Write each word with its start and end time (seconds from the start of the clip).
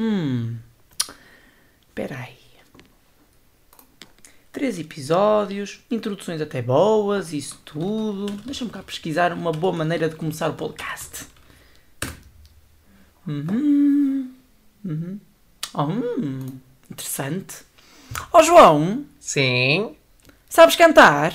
Hum. 0.00 0.56
Espera 1.88 2.16
aí. 2.16 2.38
Três 4.50 4.78
episódios, 4.78 5.80
introduções 5.90 6.40
até 6.40 6.62
boas, 6.62 7.34
isso 7.34 7.60
tudo. 7.66 8.32
Deixa-me 8.46 8.70
cá 8.70 8.82
pesquisar 8.82 9.30
uma 9.34 9.52
boa 9.52 9.74
maneira 9.74 10.08
de 10.08 10.16
começar 10.16 10.48
o 10.48 10.54
podcast. 10.54 11.26
Uhum. 13.28 14.32
Uhum. 14.82 15.20
Oh, 15.74 15.82
hum. 15.82 16.46
Interessante. 16.90 17.58
Ó 18.32 18.42
João, 18.42 19.04
Sim. 19.20 19.94
sabes 20.48 20.76
cantar? 20.76 21.34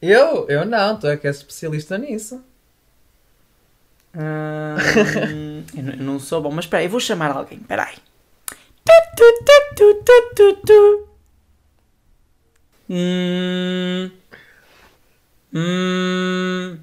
Eu? 0.00 0.48
Eu 0.48 0.64
não, 0.64 0.96
tu 0.98 1.08
é 1.08 1.16
que 1.16 1.26
és 1.26 1.36
especialista 1.38 1.98
nisso. 1.98 2.40
Hum, 4.14 5.53
eu, 5.76 5.82
não, 5.82 5.92
eu 5.92 6.02
não 6.02 6.18
sou 6.18 6.40
bom, 6.40 6.50
mas 6.50 6.64
espera 6.64 6.80
aí, 6.80 6.86
eu 6.86 6.90
vou 6.90 7.00
chamar 7.00 7.30
alguém. 7.30 7.58
Espera 7.58 7.84
aí. 7.84 7.96
Tu, 8.84 8.92
tu, 9.16 9.44
tu, 9.44 9.74
tu, 9.76 10.04
tu, 10.04 10.34
tu, 10.34 10.56
tu. 10.66 11.08
Hum. 12.90 14.10
Hum. 15.54 16.78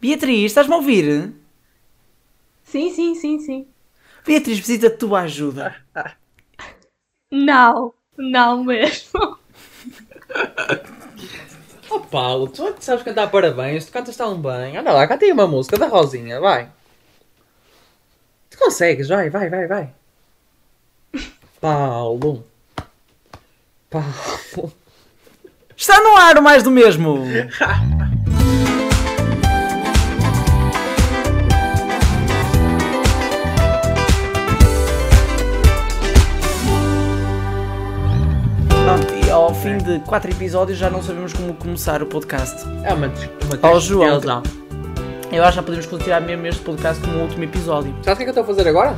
Beatriz, 0.00 0.44
estás-me 0.46 0.74
a 0.74 0.76
ouvir? 0.76 1.32
Sim, 2.64 2.90
sim, 2.92 3.14
sim, 3.14 3.38
sim. 3.40 3.68
Beatriz 4.24 4.58
precisa 4.58 4.90
de 4.90 4.96
tua 4.96 5.20
ajuda. 5.20 5.76
Não, 7.30 7.92
não 8.16 8.64
mesmo. 8.64 9.38
Oh 11.90 12.00
Paulo, 12.00 12.48
tu 12.48 12.66
é 12.66 12.74
sabes 12.80 13.04
cantar 13.04 13.30
parabéns, 13.30 13.86
tu 13.86 13.92
cantas 13.92 14.16
tão 14.16 14.40
bem. 14.40 14.76
Anda 14.76 14.92
lá, 14.92 15.06
canta 15.06 15.24
aí 15.24 15.32
uma 15.32 15.46
música 15.46 15.78
da 15.78 15.86
Rosinha, 15.86 16.40
vai. 16.40 16.70
Tu 18.50 18.58
consegues, 18.58 19.08
vai, 19.08 19.30
vai, 19.30 19.48
vai, 19.48 19.66
vai. 19.66 19.94
Paulo. 21.60 22.44
Paulo. 23.90 24.72
Está 25.76 26.00
no 26.00 26.16
ar 26.16 26.38
o 26.38 26.42
mais 26.42 26.62
do 26.62 26.70
mesmo. 26.70 27.24
E 39.26 39.30
ao 39.30 39.52
fim 39.52 39.76
de 39.78 39.98
quatro 40.00 40.30
episódios 40.30 40.78
já 40.78 40.88
não 40.88 41.02
sabemos 41.02 41.32
como 41.32 41.52
começar 41.54 42.00
o 42.00 42.06
podcast. 42.06 42.64
É 42.84 42.94
uma, 42.94 43.08
uma 43.08 43.58
Ó, 43.62 43.80
João. 43.80 44.20
Eu 45.32 45.42
acho 45.42 45.52
que 45.52 45.56
já 45.56 45.62
podemos 45.62 45.86
considerar 45.86 46.20
mesmo 46.20 46.46
este 46.46 46.62
podcast 46.62 47.02
como 47.02 47.18
o 47.18 47.22
último 47.22 47.44
episódio. 47.44 47.94
Sabes 48.02 48.14
o 48.14 48.16
que 48.16 48.22
é 48.22 48.24
que 48.32 48.38
eu 48.38 48.42
estou 48.42 48.42
a 48.42 48.46
fazer 48.46 48.68
agora? 48.68 48.96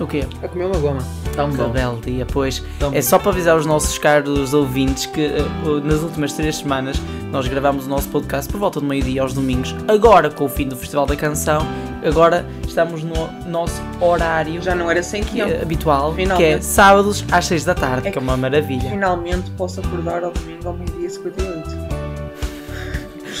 O 0.00 0.06
quê? 0.06 0.26
A 0.42 0.48
comer 0.48 0.64
uma 0.66 0.78
goma. 0.78 0.98
Tão 1.36 1.50
Que 1.50 1.56
bom. 1.56 1.68
belo 1.70 2.00
dia, 2.00 2.26
pois. 2.26 2.62
Tão 2.78 2.92
É 2.92 3.00
só 3.02 3.18
para 3.18 3.30
avisar 3.30 3.56
os 3.56 3.64
nossos 3.66 3.96
caros 3.98 4.52
ouvintes 4.54 5.06
que 5.06 5.26
uh, 5.64 5.80
nas 5.84 6.00
últimas 6.02 6.32
três 6.32 6.56
semanas 6.56 7.00
nós 7.30 7.46
gravámos 7.46 7.86
o 7.86 7.88
nosso 7.88 8.08
podcast 8.08 8.50
por 8.50 8.58
volta 8.58 8.80
do 8.80 8.86
meio-dia 8.86 9.22
aos 9.22 9.32
domingos. 9.32 9.74
Agora, 9.86 10.30
com 10.30 10.44
o 10.44 10.48
fim 10.48 10.66
do 10.66 10.76
Festival 10.76 11.06
da 11.06 11.14
Canção, 11.14 11.64
agora 12.04 12.44
estamos 12.66 13.02
no 13.04 13.28
nosso 13.48 13.80
horário 14.00 14.60
Já 14.62 14.74
não 14.74 14.90
era 14.90 15.02
sem 15.02 15.22
que 15.22 15.40
eh, 15.40 15.60
habitual, 15.62 16.12
que 16.14 16.20
é 16.22 16.24
Finalmente. 16.24 16.64
sábados 16.64 17.24
às 17.30 17.46
seis 17.46 17.64
da 17.64 17.74
tarde, 17.74 18.08
É 18.08 18.10
que 18.10 18.18
é 18.18 18.20
uma 18.20 18.36
maravilha. 18.36 18.90
Finalmente 18.90 19.50
posso 19.52 19.80
acordar 19.80 20.24
ao 20.24 20.32
domingo 20.32 20.68
ao 20.68 20.74
meio-dia 20.74 21.08
58. 21.10 21.73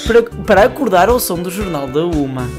Para, 0.06 0.22
para 0.22 0.64
acordar 0.64 1.08
ao 1.08 1.18
som 1.18 1.40
do 1.40 1.50
Jornal 1.50 1.86
da 1.88 2.04
Uma. 2.04 2.46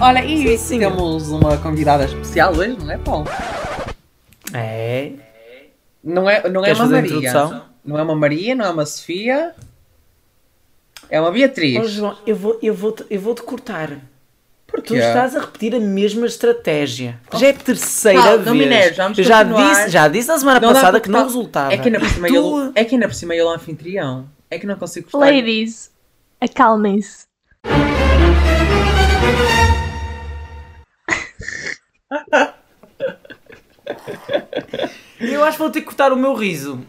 Olha, 0.00 0.24
e 0.24 0.56
Sim, 0.56 0.78
temos 0.78 1.28
uma 1.28 1.56
convidada 1.58 2.04
especial 2.04 2.54
hoje, 2.54 2.76
não 2.78 2.90
é, 2.90 2.96
Paulo? 2.98 3.26
É. 4.54 5.12
Não 6.02 6.30
é, 6.30 6.48
não 6.48 6.62
é 6.62 6.66
Queres 6.66 6.80
uma 6.80 6.88
Maria. 6.88 7.32
Não 7.84 7.98
é 7.98 8.02
uma 8.02 8.14
Maria, 8.14 8.54
não 8.54 8.64
é 8.64 8.70
uma 8.70 8.86
Sofia. 8.86 9.54
É 11.10 11.20
uma 11.20 11.30
Beatriz. 11.32 11.78
Ó 11.78 11.84
João, 11.84 12.16
eu 12.26 12.36
vou, 12.36 12.58
eu 12.62 12.74
vou, 12.74 12.96
eu 13.10 13.20
vou 13.20 13.34
te 13.34 13.42
cortar. 13.42 13.88
Tu 13.90 13.98
Porquê? 14.72 14.96
estás 14.98 15.34
a 15.34 15.40
repetir 15.40 15.74
a 15.74 15.80
mesma 15.80 16.26
estratégia. 16.26 17.18
Já 17.34 17.48
é 17.48 17.50
a 17.50 17.54
terceira 17.54 18.22
Calma, 18.22 18.52
vez. 18.52 18.96
vamos 18.96 19.18
eu 19.18 19.24
já 19.24 19.44
continuar. 19.44 19.70
disse, 19.74 19.88
já 19.90 20.08
disse 20.08 20.28
na 20.28 20.38
semana 20.38 20.60
Não 20.60 20.72
passada 20.72 21.00
que 21.00 21.08
não 21.08 21.24
resultava. 21.24 21.72
É 21.72 21.78
que 21.78 21.88
ainda 21.88 21.98
por 22.00 22.08
cima 22.08 22.28
Tu- 22.28 22.34
ele, 22.60 22.72
é 22.74 22.84
que 22.84 22.94
ainda 22.94 23.08
por 23.08 23.14
cima 23.14 23.34
ele 23.34 23.42
é 23.42 23.46
o 23.46 23.48
anfitrião. 23.48 24.26
É 24.50 24.58
que 24.58 24.66
não 24.66 24.76
consigo 24.76 25.10
gostar. 25.10 25.18
Ladies, 25.30 25.90
acalmem-se. 26.40 27.26
Eu 35.20 35.42
acho 35.44 35.52
que 35.56 35.62
vou 35.62 35.70
ter 35.70 35.80
que 35.80 35.86
cortar 35.86 36.12
o 36.12 36.16
meu 36.16 36.34
riso. 36.34 36.80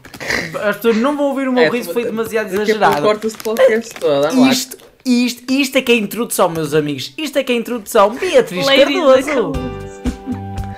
As 0.64 0.76
pessoas 0.78 0.98
não 0.98 1.16
vão 1.18 1.26
ouvir 1.28 1.48
o 1.48 1.52
meu 1.54 1.64
É, 1.64 1.70
riso, 1.70 1.92
foi 1.94 2.06
demasiado 2.06 2.48
a 2.48 2.50
pouco 2.50 2.64
exagerado. 2.64 3.02
corta-se 3.02 3.38
podcast 3.38 3.96
todo. 3.96 4.48
Isto, 4.50 4.78
isto, 5.06 5.52
isto 5.52 5.78
é 5.78 5.82
que 5.82 5.92
é 5.92 5.96
a 5.96 5.98
introdução, 5.98 6.50
meus 6.50 6.74
amigos. 6.74 7.14
Isto 7.18 7.40
é 7.40 7.44
que 7.44 7.52
é 7.52 7.56
a 7.56 7.58
introdução. 7.58 8.12
Beatriz 8.16 8.66
Ladies, 8.66 9.26
Cardoso, 9.26 9.52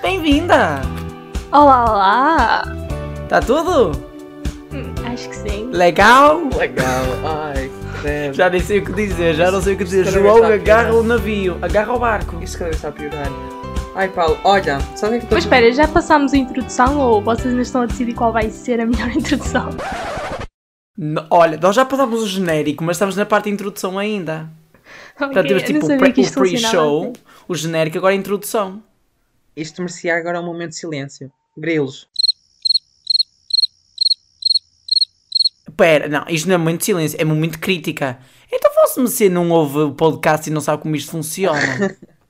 bem-vinda. 0.01 0.81
Olá, 1.51 1.83
olá. 1.91 2.63
Está 3.23 3.41
tudo? 3.41 4.10
Acho 5.05 5.29
que 5.29 5.35
sim. 5.35 5.69
Legal? 5.71 6.41
Legal. 6.57 7.03
Ai, 7.25 7.71
credo. 8.01 8.33
Já 8.35 8.49
nem 8.49 8.59
sei 8.61 8.79
o 8.79 8.85
que 8.85 8.93
dizer, 8.93 9.33
já 9.35 9.51
não 9.51 9.61
sei 9.61 9.73
o 9.73 9.77
que 9.77 9.83
dizer. 9.83 10.05
João, 10.07 10.35
está 10.37 10.53
agarra 10.53 10.93
o 10.93 11.03
navio, 11.03 11.57
agarra 11.61 11.93
o 11.93 11.99
barco. 11.99 12.41
Isto 12.41 12.57
cada 12.59 12.65
vez 12.71 12.77
está 12.77 12.89
a 12.89 12.91
piorar. 12.91 13.27
Ai, 13.95 14.07
Paulo, 14.09 14.37
olha, 14.43 14.79
sabe 14.95 15.17
o 15.17 15.19
que 15.19 15.25
é 15.25 15.27
que 15.29 15.33
Mas 15.35 15.43
espera, 15.43 15.71
já 15.73 15.87
passámos 15.87 16.33
a 16.33 16.37
introdução 16.37 16.97
ou 16.99 17.21
vocês 17.21 17.47
ainda 17.47 17.61
estão 17.61 17.81
a 17.81 17.85
decidir 17.85 18.13
qual 18.13 18.31
vai 18.31 18.49
ser 18.49 18.79
a 18.79 18.85
melhor 18.85 19.09
introdução? 19.15 19.69
N- 20.97 21.25
Olha, 21.29 21.57
nós 21.57 21.75
já 21.75 21.83
passámos 21.83 22.21
o 22.23 22.27
genérico, 22.27 22.83
mas 22.83 22.95
estamos 22.95 23.15
na 23.17 23.25
parte 23.25 23.45
de 23.45 23.51
introdução 23.51 23.99
ainda. 23.99 24.49
Já 25.19 25.25
Ok, 25.27 25.41
tivemos 25.43 25.63
eu 25.63 25.67
tipo 25.67 25.85
o 25.85 25.97
pre- 25.97 26.13
pre-show, 26.13 27.01
assim. 27.03 27.13
o 27.47 27.55
genérico, 27.55 27.97
agora 27.97 28.13
a 28.13 28.17
introdução. 28.17 28.81
Isto 29.55 29.81
merecia 29.81 30.15
agora 30.15 30.39
um 30.39 30.45
momento 30.45 30.69
de 30.69 30.77
silêncio. 30.77 31.29
Grilos. 31.57 32.07
Pera, 35.75 36.07
não, 36.07 36.25
isto 36.27 36.47
não 36.47 36.55
é 36.55 36.57
momento 36.57 36.79
de 36.79 36.85
silêncio, 36.85 37.21
é 37.21 37.25
momento 37.25 37.53
de 37.53 37.59
crítica. 37.59 38.19
Então 38.51 38.71
fosse-me 38.73 39.07
se 39.07 39.29
não 39.29 39.49
ouve 39.49 39.79
o 39.79 39.91
podcast 39.91 40.49
e 40.49 40.53
não 40.53 40.61
sabe 40.61 40.81
como 40.81 40.95
isto 40.95 41.11
funciona. 41.11 41.95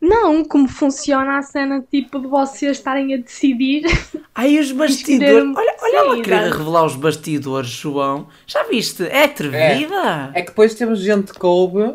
Não, 0.00 0.44
como 0.44 0.68
funciona 0.68 1.38
a 1.38 1.42
cena 1.42 1.82
tipo 1.90 2.18
de 2.18 2.26
vocês 2.26 2.76
estarem 2.76 3.14
a 3.14 3.16
decidir. 3.16 3.84
Ai, 4.34 4.58
os 4.58 4.70
bastidores. 4.70 5.56
Olha, 5.56 5.76
olha 5.80 5.96
ela 5.96 6.22
querer 6.22 6.52
revelar 6.52 6.84
os 6.84 6.94
bastidores, 6.94 7.70
João. 7.70 8.28
Já 8.46 8.64
viste? 8.64 9.04
É 9.04 9.24
atrevida. 9.24 10.30
É 10.34 10.42
que 10.42 10.48
depois 10.48 10.74
temos 10.74 11.00
gente 11.00 11.32
que 11.32 11.38
coube 11.38 11.94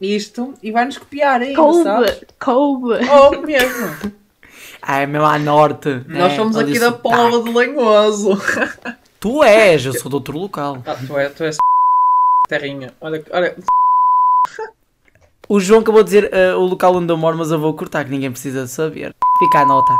isto 0.00 0.54
e 0.62 0.70
vai-nos 0.70 0.98
copiar 0.98 1.40
ainda, 1.40 1.72
sabes? 1.82 2.24
Coube, 2.38 2.98
coube. 2.98 3.06
Coube 3.06 3.46
mesmo. 3.46 4.12
Ah, 4.80 5.00
é 5.00 5.06
mesmo 5.06 5.26
à 5.26 5.38
norte. 5.38 5.88
Nós 6.06 6.30
né? 6.32 6.36
somos 6.36 6.56
aqui 6.56 6.78
da. 6.78 6.92
Póvoa 6.92 7.42
de 7.42 7.52
Lanhoso. 7.52 8.40
Tu 9.20 9.44
és, 9.44 9.84
eu 9.84 9.92
sou 9.92 10.08
de 10.08 10.14
outro 10.14 10.38
local. 10.38 10.82
Ah, 10.86 10.96
tu 11.06 11.18
és, 11.18 11.32
tu 11.34 11.44
és 11.44 11.56
terrinha. 12.48 12.94
Olha, 13.00 13.22
olha. 13.30 13.56
O 15.48 15.60
João 15.60 15.80
acabou 15.80 16.02
de 16.02 16.06
dizer 16.10 16.30
eh, 16.32 16.54
o 16.54 16.60
local 16.60 16.94
onde 16.96 17.12
eu 17.12 17.16
moro, 17.16 17.36
mas 17.36 17.50
eu 17.50 17.58
vou 17.58 17.74
cortar, 17.74 18.04
que 18.04 18.10
ninguém 18.10 18.30
precisa 18.30 18.64
de 18.64 18.70
saber. 18.70 19.14
Fica 19.38 19.60
a 19.60 19.66
nota. 19.66 19.92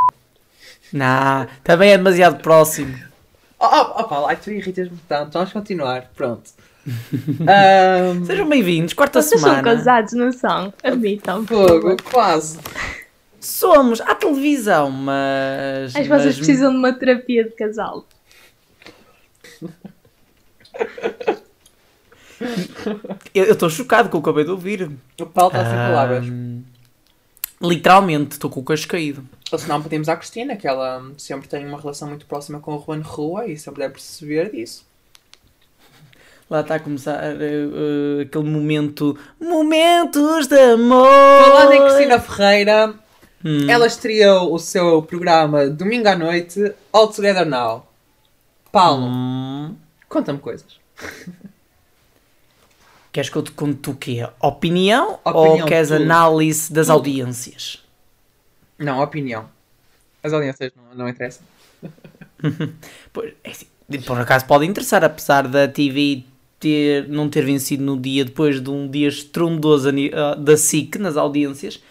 Não, 0.92 1.46
também 1.62 1.90
é 1.92 1.98
demasiado 1.98 2.40
próximo. 2.42 2.96
Oh, 3.58 3.66
oh, 3.66 4.00
oh 4.00 4.04
Paulo, 4.04 4.26
ai, 4.26 4.36
tu 4.36 4.50
irritas-me 4.50 4.96
tanto. 5.06 5.32
Vamos 5.34 5.52
continuar. 5.52 6.10
Pronto. 6.16 6.50
Ahm, 7.46 8.24
Sejam 8.24 8.48
bem-vindos, 8.48 8.94
quarta 8.94 9.20
Vocês 9.20 9.38
são 9.38 9.50
semana. 9.50 9.62
casados, 9.76 10.14
não 10.14 10.32
são? 10.32 10.72
Admitam. 10.82 11.46
fogo, 11.46 11.94
quase. 12.10 12.58
Somos 13.38 14.00
à 14.00 14.14
televisão, 14.14 14.90
mas. 14.90 15.94
Acho 15.94 16.04
que 16.04 16.08
mas- 16.08 16.22
vocês 16.22 16.36
precisam 16.36 16.70
de 16.72 16.78
uma 16.78 16.92
terapia 16.94 17.44
de 17.44 17.50
casal. 17.50 18.06
Eu 23.34 23.52
estou 23.52 23.68
chocado 23.68 24.08
com 24.08 24.18
o 24.18 24.22
que 24.22 24.28
eu 24.28 24.32
acabei 24.32 24.44
de 24.44 24.50
ouvir. 24.50 24.90
O 25.20 25.26
Paulo 25.26 25.50
está 25.50 25.64
sem 25.64 25.74
palavras. 25.74 26.24
Literalmente, 27.62 28.32
estou 28.32 28.48
com 28.50 28.60
o 28.60 28.64
queixo 28.64 28.88
caído. 28.88 29.22
Ou 29.52 29.58
se 29.58 29.68
não, 29.68 29.82
pedimos 29.82 30.08
à 30.08 30.16
Cristina, 30.16 30.56
que 30.56 30.66
ela 30.66 31.04
sempre 31.18 31.48
tem 31.48 31.66
uma 31.66 31.78
relação 31.78 32.08
muito 32.08 32.24
próxima 32.24 32.60
com 32.60 32.76
o 32.76 32.82
Juan 32.82 33.02
Rua 33.02 33.46
e 33.46 33.58
sempre 33.58 33.80
deve 33.82 33.94
perceber 33.94 34.50
disso. 34.50 34.86
Lá 36.48 36.62
está 36.62 36.76
a 36.76 36.80
começar 36.80 37.22
eh, 37.22 37.36
eh, 37.40 38.22
aquele 38.22 38.44
momento. 38.44 39.16
Momentos 39.38 40.46
de 40.46 40.58
amor! 40.58 41.06
Falando 41.44 41.72
em 41.74 41.82
Cristina 41.84 42.18
Ferreira, 42.18 42.94
Hum. 43.44 43.70
ela 43.70 43.86
estreou 43.86 44.52
o 44.52 44.58
seu 44.58 45.02
programa 45.02 45.66
domingo 45.66 46.08
à 46.08 46.16
noite, 46.16 46.74
All 46.92 47.08
Together 47.08 47.46
Now. 47.46 47.86
Paulo, 48.72 49.06
Hum. 49.06 49.74
conta-me 50.08 50.38
coisas. 50.38 50.78
Queres 53.12 53.28
que 53.28 53.36
eu 53.36 53.42
te 53.42 53.50
conte 53.50 53.90
o 53.90 53.94
quê? 53.94 54.26
Opinião, 54.40 55.18
Opinião 55.24 55.34
ou 55.34 55.64
queres 55.66 55.90
análise 55.90 56.72
das 56.72 56.88
audiências? 56.88 57.82
Não, 58.78 59.00
opinião. 59.02 59.48
As 60.22 60.32
audiências 60.32 60.72
não, 60.76 61.04
não 61.04 61.08
interessam. 61.08 61.42
Pois, 63.12 63.34
é 63.44 63.50
assim, 63.50 63.66
por 64.06 64.18
acaso 64.20 64.46
pode 64.46 64.64
interessar, 64.64 65.02
apesar 65.04 65.48
da 65.48 65.66
TV 65.66 66.24
ter, 66.58 67.08
não 67.08 67.28
ter 67.28 67.44
vencido 67.44 67.82
no 67.82 67.98
dia 67.98 68.24
depois 68.24 68.60
de 68.62 68.70
um 68.70 68.88
dia 68.88 69.08
estrondoso 69.08 69.90
da 70.38 70.56
SIC 70.56 70.96
nas 70.98 71.16
audiências. 71.16 71.82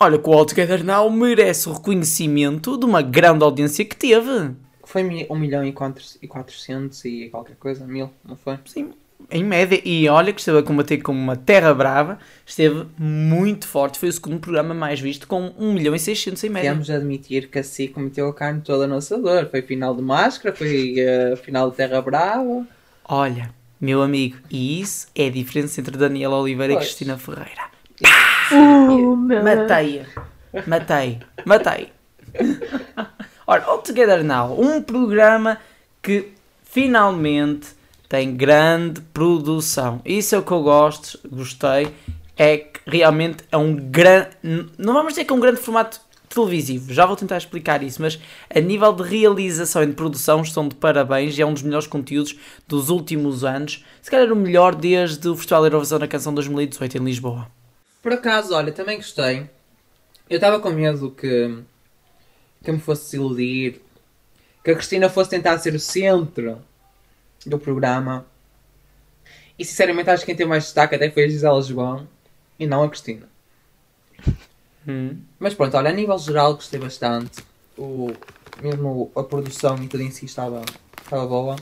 Olha 0.00 0.18
que 0.18 0.28
o 0.28 0.32
All 0.32 0.46
Together 0.46 0.84
Now 0.84 1.10
merece 1.10 1.68
o 1.68 1.72
reconhecimento 1.72 2.76
de 2.78 2.84
uma 2.84 3.02
grande 3.02 3.44
audiência 3.44 3.84
que 3.84 3.96
teve. 3.96 4.52
Foi 4.94 5.02
mi- 5.02 5.26
1 5.28 5.34
milhão 5.36 5.64
e 5.64 5.72
400 5.72 7.04
e 7.04 7.28
qualquer 7.28 7.56
coisa, 7.56 7.84
mil, 7.84 8.12
não 8.24 8.36
foi? 8.36 8.56
Sim, 8.64 8.92
em 9.28 9.42
média. 9.42 9.82
E 9.84 10.08
olha 10.08 10.32
que 10.32 10.38
esteve 10.38 10.58
a 10.58 10.62
combater 10.62 10.98
como 10.98 11.18
uma 11.18 11.34
terra 11.34 11.74
brava. 11.74 12.16
Esteve 12.46 12.86
muito 12.96 13.66
forte. 13.66 13.98
Foi 13.98 14.08
o 14.08 14.12
segundo 14.12 14.38
programa 14.38 14.72
mais 14.72 15.00
visto 15.00 15.26
com 15.26 15.52
1 15.58 15.72
milhão 15.72 15.96
e 15.96 15.98
600 15.98 16.44
em 16.44 16.48
média. 16.48 16.70
Temos 16.70 16.86
de 16.86 16.92
admitir 16.92 17.48
que 17.48 17.58
a 17.58 17.64
SIC 17.64 17.96
meteu 17.98 18.28
a 18.28 18.32
carne 18.32 18.60
toda 18.60 18.86
no 18.86 18.94
assador. 18.94 19.48
Foi 19.50 19.62
final 19.62 19.96
de 19.96 20.02
máscara, 20.02 20.54
foi 20.54 20.94
eh, 20.96 21.34
final 21.42 21.72
de 21.72 21.76
Terra 21.76 22.00
Brava. 22.00 22.64
Olha, 23.04 23.50
meu 23.80 24.00
amigo, 24.00 24.36
e 24.48 24.80
isso 24.80 25.08
é 25.12 25.26
a 25.26 25.30
diferença 25.30 25.80
entre 25.80 25.96
Daniela 25.98 26.36
Oliveira 26.36 26.74
Pois. 26.74 26.84
e 26.84 26.86
Cristina 26.86 27.18
Ferreira. 27.18 27.64
Uh, 28.52 29.16
meu 29.16 29.42
Matei. 29.42 30.06
Matei. 31.44 31.88
Ora, 33.46 33.64
All 33.66 33.78
Together 33.78 34.24
Now, 34.24 34.58
um 34.58 34.80
programa 34.80 35.58
que 36.02 36.32
finalmente 36.62 37.68
tem 38.08 38.34
grande 38.34 39.00
produção. 39.00 40.00
Isso 40.04 40.34
é 40.34 40.38
o 40.38 40.42
que 40.42 40.52
eu 40.52 40.62
gosto, 40.62 41.18
gostei. 41.30 41.92
É 42.36 42.56
que 42.56 42.80
realmente 42.86 43.44
é 43.52 43.56
um 43.56 43.76
grande. 43.76 44.30
Não 44.78 44.94
vamos 44.94 45.12
dizer 45.12 45.24
que 45.24 45.32
é 45.32 45.36
um 45.36 45.40
grande 45.40 45.60
formato 45.60 46.00
televisivo, 46.28 46.92
já 46.92 47.06
vou 47.06 47.14
tentar 47.14 47.36
explicar 47.36 47.82
isso, 47.82 48.02
mas 48.02 48.18
a 48.52 48.58
nível 48.58 48.92
de 48.92 49.04
realização 49.04 49.84
e 49.84 49.86
de 49.86 49.92
produção 49.92 50.42
estão 50.42 50.66
de 50.66 50.74
parabéns 50.74 51.38
e 51.38 51.42
é 51.42 51.46
um 51.46 51.52
dos 51.52 51.62
melhores 51.62 51.86
conteúdos 51.86 52.36
dos 52.66 52.90
últimos 52.90 53.44
anos. 53.44 53.84
Se 54.02 54.10
calhar 54.10 54.32
o 54.32 54.36
melhor 54.36 54.74
desde 54.74 55.28
o 55.28 55.36
Festival 55.36 55.64
Eurovisão 55.64 55.98
na 55.98 56.08
Canção 56.08 56.34
2018 56.34 56.98
em 56.98 57.04
Lisboa. 57.04 57.46
Por 58.02 58.12
acaso, 58.12 58.54
olha, 58.54 58.72
também 58.72 58.96
gostei. 58.96 59.48
Eu 60.28 60.36
estava 60.36 60.58
com 60.58 60.70
medo 60.70 61.10
que, 61.10 61.58
que 62.64 62.72
me 62.72 62.80
fosse 62.80 63.04
desiludir. 63.04 63.80
Que 64.62 64.70
a 64.70 64.74
Cristina 64.74 65.08
fosse 65.08 65.30
tentar 65.30 65.58
ser 65.58 65.74
o 65.74 65.80
centro 65.80 66.58
do 67.44 67.58
programa. 67.58 68.24
E 69.58 69.64
sinceramente 69.64 70.10
acho 70.10 70.22
que 70.22 70.26
quem 70.26 70.36
teve 70.36 70.48
mais 70.48 70.64
destaque 70.64 70.94
até 70.94 71.10
foi 71.10 71.24
a 71.24 71.28
Gisela 71.28 71.62
João 71.62 72.08
e 72.58 72.66
não 72.66 72.82
a 72.82 72.88
Cristina. 72.88 73.28
Hum. 74.88 75.18
Mas 75.38 75.54
pronto, 75.54 75.76
olha, 75.76 75.90
a 75.90 75.92
nível 75.92 76.18
geral 76.18 76.54
gostei 76.54 76.80
bastante. 76.80 77.42
O, 77.76 78.12
mesmo 78.62 79.10
a 79.14 79.22
produção 79.22 79.82
e 79.82 79.88
tudo 79.88 80.02
em 80.02 80.10
si 80.10 80.24
estava, 80.24 80.62
estava 81.02 81.26
boa. 81.26 81.56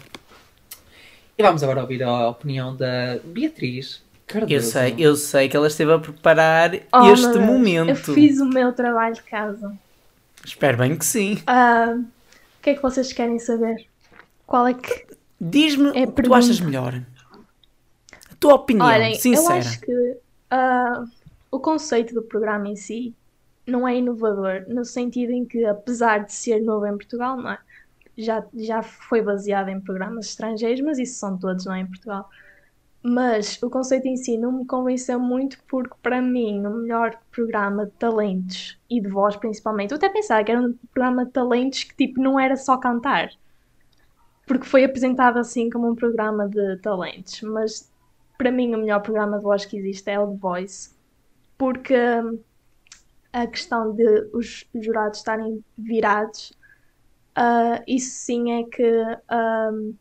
E 1.37 1.43
vamos 1.43 1.62
agora 1.62 1.81
ouvir 1.82 2.02
a 2.02 2.28
opinião 2.28 2.76
da 2.76 3.19
Beatriz 3.25 4.02
Cardoso. 4.26 4.54
Eu 4.54 4.62
sei, 4.62 4.94
eu 4.99 5.16
sei 5.16 5.49
que 5.49 5.56
ela 5.56 5.66
esteve 5.66 5.93
a 5.93 5.99
preparar 5.99 6.72
Oh, 6.93 7.12
este 7.12 7.38
momento. 7.38 7.90
Eu 7.90 7.96
fiz 7.96 8.40
o 8.40 8.46
meu 8.46 8.72
trabalho 8.72 9.14
de 9.14 9.22
casa. 9.22 9.72
Espero 10.44 10.78
bem 10.78 10.96
que 10.96 11.04
sim. 11.04 11.42
Ah, 11.46 11.96
o 11.98 12.62
que 12.62 12.70
é 12.70 12.74
que 12.74 12.82
vocês 12.82 13.12
querem 13.12 13.38
saber? 13.38 13.86
Qual 14.46 14.66
é 14.66 14.74
que. 14.74 15.06
Diz-me 15.40 15.88
É 15.98 16.04
o 16.04 16.12
que 16.12 16.22
tu 16.22 16.34
achas 16.34 16.60
melhor. 16.60 17.02
A 18.30 18.34
tua 18.38 18.54
opinião, 18.54 18.86
Olhem, 18.86 19.14
sincera. 19.14 19.54
eu 19.54 19.58
acho 19.58 19.80
que 19.80 20.16
ah, 20.50 21.04
o 21.50 21.58
conceito 21.58 22.14
do 22.14 22.22
programa 22.22 22.68
em 22.68 22.76
si 22.76 23.14
não 23.66 23.86
é 23.86 23.96
inovador, 23.96 24.64
no 24.68 24.84
sentido 24.84 25.32
em 25.32 25.44
que, 25.44 25.64
apesar 25.64 26.24
de 26.24 26.32
ser 26.32 26.60
novo 26.60 26.86
em 26.86 26.96
Portugal, 26.96 27.36
não 27.36 27.50
é? 27.50 27.58
Já, 28.18 28.44
já 28.54 28.82
foi 28.82 29.22
baseado 29.22 29.68
em 29.68 29.80
programas 29.80 30.26
estrangeiros, 30.26 30.80
mas 30.82 30.98
isso 30.98 31.18
são 31.18 31.38
todos, 31.38 31.64
não 31.64 31.74
é? 31.74 31.80
Em 31.80 31.86
Portugal. 31.86 32.28
Mas 33.02 33.60
o 33.60 33.69
conceito 33.69 34.06
em 34.06 34.16
si 34.16 34.38
não 34.38 34.52
me 34.52 34.64
convenceu 34.64 35.19
muito, 35.19 35.58
porque 35.69 35.94
para 36.00 36.22
mim, 36.22 36.64
o 36.64 36.70
melhor 36.70 37.19
programa 37.32 37.87
de 37.87 37.93
talentos 37.93 38.78
e 38.88 39.00
de 39.00 39.08
voz 39.08 39.34
principalmente, 39.34 39.90
eu 39.90 39.96
até 39.96 40.08
pensava 40.08 40.44
que 40.44 40.52
era 40.52 40.60
um 40.60 40.72
programa 40.94 41.25
de 41.25 41.32
talentos 41.32 41.82
que 41.82 41.96
tipo 41.96 42.20
não 42.22 42.38
era 42.38 42.54
só 42.56 42.76
cantar. 42.76 43.31
Porque 44.46 44.66
foi 44.66 44.84
apresentado 44.84 45.38
assim 45.38 45.69
como 45.69 45.90
um 45.90 45.96
programa 45.96 46.49
de 46.49 46.76
talentos, 46.78 47.43
mas 47.43 47.90
para 48.38 48.52
mim 48.52 48.75
o 48.75 48.78
melhor 48.78 49.00
programa 49.02 49.38
de 49.38 49.43
voz 49.43 49.64
que 49.64 49.76
existe 49.76 50.08
é 50.10 50.20
o 50.20 50.28
The 50.28 50.37
Voice, 50.37 50.90
porque 51.58 51.96
hum, 51.96 52.38
a 53.32 53.46
questão 53.46 53.93
de 53.94 54.31
os 54.32 54.64
jurados 54.75 55.19
estarem 55.19 55.64
virados, 55.76 56.52
ah, 57.34 57.82
isso 57.87 58.10
sim 58.10 58.52
é 58.60 58.64
que 58.64 59.02
hum, 59.72 59.94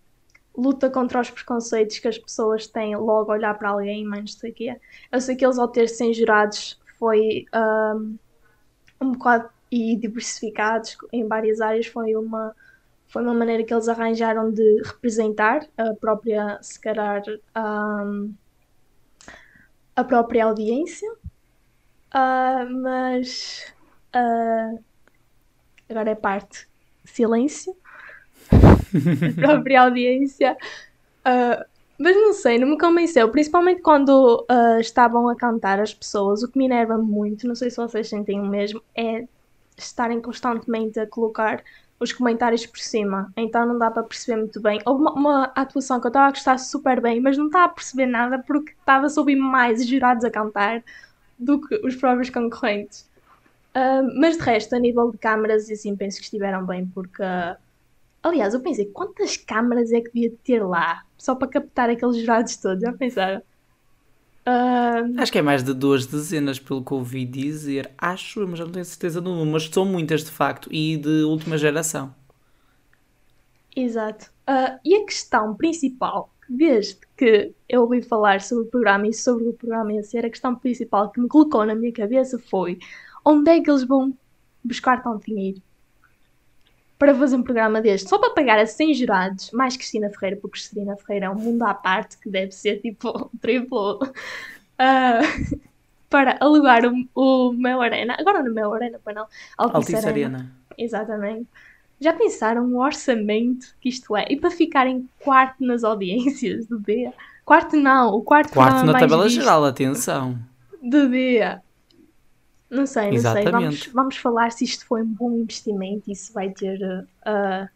luta 0.56 0.90
contra 0.90 1.22
os 1.22 1.30
preconceitos 1.30 2.00
que 2.00 2.08
as 2.08 2.18
pessoas 2.18 2.68
têm 2.68 2.96
logo 2.96 3.32
a 3.32 3.36
olhar 3.36 3.58
para 3.58 3.70
alguém, 3.70 4.06
mas 4.06 4.20
não 4.20 4.28
sei 4.28 4.52
o 4.52 4.54
quê. 4.54 4.80
Eu 5.12 5.22
sei 5.22 5.36
que 5.36 5.46
eles 5.46 5.58
ao 5.58 5.68
ter 5.68 5.88
100 5.88 6.14
jurados 6.14 6.80
foi 7.00 7.46
hum, 7.54 8.18
um 9.02 9.12
bocado 9.14 9.50
e 9.72 9.96
diversificados 9.96 10.98
em 11.12 11.28
várias 11.28 11.62
áreas, 11.62 11.88
foi 11.88 12.16
uma 12.16 12.56
foi 13.08 13.24
uma 13.24 13.34
maneira 13.34 13.64
que 13.64 13.74
eles 13.74 13.90
arranjaram 13.90 14.52
de 14.52 14.82
representar 14.86 15.68
a 15.78 15.94
própria, 15.96 16.58
se 16.62 16.80
calhar, 16.80 17.22
hum, 17.58 18.34
a 19.96 20.04
própria 20.04 20.46
audiência. 20.46 21.12
Ah, 22.12 22.66
mas 22.70 23.74
ah, 24.14 24.74
agora 25.90 26.12
é 26.12 26.16
parte 26.16 26.68
silêncio. 27.06 27.76
a 29.38 29.42
própria 29.42 29.82
audiência. 29.84 30.58
Ah, 31.24 31.66
mas 31.98 32.16
não 32.16 32.34
sei, 32.34 32.58
não 32.58 32.68
me 32.68 32.78
convenceu. 32.80 33.30
Principalmente 33.30 33.82
quando 33.82 34.46
ah, 34.50 34.80
estavam 34.80 35.30
a 35.30 35.36
cantar 35.36 35.80
as 35.80 35.94
pessoas. 35.94 36.44
O 36.44 36.48
que 36.52 36.58
me 36.58 36.66
enerva 36.66 36.98
muito, 36.98 37.48
não 37.48 37.56
sei 37.56 37.70
se 37.70 37.78
vocês 37.78 38.10
sentem 38.10 38.40
o 38.40 38.46
mesmo, 38.46 38.82
é 38.96 39.26
estarem 39.78 40.22
constantemente 40.22 41.00
a 41.00 41.08
colocar 41.08 41.64
os 42.00 42.12
comentários 42.12 42.66
por 42.66 42.80
cima, 42.80 43.32
então 43.38 43.64
não 43.64 43.78
dá 43.78 43.92
para 43.92 44.02
perceber 44.02 44.38
muito 44.38 44.60
bem. 44.60 44.82
Houve 44.86 45.02
uma, 45.04 45.14
uma 45.14 45.44
atuação 45.56 46.00
que 46.00 46.08
eu 46.08 46.10
estava 46.10 46.28
a 46.28 46.32
gostar 46.32 46.58
super 46.58 47.00
bem, 47.00 47.20
mas 47.20 47.38
não 47.38 47.46
estava 47.46 47.66
a 47.66 47.70
perceber 47.70 48.08
nada 48.08 48.40
porque 48.40 48.72
estava 48.72 49.06
a 49.06 49.20
ouvir 49.20 49.36
mais 49.36 49.86
jurados 49.88 50.24
a 50.26 50.32
cantar 50.32 50.84
do 51.38 51.62
que 51.62 51.76
os 51.86 51.96
próprios 51.96 52.32
concorrentes. 52.32 53.08
Ah, 53.76 54.02
mas 54.18 54.38
de 54.38 54.44
resto, 54.44 54.76
a 54.76 54.80
nível 54.80 55.12
de 55.12 55.18
câmaras, 55.20 55.70
assim 55.70 55.96
penso 55.96 56.18
que 56.18 56.24
estiveram 56.24 56.66
bem, 56.66 56.88
porque. 56.88 57.22
ah, 57.22 57.58
aliás, 58.24 58.54
eu 58.54 58.62
pensei, 58.62 58.86
quantas 58.92 59.38
câmaras 59.38 59.92
é 59.92 60.02
que 60.02 60.12
devia 60.12 60.38
ter 60.44 60.64
lá 60.66 61.06
só 61.18 61.36
para 61.36 61.48
captar 61.50 61.90
aqueles 61.90 62.18
jurados 62.18 62.58
todos? 62.58 62.82
Já 62.82 62.94
pensaram? 62.94 63.42
Ah, 64.46 65.02
Acho 65.18 65.32
que 65.32 65.38
é 65.40 65.42
mais 65.42 65.64
de 65.64 65.74
duas 65.74 66.06
dezenas, 66.06 66.60
pelo 66.60 66.84
que 66.84 66.94
ouvi 66.94 67.26
dizer. 67.26 67.94
Acho, 67.98 68.46
mas 68.48 68.60
não 68.60 68.70
tenho 68.72 68.84
certeza 68.86 69.22
do 69.22 69.30
número. 69.32 69.52
Mas 69.52 69.66
são 69.70 69.86
muitas, 69.86 70.24
de 70.24 70.32
facto, 70.32 70.70
e 70.74 70.98
de 70.98 71.24
última 71.24 71.58
geração. 71.58 72.14
Exato. 73.76 74.32
Ah, 74.46 74.80
e 74.84 74.96
a 74.96 75.06
questão 75.06 75.56
principal, 75.56 76.36
desde 76.48 77.00
que 77.18 77.56
eu 77.70 77.82
ouvi 77.84 78.02
falar 78.02 78.42
sobre 78.42 78.66
o 78.66 78.70
programa 78.70 79.08
e 79.08 79.14
sobre 79.14 79.48
o 79.48 79.54
programa 79.54 79.94
em 79.94 80.04
si, 80.04 80.18
a 80.18 80.30
questão 80.30 80.56
principal 80.56 81.12
que 81.12 81.22
me 81.22 81.28
colocou 81.28 81.66
na 81.66 81.76
minha 81.76 81.94
cabeça 81.94 82.38
foi 82.40 82.80
onde 83.26 83.50
é 83.52 83.62
que 83.62 83.70
eles 83.70 83.84
vão 83.86 84.18
buscar 84.64 85.02
tanto 85.04 85.26
dinheiro 85.26 85.62
para 87.02 87.16
fazer 87.16 87.36
um 87.36 87.42
programa 87.42 87.82
deste? 87.82 88.08
Só 88.08 88.20
para 88.20 88.30
pagar 88.30 88.60
a 88.60 88.66
100 88.68 88.94
jurados, 88.94 89.50
mais 89.50 89.76
Cristina 89.76 90.08
Ferreira, 90.12 90.36
porque 90.40 90.60
Cristina 90.60 90.96
Ferreira 90.98 91.26
é 91.26 91.30
um 91.32 91.36
mundo 91.36 91.64
à 91.64 91.74
parte 91.74 92.16
que 92.20 92.30
deve 92.30 92.52
ser 92.52 92.80
tipo 92.80 93.28
triplo. 93.42 93.98
ah, 94.78 95.22
para 96.08 96.38
alugar 96.40 96.84
o, 96.86 96.94
o 97.16 97.54
Mel 97.54 97.82
Arena, 97.82 98.16
agora 98.20 98.44
no 98.44 98.54
Mel 98.54 98.72
Arena, 98.72 99.00
para 99.04 99.16
não, 99.16 99.26
Altice 99.58 99.96
Altice 99.96 100.08
Arena. 100.08 100.38
Arena. 100.38 100.52
Exatamente. 100.78 101.48
Já 102.00 102.14
pensaram 102.14 102.66
o 102.66 102.80
orçamento 102.80 103.76
que 103.82 103.90
isto 103.90 104.16
é? 104.16 104.28
E 104.30 104.40
para 104.40 104.52
ficar 104.52 104.86
em 104.86 105.10
quarto 105.24 105.66
nas 105.66 105.84
audiências 105.84 106.68
do 106.68 106.80
dia? 106.80 107.12
Quarto 107.44 107.78
não, 107.78 108.14
o 108.14 108.22
quarto, 108.22 108.54
Quarto 108.54 108.74
programa 108.74 108.86
na 108.86 108.92
mais 108.92 109.04
tabela 109.04 109.24
visto 109.24 109.40
geral, 109.40 109.66
atenção. 109.66 110.38
do 110.84 111.10
dia. 111.10 111.64
Não 112.72 112.86
sei, 112.86 113.12
não 113.12 113.12
sei. 113.12 113.18
Exatamente. 113.18 113.52
Vamos, 113.52 113.88
vamos 113.88 114.18
falar 114.18 114.52
se 114.54 114.64
isto 114.64 114.86
foi 114.86 115.02
um 115.02 115.14
bom 115.14 115.32
investimento 115.34 116.10
e 116.10 116.16
se 116.16 116.32
vai 116.32 116.50
ter 116.50 116.80
uh, 116.82 117.70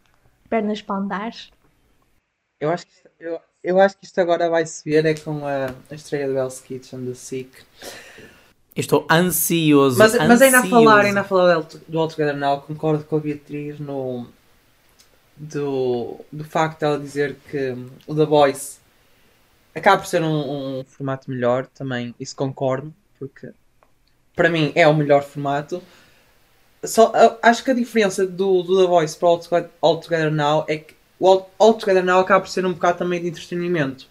pernas 0.48 0.80
para 0.80 0.96
andar. 0.96 1.32
Eu 2.58 2.70
acho 2.70 2.86
que 2.86 2.92
isto, 2.92 3.10
eu, 3.20 3.38
eu 3.62 3.78
acho 3.78 3.98
que 3.98 4.06
isto 4.06 4.18
agora 4.18 4.48
vai 4.48 4.64
se 4.64 4.82
ver 4.88 5.04
é 5.04 5.14
com 5.14 5.46
a, 5.46 5.66
a 5.90 5.94
estreia 5.94 6.26
do 6.26 6.34
Hell's 6.34 6.60
Kitchen 6.60 7.04
do 7.04 7.14
SIC. 7.14 7.50
Eu 8.74 8.80
estou 8.80 9.06
ansioso. 9.10 9.98
Mas, 9.98 10.14
mas 10.14 10.40
ainda 10.40 10.56
a 10.56 10.60
ansioso. 10.60 10.84
falar, 10.84 11.04
ainda 11.04 11.20
a 11.20 11.24
falar 11.24 11.60
do, 11.60 11.78
do 11.86 11.98
All 11.98 12.08
Together 12.08 12.36
Now, 12.36 12.62
concordo 12.62 13.04
com 13.04 13.16
a 13.16 13.20
Beatriz 13.20 13.78
no 13.78 14.26
do, 15.36 16.18
do 16.32 16.44
facto 16.44 16.78
de 16.78 16.84
ela 16.86 16.98
dizer 16.98 17.36
que 17.50 17.76
o 18.06 18.14
The 18.14 18.24
Voice 18.24 18.78
acaba 19.74 19.98
por 19.98 20.06
ser 20.06 20.22
um, 20.22 20.78
um 20.78 20.84
formato 20.84 21.30
melhor 21.30 21.66
também, 21.66 22.14
isso 22.18 22.34
concordo, 22.34 22.94
porque 23.18 23.52
para 24.36 24.50
mim 24.50 24.72
é 24.76 24.86
o 24.88 24.94
melhor 24.94 25.24
formato. 25.24 25.82
Só, 26.84 27.12
acho 27.42 27.64
que 27.64 27.70
a 27.70 27.74
diferença 27.74 28.26
do, 28.26 28.62
do 28.62 28.80
The 28.80 28.86
Voice 28.88 29.18
para 29.18 29.28
o 29.28 29.30
All 29.32 29.38
Together, 29.40 29.70
All 29.82 30.00
Together 30.00 30.30
Now 30.30 30.64
é 30.68 30.78
que 30.78 30.94
o 31.18 31.26
All, 31.28 31.50
All 31.58 31.74
Together 31.74 32.04
Now 32.04 32.20
acaba 32.20 32.40
por 32.42 32.48
ser 32.50 32.64
um 32.66 32.72
bocado 32.72 32.98
também 32.98 33.20
de 33.20 33.28
entretenimento. 33.28 34.06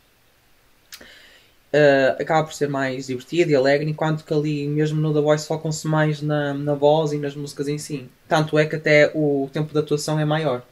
Uh, 1.73 2.15
acaba 2.21 2.45
por 2.45 2.53
ser 2.53 2.69
mais 2.69 3.07
divertido 3.07 3.51
e 3.51 3.55
alegre, 3.55 3.89
enquanto 3.89 4.23
que 4.23 4.33
ali 4.33 4.65
mesmo 4.67 5.01
no 5.01 5.13
The 5.13 5.19
Voice 5.19 5.45
focam-se 5.45 5.85
mais 5.87 6.21
na, 6.21 6.53
na 6.53 6.73
voz 6.73 7.11
e 7.11 7.19
nas 7.19 7.35
músicas 7.35 7.67
em 7.67 7.77
si. 7.77 8.09
Tanto 8.29 8.57
é 8.57 8.65
que 8.65 8.77
até 8.77 9.11
o 9.13 9.49
tempo 9.51 9.73
de 9.73 9.79
atuação 9.79 10.17
é 10.17 10.23
maior. 10.23 10.63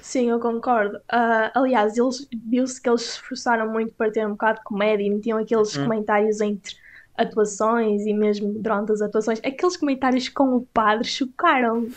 Sim, 0.00 0.28
eu 0.30 0.38
concordo. 0.40 0.98
Uh, 0.98 1.50
aliás, 1.54 1.96
eles 1.96 2.26
viu-se 2.46 2.80
que 2.80 2.88
eles 2.88 3.02
se 3.02 3.08
esforçaram 3.16 3.72
muito 3.72 3.94
para 3.94 4.12
ter 4.12 4.26
um 4.26 4.32
bocado 4.32 4.58
de 4.58 4.64
comédia 4.64 5.04
e 5.06 5.10
metiam 5.10 5.38
aqueles 5.38 5.76
Uhum. 5.76 5.78
comentários 5.78 6.40
entre 6.40 6.74
atuações 7.16 8.02
e 8.06 8.12
mesmo 8.12 8.52
durante 8.54 8.92
as 8.92 9.00
atuações. 9.00 9.38
Aqueles 9.44 9.76
comentários 9.76 10.28
com 10.28 10.56
o 10.56 10.62
padre 10.72 11.06
chocaram 11.08 11.88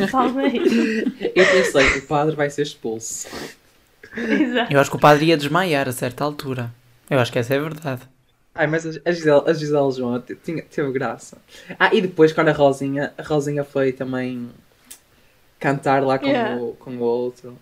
totalmente. 0.00 1.04
Eu 1.34 1.46
pensei, 1.46 1.98
o 1.98 2.06
padre 2.06 2.34
vai 2.34 2.50
ser 2.50 2.62
expulso. 2.62 3.28
Exato. 4.16 4.72
Eu 4.72 4.80
acho 4.80 4.90
que 4.90 4.96
o 4.96 5.00
padre 5.00 5.26
ia 5.26 5.36
desmaiar 5.36 5.88
a 5.88 5.92
certa 5.92 6.24
altura. 6.24 6.70
Eu 7.10 7.18
acho 7.18 7.30
que 7.32 7.38
essa 7.38 7.54
é 7.54 7.58
a 7.58 7.62
verdade. 7.62 8.02
Ai, 8.54 8.66
mas 8.68 8.86
a 8.86 9.10
Gisele, 9.12 9.42
a 9.46 9.52
Gisele 9.52 9.90
João 9.92 10.22
tinha, 10.44 10.62
teve 10.62 10.92
graça. 10.92 11.38
Ah, 11.78 11.92
e 11.92 12.00
depois 12.00 12.32
quando 12.32 12.48
a 12.48 12.52
Rosinha, 12.52 13.12
a 13.18 13.22
Rosinha 13.22 13.64
foi 13.64 13.92
também 13.92 14.48
cantar 15.58 16.02
lá 16.04 16.18
com, 16.18 16.26
Yeah. 16.26 16.62
o, 16.62 16.72
com 16.74 16.90
o 16.92 17.00
outro. 17.00 17.58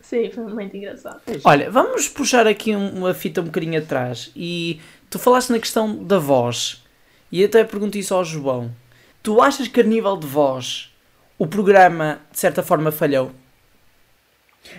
Sim, 0.00 0.30
foi 0.30 0.44
muito 0.44 0.76
engraçado. 0.76 1.20
Olha, 1.44 1.70
vamos 1.70 2.08
puxar 2.08 2.46
aqui 2.46 2.74
um- 2.74 2.98
uma 2.98 3.12
fita 3.14 3.40
um 3.40 3.44
bocadinho 3.44 3.78
atrás. 3.78 4.30
E 4.34 4.80
tu 5.10 5.18
falaste 5.18 5.50
na 5.50 5.58
questão 5.58 6.02
da 6.04 6.18
voz. 6.18 6.82
E 7.30 7.44
até 7.44 7.62
pergunto 7.64 7.98
isso 7.98 8.14
ao 8.14 8.24
João. 8.24 8.74
Tu 9.22 9.40
achas 9.40 9.68
que 9.68 9.80
a 9.80 9.84
nível 9.84 10.16
de 10.16 10.26
voz 10.26 10.90
o 11.38 11.46
programa 11.46 12.20
de 12.32 12.38
certa 12.38 12.62
forma 12.62 12.90
falhou? 12.90 13.30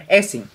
É 0.08 0.20
assim, 0.20 0.46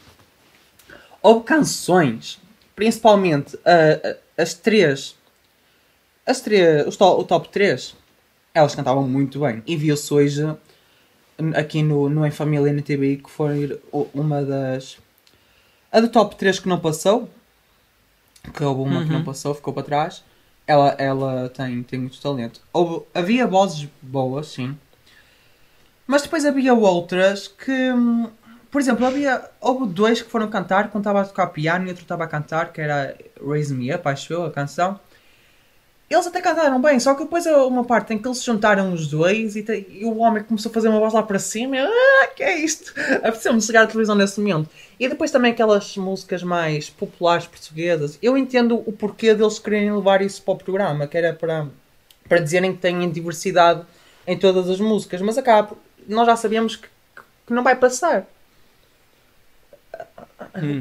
houve 1.22 1.44
canções, 1.44 2.40
principalmente 2.76 3.58
ah, 3.64 4.16
as 4.36 4.54
três, 4.54 5.16
as 6.26 6.40
três, 6.40 6.96
to- 6.96 7.18
o 7.18 7.24
top 7.24 7.48
3, 7.48 7.94
elas 8.52 8.74
cantavam 8.74 9.06
muito 9.08 9.40
bem. 9.40 9.62
E 9.66 9.76
viu-se 9.76 10.12
hoje 10.12 10.42
aqui 11.54 11.82
no, 11.82 12.08
no 12.08 12.24
Em 12.26 12.30
Família 12.30 12.72
TBI 12.82 13.16
que 13.18 13.30
foi 13.30 13.80
uma 14.12 14.42
das. 14.42 14.98
A 15.90 16.00
do 16.00 16.08
top 16.08 16.36
3 16.36 16.58
que 16.60 16.68
não 16.68 16.78
passou, 16.80 17.28
que 18.52 18.64
houve 18.64 18.82
uma 18.82 19.02
que 19.04 19.10
não 19.10 19.18
Uhum. 19.20 19.24
passou, 19.24 19.54
ficou 19.54 19.72
para 19.72 19.82
trás. 19.82 20.24
Ela, 20.66 20.88
ela 20.98 21.48
tem, 21.50 21.82
tem 21.82 21.98
muito 21.98 22.20
talento. 22.20 22.60
Houve, 22.72 23.04
havia 23.14 23.46
vozes 23.46 23.88
boas, 24.02 24.48
sim. 24.48 24.76
Mas 26.06 26.22
depois 26.22 26.44
havia 26.44 26.74
outras 26.74 27.48
que. 27.48 27.70
hum, 27.92 28.30
Por 28.70 28.80
exemplo, 28.80 29.06
havia, 29.06 29.48
houve 29.60 29.86
dois 29.92 30.20
que 30.20 30.28
foram 30.30 30.48
cantar, 30.50 30.90
que 30.90 30.96
um 30.96 31.00
estava 31.00 31.20
a 31.20 31.24
tocar 31.24 31.46
piano 31.48 31.86
e 31.86 31.88
outro 31.90 32.02
estava 32.02 32.24
a 32.24 32.26
cantar, 32.26 32.72
que 32.72 32.80
era 32.80 33.16
Raise 33.46 33.72
Me 33.72 33.94
Up, 33.94 34.06
acho 34.08 34.32
eu, 34.32 34.44
a 34.44 34.50
canção. 34.50 34.98
Eles 36.08 36.26
até 36.26 36.40
cantaram 36.40 36.80
bem, 36.80 37.00
só 37.00 37.14
que 37.14 37.24
depois 37.24 37.46
uma 37.46 37.82
parte 37.82 38.12
em 38.12 38.18
que 38.18 38.28
eles 38.28 38.38
se 38.38 38.44
juntaram 38.46 38.92
os 38.92 39.08
dois 39.08 39.56
e, 39.56 39.62
te- 39.62 39.86
e 39.90 40.04
o 40.04 40.18
homem 40.18 40.42
começou 40.44 40.70
a 40.70 40.72
fazer 40.72 40.88
uma 40.88 41.00
voz 41.00 41.14
lá 41.14 41.22
para 41.22 41.38
cima 41.38 41.76
e 41.76 41.80
eu, 41.80 41.86
ah, 41.86 42.26
que 42.28 42.42
é 42.42 42.58
isto? 42.58 42.92
Apeteceu-me 43.24 43.60
chegar 43.60 43.82
à 43.82 43.86
televisão 43.86 44.14
nesse 44.14 44.38
momento. 44.38 44.68
E 45.00 45.08
depois 45.08 45.30
também 45.30 45.52
aquelas 45.52 45.96
músicas 45.96 46.42
mais 46.42 46.90
populares 46.90 47.46
portuguesas. 47.46 48.18
Eu 48.22 48.36
entendo 48.36 48.76
o 48.86 48.92
porquê 48.92 49.34
deles 49.34 49.58
quererem 49.58 49.94
levar 49.96 50.20
isso 50.22 50.42
para 50.42 50.54
o 50.54 50.58
programa, 50.58 51.06
que 51.06 51.16
era 51.16 51.32
para, 51.32 51.66
para 52.28 52.38
dizerem 52.38 52.72
que 52.74 52.78
têm 52.80 53.10
diversidade 53.10 53.82
em 54.26 54.38
todas 54.38 54.68
as 54.68 54.78
músicas, 54.80 55.20
mas 55.22 55.36
acaba, 55.38 55.76
nós 56.06 56.26
já 56.26 56.36
sabemos 56.36 56.76
que, 56.76 56.86
que 57.46 57.52
não 57.52 57.64
vai 57.64 57.74
passar. 57.76 58.26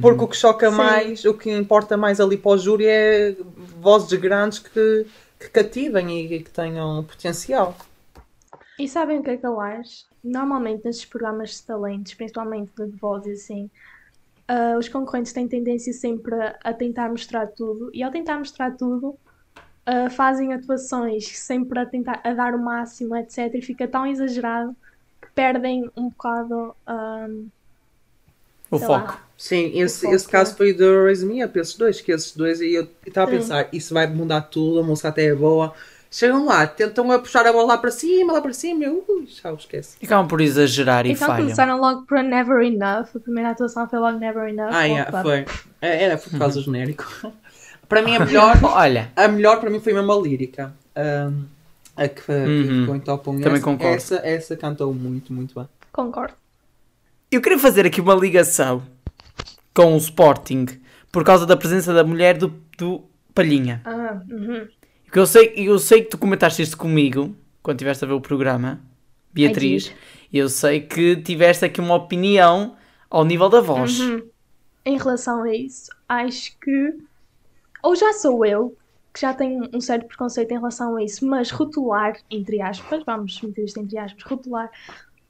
Porque 0.02 0.24
o 0.24 0.28
que 0.28 0.38
choca 0.38 0.70
Sim. 0.70 0.78
mais, 0.78 1.26
o 1.26 1.34
que 1.34 1.50
importa 1.52 1.98
mais 1.98 2.20
ali 2.20 2.38
para 2.38 2.52
o 2.52 2.58
júri 2.58 2.86
é 2.86 3.36
vozes 3.84 4.18
grandes 4.20 4.60
que, 4.60 5.06
que 5.40 5.50
cativem 5.50 6.26
e 6.26 6.42
que 6.42 6.50
tenham 6.50 7.04
potencial. 7.04 7.76
E 8.80 8.88
sabem 8.88 9.20
o 9.20 9.24
que 9.24 9.30
é 9.30 9.38
que 9.38 9.46
eu 9.46 9.60
acho? 9.60 10.06
Normalmente 10.24 10.86
nestes 10.86 11.06
programas 11.06 11.52
de 11.52 11.64
talentos, 11.64 12.14
principalmente 12.16 12.72
de 12.76 12.98
voz 12.98 13.26
e 13.28 13.32
assim, 13.34 13.70
ah, 14.48 14.78
os 14.78 14.90
concorrentes 14.90 15.34
têm 15.34 15.48
tendência 15.48 15.94
sempre 15.94 16.36
a, 16.64 16.74
tentar 16.74 17.10
mostrar 17.10 17.48
tudo 17.48 17.92
e 17.94 18.02
ao 18.02 18.12
tentar 18.12 18.38
mostrar 18.38 18.72
tudo 18.76 19.18
ah, 19.86 20.10
fazem 20.10 20.54
atuações 20.54 21.28
sempre 21.38 21.80
a 21.80 21.86
tentar 21.86 22.22
a 22.24 22.34
dar 22.34 22.56
o 22.56 22.60
máximo, 22.60 23.16
etc. 23.16 23.54
E 23.56 23.62
fica 23.62 23.88
tão 23.88 24.08
exagerado 24.08 24.76
que 25.22 25.30
perdem 25.36 25.90
um 25.96 26.10
bocado 26.10 26.76
ah, 26.86 27.28
O 28.76 28.78
sei 28.80 28.88
foco. 28.88 29.08
lá. 29.08 29.20
Sim, 29.38 29.72
esse, 29.80 30.02
foco, 30.02 30.16
esse 30.16 30.28
caso 30.28 30.54
é. 30.54 30.56
foi 30.56 30.74
do 30.74 31.04
Raise 31.04 31.26
Me 31.26 31.44
Up, 31.44 31.58
esses 31.60 31.76
dois, 31.76 32.00
que 32.02 32.12
esses 32.12 32.36
dois, 32.36 32.62
e 32.62 32.74
eu 32.74 32.88
estava 33.06 33.30
a 33.30 33.34
Sim. 33.34 33.40
pensar, 33.40 33.68
isso 33.74 33.94
vai 33.94 34.08
mudar 34.08 34.42
tudo, 34.42 34.80
a 34.80 34.84
música 34.84 35.10
até 35.10 35.26
é 35.26 35.36
boa. 35.36 35.74
Chegam 36.12 36.46
lá, 36.46 36.68
tentam 36.68 37.12
a 37.12 37.18
puxar 37.18 37.46
a 37.48 37.52
bola 37.52 37.66
lá 37.70 37.78
para 37.80 37.90
cima, 37.90 38.34
lá 38.34 38.42
para 38.42 38.54
cima, 38.54 38.84
e 38.84 38.86
eu, 38.88 39.04
ui, 39.10 39.26
já 39.28 39.52
o 39.52 39.56
esquece. 39.56 39.98
E 40.02 40.06
acabam 40.06 40.28
por 40.28 40.40
exagerar 40.42 41.06
e 41.08 41.12
Então 41.12 41.26
falham. 41.28 41.44
começaram 41.46 41.80
logo 41.82 42.04
para 42.04 42.22
Never 42.22 42.62
Enough. 42.62 43.08
A 43.16 43.20
primeira 43.20 43.50
atuação 43.50 43.90
foi 43.90 43.98
logo 43.98 44.20
Never 44.20 44.48
Enough. 44.48 44.70
Ah, 44.72 44.84
yeah, 44.84 45.10
Opa. 45.10 45.22
foi. 45.24 45.46
É, 45.82 46.04
Era 46.04 46.18
por 46.18 46.38
causa 46.38 46.60
do 46.60 46.66
genérico. 46.66 47.04
para 47.90 48.04
mim, 48.04 48.16
a 48.16 48.20
melhor, 48.26 48.56
Olha, 48.64 49.12
a 49.16 49.28
melhor 49.28 49.60
para 49.60 49.72
mim 49.72 49.80
foi 49.80 49.92
mesmo 49.94 50.12
a 50.12 50.22
lírica. 50.22 50.72
Ahm, 50.96 51.46
a 51.98 52.08
que, 52.08 52.22
que 52.22 52.32
Uhum. 52.32 52.80
ficou 52.82 52.96
em 52.96 53.00
top 53.00 53.30
1. 53.32 53.34
Também 53.42 53.54
essa, 53.54 53.64
concordo. 53.64 53.96
Essa, 53.96 54.16
essa 54.24 54.56
cantou 54.56 54.94
muito, 54.94 55.34
muito 55.34 55.56
bem. 55.56 55.68
Concordo. 55.92 56.36
Eu 57.38 57.42
queria 57.42 57.60
fazer 57.60 57.86
aqui 57.86 58.02
uma 58.02 58.16
ligação 58.16 58.84
com 59.74 59.94
o 59.94 59.98
Sporting 59.98 60.66
por 61.12 61.24
causa 61.24 61.46
da 61.46 61.56
presença 61.58 61.94
da 61.94 62.04
mulher 62.04 62.38
do, 62.38 62.54
do 62.78 63.04
Palhinha. 63.34 63.82
Ah, 63.86 64.22
uhum. 64.30 64.68
Porque 65.06 65.20
eu 65.20 65.26
sei, 65.26 65.54
eu 65.56 65.78
sei 65.80 66.02
que 66.04 66.10
tu 66.10 66.18
comentaste 66.18 66.62
isto 66.62 66.78
comigo 66.78 67.36
quando 67.62 67.78
estiveste 67.78 68.04
a 68.04 68.08
ver 68.08 68.14
o 68.14 68.22
programa, 68.22 68.82
Beatriz, 69.32 69.94
eu 70.32 70.50
sei 70.50 70.82
que 70.82 71.16
tiveste 71.18 71.64
aqui 71.64 71.80
uma 71.80 71.96
opinião 71.96 72.76
ao 73.10 73.24
nível 73.24 73.50
da 73.50 73.62
voz. 73.62 74.00
Uhum. 74.00 74.28
Em 74.86 74.98
relação 74.98 75.44
a 75.44 75.56
isso, 75.56 75.90
acho 76.10 76.58
que 76.60 76.98
ou 77.82 77.96
já 77.96 78.14
sou 78.14 78.46
eu 78.46 78.76
que 79.14 79.22
já 79.22 79.34
tenho 79.34 79.70
um 79.72 79.80
certo 79.80 80.08
preconceito 80.08 80.52
em 80.52 80.56
relação 80.56 80.96
a 80.96 81.04
isso, 81.04 81.26
mas 81.26 81.52
rotular, 81.52 82.18
entre 82.32 82.62
aspas, 82.62 83.04
vamos 83.06 83.40
meter 83.42 83.66
isto 83.66 83.80
entre 83.80 83.98
aspas, 84.00 84.24
rotular 84.24 84.72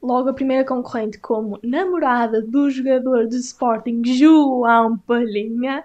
logo 0.04 0.30
a 0.30 0.34
primeira 0.34 0.66
concorrente 0.66 1.18
como 1.18 1.58
namorada 1.64 2.42
do 2.42 2.70
jogador 2.70 3.26
do 3.26 3.38
Sporting 3.38 4.04
João 4.04 4.98
Palhinha 4.98 5.84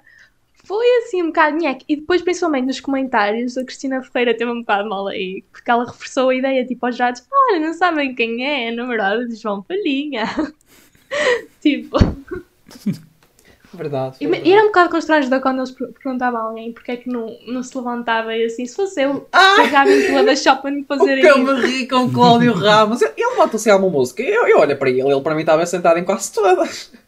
foi 0.65 0.87
assim 0.99 1.23
um 1.23 1.29
bocado 1.29 1.57
nheque. 1.57 1.85
E 1.89 1.97
depois, 1.97 2.21
principalmente 2.21 2.67
nos 2.67 2.81
comentários, 2.81 3.57
a 3.57 3.65
Cristina 3.65 4.03
Ferreira 4.03 4.37
teve 4.37 4.51
um 4.51 4.61
bocado 4.61 4.87
mal 4.87 5.07
aí, 5.07 5.43
porque 5.51 5.71
ela 5.71 5.87
reforçou 5.87 6.29
a 6.29 6.35
ideia, 6.35 6.67
tipo, 6.67 6.85
aos 6.85 6.95
jurados, 6.95 7.25
olha, 7.33 7.61
não 7.61 7.73
sabem 7.73 8.15
quem 8.15 8.45
é 8.45 8.69
a 8.69 8.73
namorada 8.73 9.27
de 9.27 9.37
João 9.37 9.63
Palhinha. 9.63 10.25
tipo, 11.63 11.97
Verdade. 13.75 14.17
e, 14.21 14.25
e 14.27 14.53
era 14.53 14.63
um 14.63 14.67
bocado 14.69 14.91
constrangedor 14.91 15.41
quando 15.41 15.59
eles 15.59 15.71
per- 15.71 15.89
perguntavam 16.03 16.41
a 16.41 16.45
alguém 16.45 16.73
porque 16.73 16.91
é 16.93 16.97
que 16.97 17.09
não, 17.11 17.27
não 17.47 17.63
se 17.63 17.77
levantava 17.77 18.35
e 18.35 18.45
assim, 18.47 18.65
se 18.65 18.75
fosse 18.75 19.03
eu, 19.03 19.29
pegava-me 19.57 20.03
pela 20.05 20.23
da 20.25 20.35
shopping 20.35 20.81
O 20.83 20.85
fazer 20.87 21.21
que 21.21 21.27
eu 21.27 21.37
isso. 21.43 21.55
me 21.55 21.61
ri 21.67 21.87
com 21.87 22.05
o 22.07 22.11
Cláudio 22.13 22.53
Ramos. 22.55 23.03
Ele 23.03 23.13
levantou-se 23.17 23.69
a 23.71 23.77
uma 23.77 23.91
música. 23.91 24.23
Eu, 24.23 24.47
eu 24.47 24.59
olho 24.61 24.77
para 24.77 24.89
ele, 24.89 25.03
ele 25.03 25.21
para 25.21 25.35
mim 25.35 25.41
estava 25.41 25.67
sentado 25.67 25.99
em 25.99 26.05
quase 26.05 26.33
todas. 26.33 26.91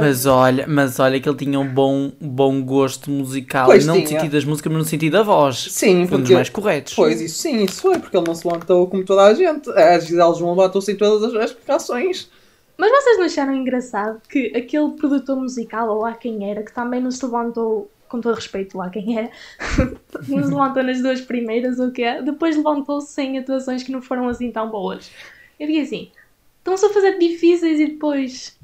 Mas 0.00 0.26
olha, 0.26 0.66
mas 0.68 0.98
olha 1.00 1.18
que 1.18 1.26
ele 1.28 1.36
tinha 1.38 1.58
um 1.58 1.66
bom, 1.66 2.12
bom 2.20 2.62
gosto 2.62 3.10
musical, 3.10 3.66
Pois 3.66 3.86
não 3.86 3.94
no 3.96 4.00
tinha. 4.04 4.20
sentido 4.20 4.32
das 4.32 4.44
músicas, 4.44 4.70
mas 4.72 4.82
no 4.82 4.88
sentido 4.88 5.12
da 5.12 5.22
voz. 5.22 5.68
Sim, 5.70 6.06
Foi 6.06 6.18
um 6.18 6.20
dos 6.20 6.30
mais 6.30 6.48
corretos. 6.50 6.92
Pois, 6.94 7.20
isso 7.20 7.38
sim, 7.38 7.64
isso 7.64 7.80
foi, 7.80 7.98
porque 7.98 8.16
ele 8.16 8.26
não 8.26 8.34
se 8.34 8.46
levantou 8.46 8.86
como 8.86 9.04
toda 9.04 9.22
a 9.24 9.34
gente. 9.34 9.70
A 9.70 9.98
Gisele 9.98 10.34
João 10.34 10.50
levantou-se 10.54 10.92
em 10.92 10.96
todas 10.96 11.34
as, 11.34 11.42
as 11.42 11.52
canções. 11.66 12.30
Mas 12.78 12.92
vocês 12.92 13.18
não 13.18 13.24
acharam 13.24 13.54
engraçado 13.54 14.22
que 14.28 14.56
aquele 14.56 14.92
produtor 14.92 15.36
musical, 15.36 15.88
ou 15.88 16.02
lá 16.02 16.14
quem 16.14 16.48
era, 16.48 16.62
que 16.62 16.72
também 16.72 17.00
não 17.00 17.10
se 17.10 17.24
levantou, 17.24 17.90
com 18.08 18.20
todo 18.20 18.36
respeito 18.36 18.78
lá 18.78 18.88
quem 18.88 19.18
era, 19.18 19.30
não 20.28 20.44
se 20.44 20.48
levantou 20.48 20.84
nas 20.84 21.02
duas 21.02 21.20
primeiras, 21.20 21.80
o 21.80 21.90
que 21.90 22.04
é, 22.04 22.22
depois 22.22 22.56
levantou-se 22.56 23.12
sem 23.12 23.36
atuações 23.36 23.82
que 23.82 23.90
não 23.90 24.00
foram 24.00 24.28
assim 24.28 24.52
tão 24.52 24.70
boas. 24.70 25.10
Eu 25.58 25.66
fiquei 25.66 25.82
assim, 25.82 26.12
estão-se 26.58 26.86
a 26.86 26.90
fazer 26.90 27.18
difíceis 27.18 27.80
e 27.80 27.86
depois... 27.88 28.56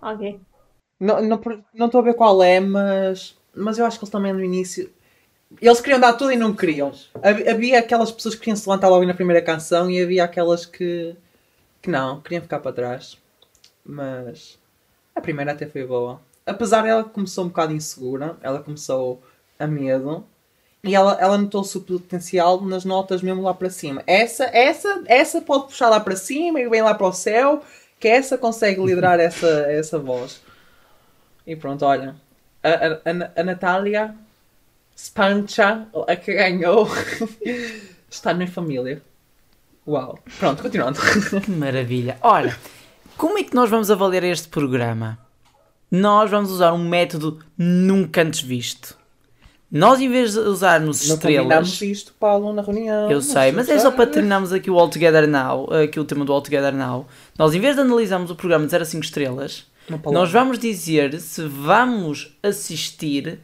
Ok. 0.00 0.40
Não 0.98 1.20
estou 1.34 1.62
não, 1.74 2.00
a 2.00 2.02
ver 2.02 2.14
qual 2.14 2.42
é, 2.42 2.60
mas, 2.60 3.36
mas 3.54 3.78
eu 3.78 3.84
acho 3.84 3.98
que 3.98 4.04
eles 4.04 4.12
também 4.12 4.32
no 4.32 4.42
início. 4.42 4.90
Eles 5.60 5.82
queriam 5.82 6.00
dar 6.00 6.14
tudo 6.14 6.32
e 6.32 6.36
não 6.36 6.54
queriam. 6.54 6.92
Havia 7.22 7.78
aquelas 7.78 8.10
pessoas 8.10 8.34
que 8.34 8.40
queriam 8.40 8.56
se 8.56 8.66
levantar 8.66 8.88
logo 8.88 9.04
na 9.04 9.12
primeira 9.12 9.42
canção 9.42 9.90
e 9.90 10.02
havia 10.02 10.24
aquelas 10.24 10.64
que, 10.64 11.14
que 11.82 11.90
não, 11.90 12.22
queriam 12.22 12.40
ficar 12.42 12.60
para 12.60 12.72
trás. 12.72 13.22
Mas 13.84 14.58
a 15.14 15.20
primeira 15.20 15.52
até 15.52 15.66
foi 15.66 15.86
boa. 15.86 16.20
Apesar 16.46 16.82
dela 16.82 17.04
começou 17.04 17.44
um 17.44 17.48
bocado 17.48 17.72
insegura, 17.72 18.36
ela 18.42 18.62
começou 18.62 19.22
a 19.58 19.66
medo 19.66 20.24
E 20.82 20.94
ela, 20.94 21.16
ela 21.20 21.38
notou-se 21.38 21.76
o 21.78 21.80
potencial 21.80 22.60
nas 22.60 22.84
notas 22.84 23.22
mesmo 23.22 23.42
lá 23.42 23.54
para 23.54 23.70
cima. 23.70 24.02
Essa, 24.06 24.44
essa, 24.46 25.02
essa 25.06 25.40
pode 25.40 25.64
puxar 25.64 25.88
lá 25.88 26.00
para 26.00 26.16
cima 26.16 26.60
e 26.60 26.68
vem 26.68 26.82
lá 26.82 26.94
para 26.94 27.06
o 27.06 27.12
céu, 27.12 27.62
que 27.98 28.08
essa 28.08 28.36
consegue 28.36 28.84
liderar 28.84 29.18
essa, 29.20 29.46
essa 29.70 29.98
voz. 29.98 30.42
E 31.46 31.54
pronto, 31.56 31.84
olha. 31.84 32.16
A, 32.62 32.68
a, 32.68 32.92
a, 32.94 33.40
a 33.40 33.44
Natália 33.44 34.14
Spancha, 34.96 35.86
a 36.06 36.16
que 36.16 36.32
ganhou, 36.32 36.88
está 38.08 38.32
na 38.32 38.46
família. 38.46 39.02
Uau. 39.86 40.18
Pronto, 40.38 40.62
continuando. 40.62 40.98
Que 40.98 41.50
maravilha. 41.52 42.16
Ora, 42.22 42.56
como 43.16 43.38
é 43.38 43.42
que 43.44 43.54
nós 43.54 43.70
vamos 43.70 43.90
avaliar 43.90 44.24
este 44.24 44.48
programa? 44.48 45.18
Nós 45.90 46.30
vamos 46.30 46.50
usar 46.50 46.72
um 46.72 46.88
método 46.88 47.38
nunca 47.56 48.22
antes 48.22 48.40
visto. 48.40 48.96
Nós, 49.70 50.00
em 50.00 50.08
vez 50.08 50.32
de 50.32 50.38
usarmos 50.38 51.08
Não 51.08 51.16
estrelas. 51.16 51.42
combinamos 51.42 51.82
isto, 51.82 52.12
Paulo, 52.18 52.52
na 52.52 52.62
reunião. 52.62 53.10
Eu 53.10 53.20
sei, 53.20 53.50
mas 53.50 53.68
é 53.68 53.78
só 53.78 53.90
para 53.90 54.06
terminarmos 54.06 54.52
aqui 54.52 54.70
o 54.70 54.78
All 54.78 54.88
Together 54.88 55.26
Now, 55.26 55.68
aqui 55.72 55.98
o 55.98 56.04
tema 56.04 56.24
do 56.24 56.32
All 56.32 56.42
Together 56.42 56.72
Now. 56.72 57.06
Nós, 57.38 57.54
em 57.54 57.60
vez 57.60 57.74
de 57.74 57.80
analisarmos 57.82 58.30
o 58.30 58.36
programa 58.36 58.66
de 58.66 58.70
0 58.70 58.82
a 58.82 58.86
5 58.86 59.04
estrelas, 59.04 59.66
nós 60.12 60.30
vamos 60.30 60.58
dizer 60.58 61.20
se 61.20 61.42
vamos 61.42 62.36
assistir 62.42 63.40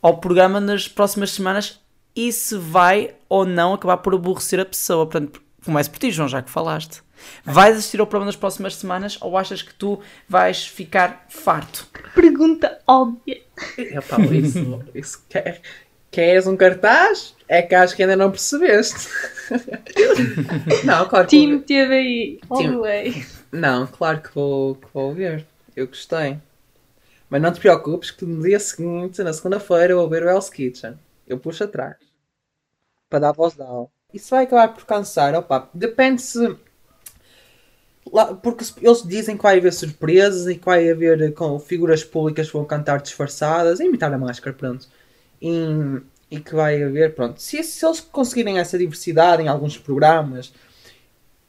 ao 0.00 0.18
programa 0.18 0.58
nas 0.58 0.88
próximas 0.88 1.32
semanas 1.32 1.80
e 2.16 2.32
se 2.32 2.56
vai 2.56 3.14
ou 3.28 3.44
não 3.44 3.74
acabar 3.74 3.98
por 3.98 4.14
aborrecer 4.14 4.60
a 4.60 4.64
pessoa. 4.64 5.06
Portanto, 5.06 5.42
comece 5.64 5.90
por 5.90 5.98
ti, 5.98 6.10
João, 6.10 6.28
já 6.28 6.42
que 6.42 6.50
falaste. 6.50 7.02
Vais 7.44 7.76
assistir 7.76 8.00
ao 8.00 8.06
programa 8.06 8.26
nas 8.26 8.36
próximas 8.36 8.76
semanas 8.76 9.16
ou 9.20 9.36
achas 9.38 9.62
que 9.62 9.74
tu 9.74 10.00
vais 10.28 10.66
ficar 10.66 11.24
farto? 11.28 11.86
Pergunta 12.14 12.78
óbvia. 12.86 13.40
É, 13.78 14.00
Paulo, 14.00 14.34
isso, 14.34 14.82
isso 14.94 15.24
quer, 15.28 15.60
queres 16.10 16.46
um 16.46 16.56
cartaz? 16.56 17.34
É 17.48 17.62
que 17.62 17.74
acho 17.74 17.94
que 17.96 18.02
ainda 18.02 18.16
não 18.16 18.30
percebeste. 18.30 19.08
não, 20.84 21.08
claro 21.08 21.26
que 21.26 21.36
Team 21.36 21.50
vou 21.58 21.58
ver. 21.60 21.64
TVI. 21.66 22.40
All 22.50 22.58
Team- 22.58 22.72
the 22.72 22.78
way. 22.78 23.26
Não, 23.52 23.86
claro 23.86 24.20
que 24.20 24.34
vou, 24.34 24.74
que 24.74 24.86
vou 24.92 25.14
ver. 25.14 25.46
Eu 25.76 25.86
gostei. 25.86 26.38
Mas 27.30 27.40
não 27.42 27.52
te 27.52 27.60
preocupes 27.60 28.10
que 28.10 28.24
no 28.24 28.42
dia 28.42 28.60
seguinte, 28.60 29.22
na 29.22 29.32
segunda-feira, 29.32 29.92
eu 29.92 29.98
vou 29.98 30.08
ver 30.08 30.24
o 30.24 30.28
Hell's 30.28 30.50
Kitchen. 30.50 30.94
Eu 31.26 31.38
puxo 31.38 31.64
atrás. 31.64 31.96
Para 33.08 33.18
dar 33.20 33.32
voz 33.32 33.54
down. 33.54 33.88
Isso 34.14 34.30
vai 34.30 34.44
acabar 34.44 34.68
por 34.68 34.86
cansar. 34.86 35.34
Opa, 35.34 35.68
depende 35.74 36.22
se... 36.22 36.56
Porque 38.42 38.64
eles 38.80 39.02
dizem 39.02 39.36
que 39.36 39.42
vai 39.42 39.58
haver 39.58 39.72
surpresas 39.72 40.46
e 40.46 40.56
que 40.56 40.64
vai 40.64 40.88
haver 40.88 41.20
eh, 41.20 41.30
com 41.32 41.58
figuras 41.58 42.04
públicas 42.04 42.46
que 42.46 42.52
vão 42.52 42.64
cantar 42.64 43.00
disfarçadas, 43.00 43.80
imitar 43.80 44.12
a 44.12 44.18
máscara, 44.18 44.54
pronto. 44.54 44.86
E, 45.42 45.50
e 46.30 46.38
que 46.38 46.54
vai 46.54 46.80
haver, 46.80 47.14
pronto. 47.14 47.42
Se, 47.42 47.60
se 47.64 47.84
eles 47.84 48.00
conseguirem 48.00 48.58
essa 48.58 48.78
diversidade 48.78 49.42
em 49.42 49.48
alguns 49.48 49.76
programas 49.76 50.52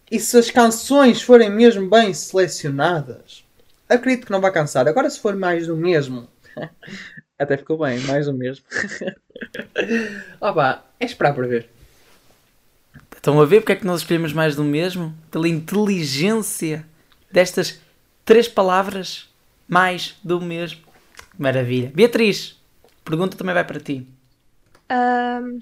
e 0.10 0.20
se 0.20 0.38
as 0.38 0.50
canções 0.50 1.22
forem 1.22 1.52
mesmo 1.52 1.88
bem 1.88 2.14
selecionadas, 2.14 3.46
acredito 3.88 4.26
que 4.26 4.32
não 4.32 4.42
vai 4.42 4.52
cansar. 4.52 4.88
Agora, 4.88 5.10
se 5.10 5.20
for 5.20 5.36
mais 5.36 5.68
do 5.68 5.76
mesmo, 5.76 6.28
até 7.38 7.58
ficou 7.58 7.78
bem, 7.78 8.00
mais 8.00 8.26
do 8.26 8.34
mesmo. 8.34 8.66
Opa, 10.42 10.84
é 11.00 11.06
esperar 11.06 11.36
para 11.36 11.48
ver. 11.48 11.75
Estão 13.26 13.42
a 13.42 13.46
ver 13.46 13.62
porque 13.62 13.72
é 13.72 13.76
que 13.76 13.88
nós 13.88 14.02
escolhemos 14.02 14.34
mais 14.34 14.56
do 14.56 14.64
mesmo? 14.64 15.12
Pela 15.32 15.48
inteligência 15.48 16.86
destas 17.32 17.82
três 18.24 18.48
palavras, 18.48 19.28
mais 19.68 20.16
do 20.24 20.40
mesmo. 20.40 20.82
Maravilha. 21.36 21.92
Beatriz, 21.92 22.62
pergunta 23.04 23.36
também 23.36 23.56
vai 23.56 23.66
para 23.66 23.80
ti. 23.80 24.08
Ahm, 24.90 25.58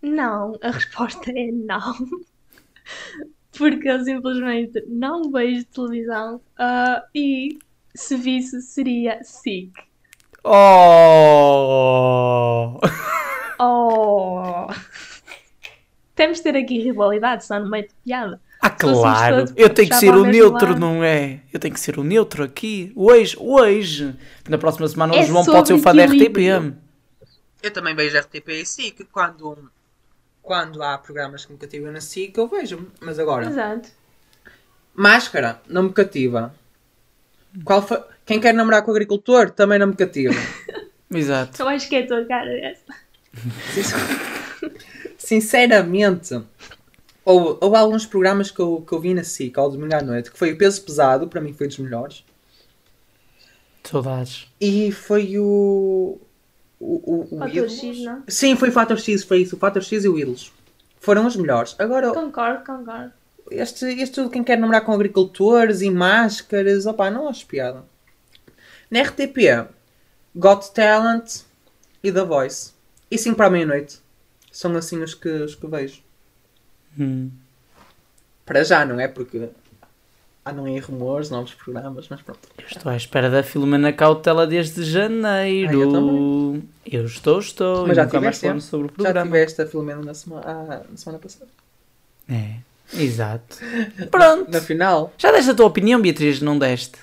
não, 0.00 0.56
a 0.62 0.70
resposta 0.70 1.32
é 1.32 1.50
não. 1.50 1.96
Porque 3.58 3.88
eu 3.88 4.04
simplesmente 4.04 4.80
não 4.86 5.32
vejo 5.32 5.64
televisão 5.64 6.40
ah, 6.56 7.02
e 7.12 7.58
se 7.92 8.16
visse 8.16 8.62
seria 8.62 9.20
sick. 9.24 9.72
Oh! 10.44 10.60
Oh! 13.58 14.68
Temos 16.14 16.38
de 16.38 16.44
ter 16.44 16.56
aqui 16.56 16.78
rivalidade, 16.78 17.44
senão 17.44 17.64
no 17.64 17.70
meio 17.70 17.88
de 17.88 17.94
piada. 18.04 18.40
Ah, 18.62 18.70
fôssemos 18.70 19.00
claro. 19.00 19.44
Eu 19.56 19.68
tenho 19.68 19.88
que 19.88 19.96
ser 19.96 20.14
o 20.14 20.22
o 20.22 20.24
neutro, 20.26 20.68
lado. 20.68 20.78
não 20.80 21.02
é? 21.04 21.40
Eu 21.52 21.58
tenho 21.60 21.74
que 21.74 21.80
ser 21.80 21.98
o 21.98 22.04
neutro 22.04 22.42
aqui. 22.44 22.92
Hoje, 22.94 23.36
hoje. 23.38 24.14
Na 24.48 24.56
próxima 24.56 24.86
semana 24.88 25.12
o 25.12 25.16
É 25.16 25.24
João 25.24 25.44
pode 25.44 25.68
ser 25.68 25.74
o 25.74 25.78
fã 25.78 25.94
da. 25.94 26.04
RTP. 26.06 26.72
Eu 27.62 27.70
também 27.72 27.94
vejo 27.94 28.16
RTP 28.18 28.48
e 28.60 28.64
SIC 28.66 29.04
quando, 29.10 29.70
quando 30.40 30.82
há 30.82 30.96
programas 30.98 31.44
que 31.44 31.52
me 31.52 31.58
cativam 31.58 31.90
na 31.92 32.00
SIC, 32.00 32.36
eu 32.38 32.46
vejo. 32.46 32.86
Mas 33.00 33.18
agora, 33.18 33.46
Exato. 33.46 33.88
máscara 34.94 35.60
não 35.68 35.84
me 35.84 35.92
cativa. 35.92 36.54
Qual 37.64 37.82
foi- 37.82 38.02
Quem 38.24 38.40
quer 38.40 38.54
namorar 38.54 38.82
com 38.82 38.90
o 38.90 38.94
agricultor 38.94 39.50
também 39.50 39.78
não 39.78 39.88
me 39.88 39.94
cativa. 39.96 40.32
Exato. 41.12 41.60
Eu 41.62 41.68
acho 41.68 41.88
que 41.88 41.96
é 41.96 42.02
a 42.02 42.06
tua 42.06 42.24
cara 42.24 42.50
essa. 42.60 42.84
Sinceramente, 45.24 46.38
houve, 47.24 47.58
houve 47.60 47.76
alguns 47.76 48.04
programas 48.04 48.50
que 48.50 48.60
eu, 48.60 48.84
que 48.86 48.92
eu 48.92 49.00
vi 49.00 49.14
na 49.14 49.24
SIC 49.24 49.56
ao 49.56 49.70
domingo 49.70 49.94
à 49.94 50.02
noite, 50.02 50.30
que 50.30 50.38
foi 50.38 50.52
o 50.52 50.58
peso 50.58 50.82
pesado, 50.82 51.26
para 51.28 51.40
mim 51.40 51.52
foi 51.54 51.66
dos 51.66 51.78
melhores. 51.78 52.24
Saudades. 53.82 54.48
E 54.60 54.92
foi 54.92 55.38
o. 55.38 56.18
O, 56.78 57.28
o, 57.30 57.36
o 57.36 57.38
Fator. 57.38 57.68
X, 57.70 57.98
não? 58.04 58.22
Sim, 58.28 58.56
foi 58.56 58.68
o 58.68 58.72
Fator 58.72 58.98
X, 58.98 59.24
foi 59.24 59.40
isso. 59.42 59.56
O 59.56 59.58
Fator 59.58 59.82
X 59.82 60.04
e 60.04 60.08
o 60.08 60.18
Ídolos. 60.18 60.52
Foram 61.00 61.26
os 61.26 61.36
melhores. 61.36 61.74
Agora, 61.78 62.12
Concordo, 62.12 62.64
concordo. 62.64 63.12
este, 63.50 63.86
este 63.86 64.14
tudo 64.16 64.28
quem 64.30 64.44
quer 64.44 64.58
namorar 64.58 64.84
com 64.84 64.92
agricultores 64.92 65.80
e 65.80 65.90
máscaras, 65.90 66.84
opá, 66.84 67.10
não 67.10 67.28
acho 67.28 67.46
piada. 67.46 67.84
Na 68.90 69.00
RTP, 69.02 69.68
Got 70.34 70.72
Talent 70.74 71.40
e 72.02 72.12
The 72.12 72.24
Voice. 72.24 72.72
E 73.10 73.16
5 73.16 73.36
para 73.36 73.46
a 73.46 73.50
meia-noite. 73.50 74.03
São 74.54 74.74
assim 74.76 75.02
os 75.02 75.14
que, 75.14 75.28
os 75.28 75.56
que 75.56 75.66
vejo. 75.66 76.00
Hum. 76.98 77.28
Para 78.46 78.62
já, 78.62 78.84
não 78.84 79.00
é? 79.00 79.08
Porque 79.08 79.48
andam 80.46 80.64
aí 80.66 80.78
rumores, 80.78 81.28
novos 81.28 81.52
programas, 81.54 82.06
mas 82.08 82.22
pronto. 82.22 82.40
Eu 82.56 82.64
estou 82.66 82.92
à 82.92 82.96
espera 82.96 83.28
da 83.28 83.42
Filomena 83.42 83.92
Cautela 83.92 84.46
desde 84.46 84.84
janeiro. 84.84 85.70
Ah, 85.70 85.74
eu 85.82 85.92
também. 85.92 86.68
Eu 86.86 87.04
estou, 87.04 87.40
estou. 87.40 87.86
Mas 87.86 87.96
já 87.96 88.04
nunca 88.04 88.20
mais 88.20 88.36
tiveste, 88.36 88.40
falamos 88.42 88.64
sobre 88.64 88.86
o 88.86 88.90
Já 88.90 88.94
programa. 88.94 89.26
tiveste 89.26 89.62
a 89.62 89.66
Filomena 89.66 90.02
na 90.02 90.14
semana, 90.14 90.44
ah, 90.46 90.82
na 90.88 90.96
semana 90.96 91.18
passada. 91.18 91.50
É, 92.28 92.54
exato. 92.92 93.56
Pronto. 94.10 94.50
Na 94.52 94.60
final. 94.60 95.12
Já 95.18 95.32
deste 95.32 95.50
a 95.50 95.54
tua 95.54 95.66
opinião, 95.66 96.00
Beatriz? 96.00 96.40
Não 96.40 96.56
deste? 96.58 96.98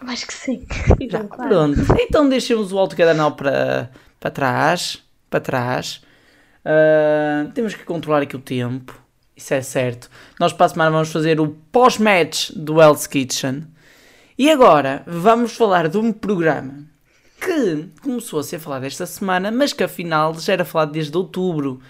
Acho 0.00 0.26
que 0.28 0.34
sim. 0.34 0.64
Já, 0.70 0.94
Então, 1.00 1.26
claro. 1.26 1.48
pronto. 1.74 1.80
Então 2.00 2.28
deixemos 2.28 2.72
o 2.72 2.78
Alto 2.78 2.94
Cadanal 2.96 3.32
para, 3.32 3.90
para 4.20 4.30
trás. 4.30 5.02
Para 5.28 5.40
trás. 5.40 6.02
Ah, 6.64 7.50
temos 7.54 7.74
que 7.74 7.84
controlar 7.84 8.22
aqui 8.22 8.36
o 8.36 8.40
tempo. 8.40 9.00
Isso 9.36 9.54
é 9.54 9.62
certo. 9.62 10.10
Nós 10.38 10.52
para 10.52 10.66
a 10.66 10.68
semana 10.68 10.90
vamos 10.90 11.10
fazer 11.10 11.40
o 11.40 11.48
pós-match 11.70 12.50
do 12.50 12.80
Hell's 12.80 13.06
Kitchen. 13.06 13.66
E 14.38 14.50
agora 14.50 15.02
vamos 15.06 15.56
falar 15.56 15.88
de 15.88 15.98
um 15.98 16.12
programa 16.12 16.84
que 17.40 17.88
começou 18.00 18.38
a 18.38 18.42
ser 18.42 18.58
falado 18.58 18.84
esta 18.84 19.04
semana, 19.04 19.50
mas 19.50 19.72
que 19.72 19.82
afinal 19.82 20.34
já 20.38 20.52
era 20.52 20.64
falado 20.64 20.92
desde 20.92 21.16
outubro 21.16 21.80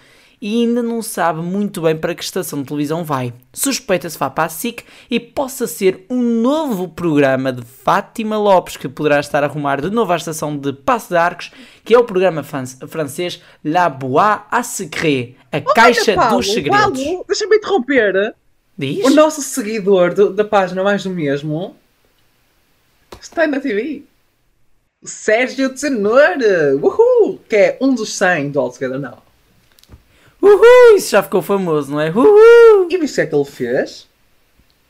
e 0.45 0.63
ainda 0.65 0.83
não 0.83 1.01
sabe 1.01 1.41
muito 1.41 1.79
bem 1.83 1.95
para 1.95 2.13
que 2.13 2.21
estação 2.21 2.61
de 2.61 2.67
televisão 2.67 3.01
vai. 3.01 3.33
Suspeita-se 3.53 4.17
vá 4.17 4.29
para 4.29 4.43
a 4.43 4.49
SIC 4.49 4.83
e 5.09 5.17
possa 5.17 5.65
ser 5.67 6.05
um 6.09 6.21
novo 6.21 6.89
programa 6.89 7.53
de 7.53 7.61
Fátima 7.65 8.37
Lopes, 8.37 8.75
que 8.75 8.89
poderá 8.89 9.21
estar 9.21 9.41
a 9.41 9.45
arrumar 9.47 9.79
de 9.79 9.89
novo 9.89 10.11
à 10.11 10.17
estação 10.17 10.57
de 10.57 10.73
Passo 10.73 11.07
de 11.07 11.15
Arcos, 11.15 11.49
que 11.85 11.95
é 11.95 11.97
o 11.97 12.03
programa 12.03 12.43
francês 12.43 13.41
La 13.63 13.87
Boîte 13.87 14.43
à 14.51 14.61
Secret, 14.63 15.37
a 15.49 15.61
Caixa 15.61 16.13
dos 16.29 16.51
Segredos. 16.51 17.01
Paulo, 17.01 17.25
deixa-me 17.25 17.55
interromper. 17.55 18.35
Diz? 18.77 19.05
O 19.05 19.11
nosso 19.11 19.41
seguidor 19.41 20.13
do- 20.13 20.33
da 20.33 20.43
página 20.43 20.83
Mais 20.83 21.03
do 21.05 21.09
Mesmo 21.09 21.73
está 23.21 23.47
na 23.47 23.61
TV. 23.61 24.03
Sérgio 25.05 25.77
Cenoura. 25.77 26.75
Uhul! 26.75 27.39
Que 27.47 27.55
é 27.55 27.77
um 27.79 27.95
dos 27.95 28.13
100 28.13 28.51
do 28.51 28.59
All 28.59 28.69
Together 28.71 28.99
Now. 28.99 29.22
Uhul, 30.43 30.97
isso 30.97 31.11
já 31.11 31.23
ficou 31.23 31.41
famoso, 31.41 31.89
não 31.89 32.01
é? 32.01 32.09
Uhul! 32.09 32.87
E 32.89 32.97
viste 32.97 33.13
o 33.13 33.15
que 33.15 33.21
é 33.21 33.25
que 33.27 33.35
ele 33.35 33.45
fez? 33.45 34.07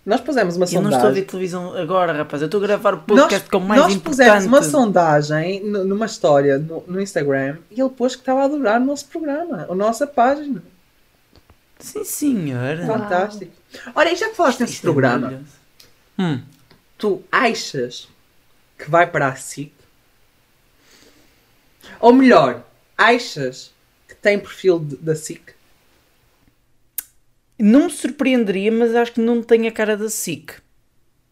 Nós 0.03 0.19
pusemos 0.19 0.57
uma 0.57 0.65
Eu 0.65 0.81
não 0.81 0.89
estou 0.89 1.09
a 1.09 1.11
ver 1.11 1.21
sondagem. 1.21 1.23
televisão 1.25 1.77
agora, 1.77 2.11
rapaz. 2.11 2.41
Eu 2.41 2.47
estou 2.47 2.61
a 2.61 2.67
gravar 2.67 2.93
o 2.95 2.97
Nós, 2.97 3.21
podcast 3.21 3.55
o 3.55 3.59
mais 3.59 3.81
nós 3.81 3.93
importante. 3.93 4.17
pusemos 4.17 4.45
uma 4.45 4.63
sondagem 4.63 5.63
numa 5.63 6.07
história 6.07 6.57
no, 6.57 6.83
no 6.87 6.99
Instagram 6.99 7.57
e 7.69 7.79
ele 7.79 7.89
pôs 7.91 8.15
que 8.15 8.21
estava 8.21 8.41
a 8.41 8.45
adorar 8.45 8.81
o 8.81 8.85
nosso 8.85 9.05
programa, 9.07 9.67
a 9.69 9.75
nossa 9.75 10.07
página. 10.07 10.61
Sim, 11.79 12.03
senhora. 12.03 12.85
Fantástico. 12.85 13.51
Olha, 13.95 14.11
e 14.11 14.15
já 14.15 14.29
que 14.29 14.35
falaste 14.35 14.61
nesse 14.61 14.79
é 14.79 14.81
programa. 14.81 15.41
Hum. 16.17 16.41
tu 16.97 17.23
achas 17.31 18.07
que 18.77 18.89
vai 18.89 19.05
para 19.05 19.27
a 19.29 19.35
SIC? 19.35 19.73
Ou 21.99 22.13
melhor, 22.13 22.63
achas 22.97 23.72
tem 24.23 24.39
perfil 24.39 24.79
de- 24.79 24.95
da 24.95 25.15
SIC? 25.15 25.53
Não 27.59 27.85
me 27.85 27.91
surpreenderia, 27.91 28.71
mas 28.71 28.95
acho 28.95 29.13
que 29.13 29.21
não 29.21 29.41
tem 29.43 29.67
a 29.67 29.71
cara 29.71 29.95
da 29.95 30.09
SIC. 30.09 30.53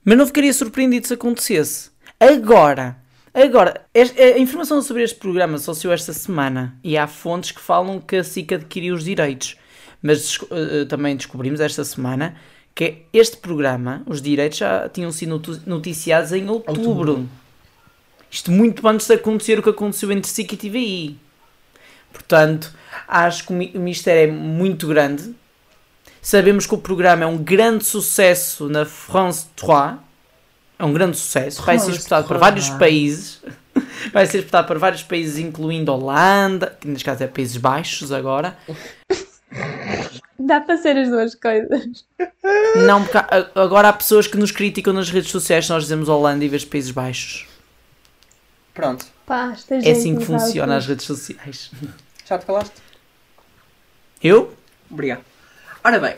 Mas 0.05 0.17
não 0.17 0.25
ficaria 0.25 0.53
surpreendido 0.53 1.07
se 1.07 1.13
acontecesse. 1.13 1.89
Agora, 2.19 2.97
agora, 3.33 3.85
a 3.95 4.37
informação 4.39 4.81
sobre 4.81 5.03
este 5.03 5.17
programa 5.17 5.57
só 5.57 5.73
saiu 5.73 5.91
esta 5.91 6.13
semana 6.13 6.77
e 6.83 6.97
há 6.97 7.07
fontes 7.07 7.51
que 7.51 7.59
falam 7.61 7.99
que 7.99 8.17
a 8.17 8.23
SIC 8.23 8.53
adquiriu 8.53 8.95
os 8.95 9.03
direitos. 9.03 9.57
Mas 10.01 10.37
eh, 10.51 10.85
também 10.85 11.15
descobrimos 11.15 11.59
esta 11.59 11.83
semana 11.83 12.35
que 12.73 13.03
este 13.13 13.37
programa, 13.37 14.01
os 14.07 14.21
direitos 14.21 14.57
já 14.59 14.87
tinham 14.89 15.11
sido 15.11 15.41
noticiados 15.65 16.31
em 16.31 16.47
outubro. 16.49 16.81
Outubro. 16.81 17.29
Isto 18.29 18.49
muito 18.51 18.87
antes 18.87 19.07
de 19.07 19.13
acontecer 19.13 19.59
o 19.59 19.63
que 19.63 19.69
aconteceu 19.69 20.11
entre 20.11 20.29
SIC 20.31 20.53
e 20.53 20.57
TVI. 20.57 21.17
Portanto, 22.11 22.71
acho 23.07 23.45
que 23.47 23.53
o 23.53 23.55
mi- 23.55 23.71
o 23.75 23.79
mistério 23.79 24.29
é 24.29 24.33
muito 24.35 24.87
grande. 24.87 25.33
Sabemos 26.21 26.67
que 26.67 26.73
o 26.75 26.77
programa 26.77 27.23
é 27.23 27.27
um 27.27 27.37
grande 27.37 27.83
sucesso 27.85 28.69
na 28.69 28.85
France 28.85 29.47
3. 29.55 29.95
É 30.77 30.85
um 30.85 30.93
grande 30.93 31.17
sucesso. 31.17 31.61
Vai 31.63 31.77
ser 31.79 31.91
exportado 31.91 32.27
para 32.27 32.37
3. 32.39 32.41
vários 32.67 32.69
países. 32.79 33.41
Vai 34.11 34.25
ser 34.25 34.39
exportado 34.39 34.67
para 34.67 34.77
vários 34.79 35.01
países, 35.03 35.37
incluindo 35.37 35.93
Holanda, 35.93 36.75
que 36.79 36.87
neste 36.87 37.05
caso 37.05 37.23
é 37.23 37.27
Países 37.27 37.55
Baixos 37.57 38.11
agora. 38.11 38.57
Dá 40.37 40.59
para 40.59 40.75
ser 40.77 40.97
as 40.97 41.07
duas 41.07 41.35
coisas. 41.35 42.03
Não, 42.85 43.03
porque 43.03 43.17
agora 43.55 43.89
há 43.89 43.93
pessoas 43.93 44.27
que 44.27 44.37
nos 44.37 44.51
criticam 44.51 44.91
nas 44.93 45.09
redes 45.09 45.29
sociais 45.31 45.65
se 45.65 45.71
nós 45.71 45.83
dizemos 45.83 46.09
Holanda 46.09 46.43
em 46.43 46.49
vez 46.49 46.63
de 46.63 46.67
Países 46.67 46.91
Baixos. 46.91 47.47
Pronto. 48.73 49.05
É 49.87 49.91
assim 49.91 50.15
que 50.15 50.25
funciona 50.25 50.75
as 50.77 50.85
redes 50.87 51.05
sociais. 51.05 51.71
Já 52.27 52.37
te 52.37 52.45
calaste? 52.45 52.73
Eu? 54.23 54.53
Obrigado. 54.89 55.21
Ora 55.83 55.99
bem, 55.99 56.15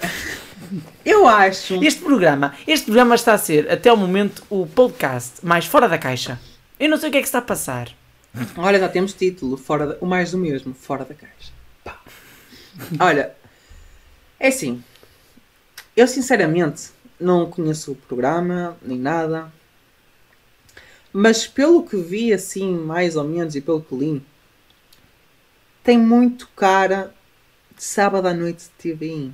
eu 1.06 1.26
acho. 1.28 1.82
Este 1.84 2.02
programa, 2.02 2.54
este 2.68 2.86
programa 2.86 3.16
está 3.16 3.34
a 3.34 3.38
ser, 3.38 3.72
até 3.72 3.92
o 3.92 3.96
momento, 3.98 4.44
o 4.50 4.66
podcast 4.68 5.36
mais 5.46 5.66
fora 5.66 5.88
da 5.88 5.98
caixa. 5.98 6.40
Eu 6.80 6.90
não 6.90 6.98
sei 6.98 7.10
o 7.10 7.12
que 7.12 7.18
é 7.20 7.22
que 7.22 7.28
está 7.28 7.40
a 7.40 7.44
passar. 7.44 7.90
Olha, 8.58 8.80
já 8.80 8.90
temos 8.90 9.14
título, 9.14 9.56
fora 9.56 9.88
da- 9.88 9.98
o 10.02 10.06
mais 10.06 10.32
do 10.32 10.38
mesmo, 10.38 10.74
fora 10.74 11.06
da 11.06 11.14
caixa. 11.14 11.52
Pá. 11.84 11.98
Olha, 13.00 13.32
é 14.40 14.48
assim, 14.50 14.84
eu 15.96 16.08
sinceramente 16.08 16.90
não 17.20 17.50
conheço 17.50 17.92
o 17.92 17.96
programa, 17.96 18.76
nem 18.82 18.98
nada, 19.00 19.50
mas 21.14 21.46
pelo 21.46 21.84
que 21.84 21.96
vi, 21.96 22.34
assim, 22.34 22.74
mais 22.74 23.16
ou 23.16 23.24
menos, 23.24 23.56
e 23.56 23.62
pelo 23.62 23.82
que 23.82 23.96
li, 23.96 24.22
tem 25.84 25.98
muito 25.98 26.50
cara 26.56 27.14
de 27.78 27.84
sábado 27.84 28.28
à 28.28 28.34
noite 28.34 28.64
de 28.64 28.96
TVI. 28.96 29.32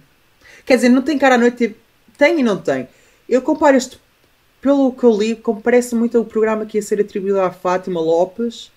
Quer 0.65 0.75
dizer, 0.75 0.89
não 0.89 1.01
tem 1.01 1.17
cara 1.17 1.35
à 1.35 1.37
noite 1.37 1.53
de 1.53 1.67
TV, 1.69 1.75
tem 2.17 2.39
e 2.41 2.43
não 2.43 2.61
tem. 2.61 2.87
Eu 3.27 3.41
comparo 3.41 3.77
este, 3.77 3.99
pelo 4.59 4.91
que 4.91 5.03
eu 5.03 5.17
li, 5.17 5.35
como 5.35 5.61
parece 5.61 5.95
muito 5.95 6.17
ao 6.17 6.25
programa 6.25 6.65
que 6.65 6.77
ia 6.77 6.81
ser 6.81 6.99
atribuído 6.99 7.39
à 7.39 7.49
Fátima 7.51 8.01
Lopes, 8.01 8.71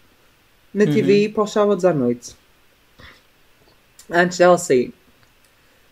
na 0.72 0.86
TVI 0.86 1.28
para 1.28 1.42
os 1.42 1.52
sábados 1.52 1.84
à 1.84 1.92
noite. 1.92 2.36
Antes 4.08 4.38
dela 4.38 4.56
sair. 4.56 4.94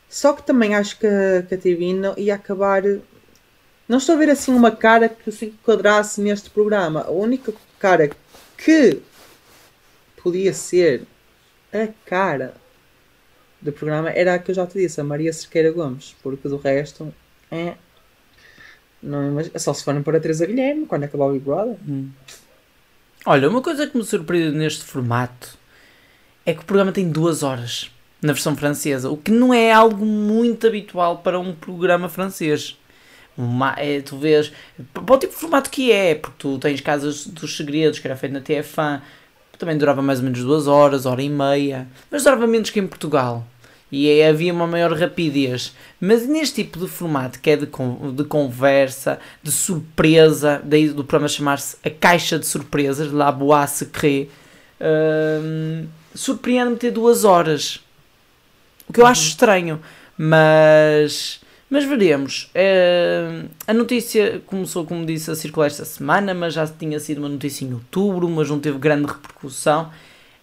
Só 0.08 0.32
que 0.32 0.42
também 0.42 0.74
acho 0.74 0.98
que 0.98 1.06
a, 1.06 1.42
que 1.42 1.54
a 1.54 1.58
TVI 1.58 1.94
não, 1.94 2.14
ia 2.18 2.34
acabar. 2.34 2.82
Não 3.90 3.98
estou 3.98 4.14
a 4.14 4.18
ver 4.18 4.30
assim 4.30 4.54
uma 4.54 4.70
cara 4.70 5.08
que 5.08 5.32
se 5.32 5.46
enquadrasse 5.46 6.20
neste 6.20 6.48
programa. 6.48 7.00
A 7.00 7.10
única 7.10 7.52
cara 7.76 8.08
que 8.56 9.02
podia 10.22 10.54
ser 10.54 11.02
a 11.72 11.88
cara 12.06 12.54
do 13.60 13.72
programa 13.72 14.08
era 14.10 14.34
a 14.34 14.38
que 14.38 14.52
eu 14.52 14.54
já 14.54 14.64
te 14.64 14.78
disse, 14.78 15.00
a 15.00 15.04
Maria 15.04 15.32
Cerqueira 15.32 15.72
Gomes. 15.72 16.14
Porque 16.22 16.48
do 16.48 16.56
resto 16.56 17.12
é. 17.50 17.74
Não 19.02 19.26
imagino. 19.26 19.58
Só 19.58 19.74
se 19.74 19.82
forem 19.82 20.04
para 20.04 20.18
a 20.18 20.20
Teresa 20.20 20.46
Guilherme 20.46 20.86
quando 20.86 21.02
acabar 21.02 21.24
o 21.24 21.32
Big 21.32 21.44
Brother. 21.44 21.76
Olha, 23.26 23.48
uma 23.48 23.60
coisa 23.60 23.88
que 23.88 23.98
me 23.98 24.04
surpreende 24.04 24.56
neste 24.56 24.84
formato 24.84 25.58
é 26.46 26.54
que 26.54 26.60
o 26.60 26.64
programa 26.64 26.92
tem 26.92 27.10
duas 27.10 27.42
horas 27.42 27.90
na 28.22 28.32
versão 28.32 28.56
francesa, 28.56 29.10
o 29.10 29.16
que 29.16 29.32
não 29.32 29.52
é 29.52 29.72
algo 29.72 30.06
muito 30.06 30.68
habitual 30.68 31.18
para 31.18 31.40
um 31.40 31.52
programa 31.52 32.08
francês. 32.08 32.76
Uma, 33.38 33.74
é, 33.78 34.00
tu 34.00 34.16
vês, 34.18 34.52
para 34.92 35.14
o 35.14 35.18
tipo 35.18 35.32
de 35.34 35.40
formato 35.40 35.70
que 35.70 35.90
é, 35.90 36.14
porque 36.14 36.36
tu 36.38 36.58
tens 36.58 36.80
Casas 36.80 37.26
dos 37.26 37.56
Segredos, 37.56 37.98
que 37.98 38.06
era 38.06 38.16
feito 38.16 38.32
na 38.32 38.40
TF1, 38.40 39.00
também 39.58 39.76
durava 39.78 40.00
mais 40.02 40.18
ou 40.18 40.24
menos 40.24 40.42
duas 40.42 40.66
horas, 40.66 41.04
hora 41.06 41.22
e 41.22 41.28
meia, 41.28 41.86
mas 42.10 42.22
durava 42.24 42.46
menos 42.46 42.70
que 42.70 42.80
em 42.80 42.86
Portugal. 42.86 43.46
E 43.92 44.08
aí 44.08 44.22
havia 44.22 44.52
uma 44.52 44.66
maior 44.68 44.92
rapidez. 44.92 45.74
Mas 46.00 46.26
neste 46.26 46.62
tipo 46.62 46.78
de 46.78 46.86
formato, 46.86 47.40
que 47.40 47.50
é 47.50 47.56
de, 47.56 47.66
con- 47.66 48.14
de 48.14 48.22
conversa, 48.24 49.18
de 49.42 49.50
surpresa, 49.50 50.60
daí 50.64 50.88
do 50.88 51.02
programa 51.04 51.26
chamar-se 51.28 51.76
A 51.84 51.90
Caixa 51.90 52.38
de 52.38 52.46
Surpresas, 52.46 53.10
La 53.10 53.32
Bois 53.32 53.68
Secret, 53.70 54.28
hum, 54.80 55.86
surpreende-me 56.14 56.76
ter 56.76 56.90
duas 56.92 57.24
horas. 57.24 57.80
O 58.88 58.92
que 58.92 59.00
eu 59.00 59.06
acho 59.06 59.26
estranho. 59.28 59.80
Mas, 60.16 61.40
mas 61.70 61.84
veremos. 61.84 62.50
Hum, 62.54 63.48
a 63.66 63.72
notícia 63.72 64.42
começou, 64.44 64.84
como 64.84 65.06
disse, 65.06 65.30
a 65.30 65.36
circular 65.36 65.68
esta 65.68 65.84
semana, 65.84 66.34
mas 66.34 66.54
já 66.54 66.66
tinha 66.66 66.98
sido 66.98 67.18
uma 67.18 67.28
notícia 67.28 67.64
em 67.64 67.72
outubro, 67.72 68.28
mas 68.28 68.50
não 68.50 68.58
teve 68.58 68.76
grande 68.76 69.06
repercussão. 69.06 69.90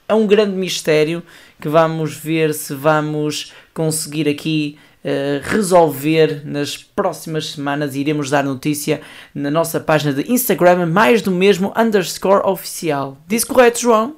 É 0.08 0.14
um 0.14 0.26
grande 0.26 0.56
mistério 0.56 1.22
que 1.60 1.68
vamos 1.68 2.16
ver 2.16 2.54
se 2.54 2.74
vamos 2.74 3.54
conseguir 3.74 4.30
aqui 4.30 4.80
eh, 5.04 5.42
resolver 5.44 6.44
nas 6.46 6.78
próximas 6.78 7.52
semanas. 7.52 7.94
Iremos 7.94 8.30
dar 8.30 8.44
notícia 8.44 9.02
na 9.36 9.52
nossa 9.52 9.82
página 9.82 10.14
de 10.14 10.32
Instagram, 10.32 10.86
mais 10.86 11.22
do 11.22 11.30
mesmo 11.32 11.74
underscore 11.78 12.48
oficial. 12.48 13.18
Disse 13.28 13.46
correto, 13.46 13.82
João? 13.82 14.16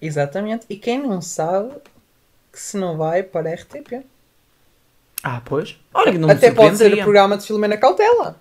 Exatamente. 0.00 0.66
E 0.68 0.76
quem 0.76 1.00
não 1.00 1.20
sabe 1.20 1.74
que 2.52 2.60
se 2.60 2.76
não 2.76 2.96
vai 2.96 3.22
para 3.22 3.48
a 3.48 3.54
RTP. 3.54 4.04
Ah, 5.22 5.40
pois. 5.44 5.76
Olha 5.94 6.18
não 6.18 6.28
me 6.28 6.34
Até 6.34 6.50
pode 6.50 6.76
ser 6.76 6.92
o 6.92 7.02
programa 7.02 7.36
de 7.36 7.46
Filomena 7.46 7.76
Cautela. 7.76 8.36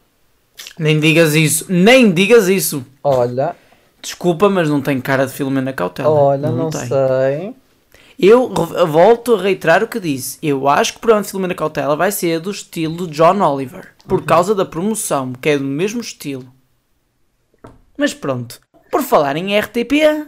Nem 0.78 1.00
digas 1.00 1.34
isso, 1.36 1.66
nem 1.70 2.12
digas 2.12 2.48
isso. 2.48 2.86
Olha, 3.04 3.56
Desculpa, 4.02 4.50
mas 4.50 4.68
não 4.68 4.82
tem 4.82 5.00
cara 5.00 5.28
de 5.28 5.34
Filomena 5.34 5.72
Cautela. 5.72 6.10
olha, 6.10 6.50
não, 6.50 6.72
tem. 6.72 6.88
sei. 6.88 7.56
Eu 8.18 8.50
volto 8.88 9.36
a 9.36 9.42
reiterar 9.42 9.84
o 9.84 9.88
que 9.88 10.00
disse. 10.00 10.40
Eu 10.42 10.68
acho 10.68 10.94
que 10.94 10.98
o 10.98 11.02
programa 11.02 11.24
de 11.24 11.30
Filomena 11.30 11.54
Cautela 11.56 11.96
vai 11.96 12.12
ser 12.12 12.40
do 12.40 12.50
estilo 12.50 13.08
de 13.08 13.14
John 13.14 13.40
Oliver. 13.42 13.94
Por 14.08 14.24
causa 14.26 14.56
da 14.56 14.66
promoção, 14.66 15.34
que 15.34 15.50
é 15.50 15.58
do 15.58 15.64
mesmo 15.64 16.02
estilo. 16.02 16.46
Mas 17.96 18.14
pronto. 18.14 18.60
Por 18.92 19.04
falar 19.04 19.38
em 19.38 19.58
RTP, 19.58 20.28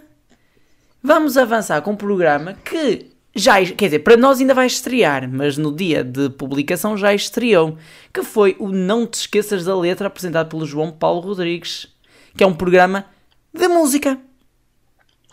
vamos 1.01 1.35
avançar 1.35 1.81
com 1.81 1.91
um 1.91 1.95
programa 1.95 2.53
que 2.63 3.11
já, 3.35 3.63
quer 3.65 3.85
dizer, 3.85 3.99
para 3.99 4.15
nós 4.15 4.39
ainda 4.39 4.53
vai 4.53 4.67
estrear, 4.67 5.27
mas 5.27 5.57
no 5.57 5.75
dia 5.75 6.03
de 6.03 6.29
publicação 6.29 6.95
já 6.95 7.13
estreou, 7.13 7.77
que 8.13 8.23
foi 8.23 8.55
o 8.59 8.69
Não 8.69 9.07
Te 9.07 9.15
Esqueças 9.15 9.65
da 9.65 9.75
Letra, 9.75 10.07
apresentado 10.07 10.49
pelo 10.49 10.65
João 10.65 10.91
Paulo 10.91 11.19
Rodrigues, 11.21 11.87
que 12.37 12.43
é 12.43 12.47
um 12.47 12.53
programa 12.53 13.05
de 13.51 13.67
música. 13.67 14.19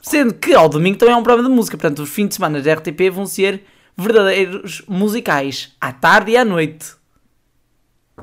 Sendo 0.00 0.32
que 0.32 0.54
ao 0.54 0.66
domingo 0.66 0.96
também 0.96 1.14
é 1.14 1.16
um 1.16 1.22
programa 1.22 1.46
de 1.46 1.54
música, 1.54 1.76
portanto 1.76 2.02
os 2.02 2.08
fins 2.08 2.28
de 2.28 2.34
semana 2.36 2.62
da 2.62 2.72
RTP 2.72 3.10
vão 3.12 3.26
ser 3.26 3.64
verdadeiros 3.94 4.82
musicais, 4.88 5.76
à 5.78 5.92
tarde 5.92 6.32
e 6.32 6.36
à 6.38 6.44
noite. 6.44 6.94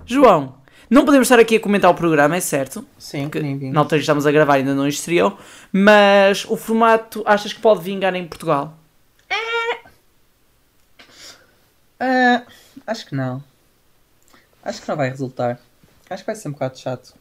João, 0.08 0.56
não 0.90 1.06
podemos 1.06 1.28
estar 1.28 1.40
aqui 1.40 1.58
a 1.58 1.60
comentar 1.60 1.92
o 1.92 1.94
programa, 1.94 2.36
é 2.36 2.40
certo? 2.40 2.84
Sim, 2.98 3.30
que 3.30 3.38
que 3.98 4.02
estamos 4.02 4.26
a 4.26 4.32
gravar 4.32 4.56
ainda 4.56 4.74
não 4.74 4.88
estreou, 4.88 5.38
mas 5.72 6.46
o 6.46 6.58
formato 6.58 7.22
achas 7.28 7.54
que 7.54 7.62
pode 7.62 7.84
vingar 7.84 8.16
em 8.16 8.26
Portugal? 8.26 8.76
Ah, 12.00 12.44
acho 12.86 13.06
que 13.08 13.16
não. 13.16 13.44
Acho 14.64 14.82
que 14.82 14.88
não 14.90 14.96
vai 14.98 15.10
resultar. 15.10 15.60
Acho 16.10 16.24
que 16.24 16.28
vai 16.28 16.36
ser 16.36 16.50
um 16.50 16.52
bocado 16.52 16.78
chato. 16.78 17.14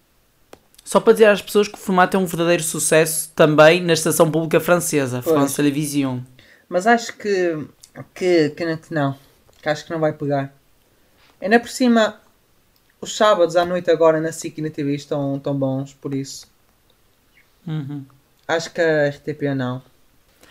Só 0.85 1.01
para 1.01 1.13
dizer 1.15 1.27
às 1.27 1.43
pessoas 1.43 1.67
que 1.69 1.75
o 1.75 1.79
formato 1.79 2.17
é 2.17 2.21
um 2.21 2.27
verdadeiro 2.27 2.63
sucesso 2.63 3.31
também 3.35 3.83
na 3.83 3.93
estação 3.93 4.31
pública 4.31 4.61
francesa, 4.61 5.21
Pois. 5.23 5.35
France 5.35 5.57
Television. 5.57 6.21
Mas 6.69 6.87
acho 6.87 7.17
que, 7.17 7.67
que, 8.15 8.51
que, 8.51 8.65
não- 8.65 8.77
que 8.77 8.95
não. 8.95 9.19
Que 9.63 9.69
acho 9.69 9.85
que 9.85 9.91
não 9.93 9.99
vai 9.99 10.13
pegar. 10.13 10.53
Ainda 11.41 11.59
por 11.59 11.69
cima, 11.69 12.21
os 13.01 13.17
sábados 13.17 13.57
à 13.57 13.65
noite 13.65 13.91
agora 13.91 14.21
na 14.21 14.31
SIC 14.31 14.59
e 14.59 14.63
na 14.63 14.71
TV 14.71 14.95
estão 14.95 15.39
tão 15.41 15.57
bons, 15.59 15.93
por 15.95 16.15
isso. 16.15 16.47
Uhum. 17.67 18.05
Acho 18.47 18.71
que 18.73 18.81
a 18.81 19.09
RTP 19.09 19.43
não. 19.57 19.83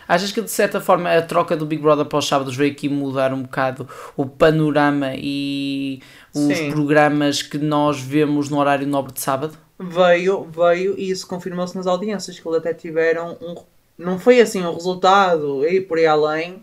Achas 0.08 0.30
que 0.30 0.40
de 0.40 0.50
certa 0.50 0.80
forma 0.80 1.10
a 1.12 1.20
troca 1.22 1.56
do 1.56 1.66
Big 1.66 1.82
Brother 1.82 2.04
para 2.06 2.18
os 2.18 2.28
sábados 2.28 2.54
veio 2.56 2.70
aqui 2.72 2.88
mudar 2.88 3.32
um 3.32 3.42
bocado 3.42 3.88
o 4.16 4.24
panorama 4.24 5.12
e 5.16 6.00
os 6.32 6.56
Sim. 6.56 6.70
programas 6.70 7.42
que 7.42 7.58
nós 7.58 8.00
vemos 8.00 8.48
no 8.48 8.58
horário 8.58 8.86
nobre 8.86 9.12
de 9.12 9.20
sábado? 9.20 9.58
Veio, 9.78 10.44
veio 10.44 10.98
e 10.98 11.10
isso 11.10 11.26
confirmou-se 11.26 11.76
nas 11.76 11.86
audiências, 11.86 12.38
que 12.38 12.46
eles 12.48 12.58
até 12.58 12.72
tiveram 12.72 13.36
um. 13.42 13.56
Não 13.98 14.18
foi 14.18 14.40
assim 14.40 14.62
um 14.62 14.72
resultado 14.74 15.62
aí 15.62 15.80
por 15.80 15.98
aí 15.98 16.06
além, 16.06 16.62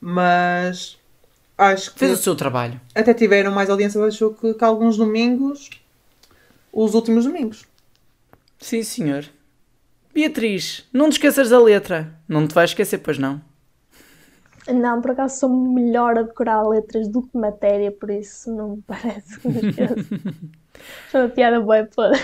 Mas 0.00 0.98
acho 1.56 1.92
que 1.92 1.98
Fez 2.00 2.12
o 2.12 2.16
seu 2.22 2.36
trabalho. 2.36 2.80
até 2.94 3.14
tiveram 3.14 3.50
mais 3.50 3.70
audiência 3.70 4.04
acho 4.04 4.30
que, 4.40 4.52
que 4.54 4.64
alguns 4.64 4.96
domingos, 4.96 5.70
os 6.72 6.94
últimos 6.94 7.24
domingos. 7.24 7.64
Sim, 8.58 8.82
senhor. 8.82 9.24
Beatriz, 10.14 10.88
não 10.92 11.08
te 11.08 11.14
esqueças 11.14 11.50
da 11.50 11.60
letra. 11.60 12.14
Não 12.28 12.46
te 12.46 12.54
vais 12.54 12.70
esquecer, 12.70 12.98
pois 12.98 13.18
não. 13.18 13.40
Não, 14.72 15.02
por 15.02 15.10
acaso 15.10 15.40
sou 15.40 15.50
melhor 15.50 16.16
a 16.16 16.22
decorar 16.22 16.62
letras 16.62 17.08
do 17.08 17.22
que 17.22 17.36
matéria, 17.36 17.90
por 17.90 18.10
isso 18.10 18.54
não 18.54 18.76
me 18.76 18.82
parece 18.86 19.40
que 19.40 19.48
me 19.48 19.68
esqueço. 19.68 19.94
Foi 21.10 21.20
uma 21.20 21.28
piada 21.28 21.60
boa 21.60 21.84
toda. 21.86 22.16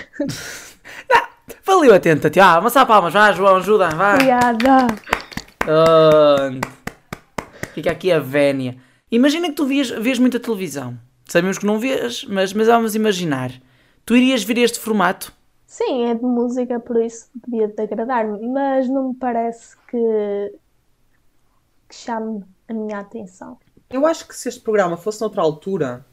Valeu 1.64 1.92
a 1.92 1.98
tentativa. 1.98 2.46
Ah, 2.46 2.56
amassar 2.56 2.86
palmas. 2.86 3.12
Vá, 3.12 3.32
João, 3.32 3.56
ajuda. 3.56 3.88
Vá. 3.88 4.14
Obrigada. 4.14 4.86
Fica 7.74 7.90
aqui 7.90 8.12
a 8.12 8.20
vénia. 8.20 8.76
Imagina 9.10 9.48
que 9.48 9.54
tu 9.54 9.66
vias, 9.66 9.90
vês 9.90 10.18
muita 10.18 10.38
televisão. 10.38 10.96
Sabemos 11.24 11.58
que 11.58 11.66
não 11.66 11.78
vês, 11.78 12.24
mas, 12.28 12.52
mas 12.52 12.68
vamos 12.68 12.94
imaginar. 12.94 13.50
Tu 14.06 14.16
irias 14.16 14.44
ver 14.44 14.58
este 14.58 14.78
formato? 14.78 15.32
Sim, 15.70 16.06
é 16.06 16.14
de 16.16 16.24
música, 16.24 16.80
por 16.80 17.00
isso 17.00 17.30
podia 17.40 17.68
te 17.68 17.80
agradar-me, 17.80 18.44
mas 18.48 18.88
não 18.88 19.10
me 19.10 19.14
parece 19.14 19.76
que, 19.86 20.58
que 21.88 21.94
chame 21.94 22.44
a 22.68 22.74
minha 22.74 22.98
atenção. 22.98 23.56
Eu 23.88 24.04
acho 24.04 24.26
que 24.26 24.34
se 24.34 24.48
este 24.48 24.60
programa 24.60 24.96
fosse 24.96 25.20
noutra 25.20 25.40
altura 25.40 26.04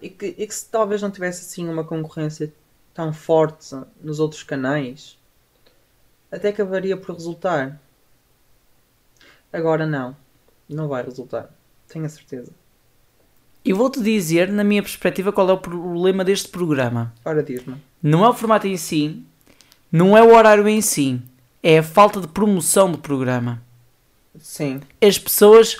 e 0.00 0.08
que, 0.08 0.26
e 0.38 0.46
que 0.46 0.54
se 0.54 0.70
talvez 0.70 1.02
não 1.02 1.10
tivesse 1.10 1.40
assim 1.40 1.68
uma 1.68 1.82
concorrência 1.82 2.54
tão 2.94 3.12
forte 3.12 3.74
nos 4.00 4.20
outros 4.20 4.44
canais, 4.44 5.18
até 6.30 6.50
acabaria 6.50 6.96
por 6.96 7.12
resultar. 7.12 7.80
Agora 9.52 9.84
não. 9.84 10.16
Não 10.68 10.86
vai 10.86 11.02
resultar. 11.02 11.52
Tenho 11.88 12.04
a 12.04 12.08
certeza. 12.08 12.52
Eu 13.64 13.76
vou-te 13.76 14.00
dizer, 14.02 14.48
na 14.50 14.64
minha 14.64 14.82
perspectiva, 14.82 15.32
qual 15.32 15.48
é 15.48 15.52
o 15.52 15.58
problema 15.58 16.24
deste 16.24 16.48
programa. 16.48 17.12
Ora 17.24 17.42
diz-me. 17.42 17.76
Não 18.02 18.24
é 18.24 18.28
o 18.28 18.34
formato 18.34 18.66
em 18.66 18.76
si, 18.76 19.22
não 19.90 20.16
é 20.16 20.22
o 20.22 20.34
horário 20.34 20.66
em 20.68 20.80
si, 20.80 21.20
é 21.62 21.78
a 21.78 21.82
falta 21.82 22.20
de 22.20 22.26
promoção 22.26 22.90
do 22.90 22.98
programa. 22.98 23.62
Sim. 24.40 24.80
As 25.00 25.18
pessoas 25.18 25.76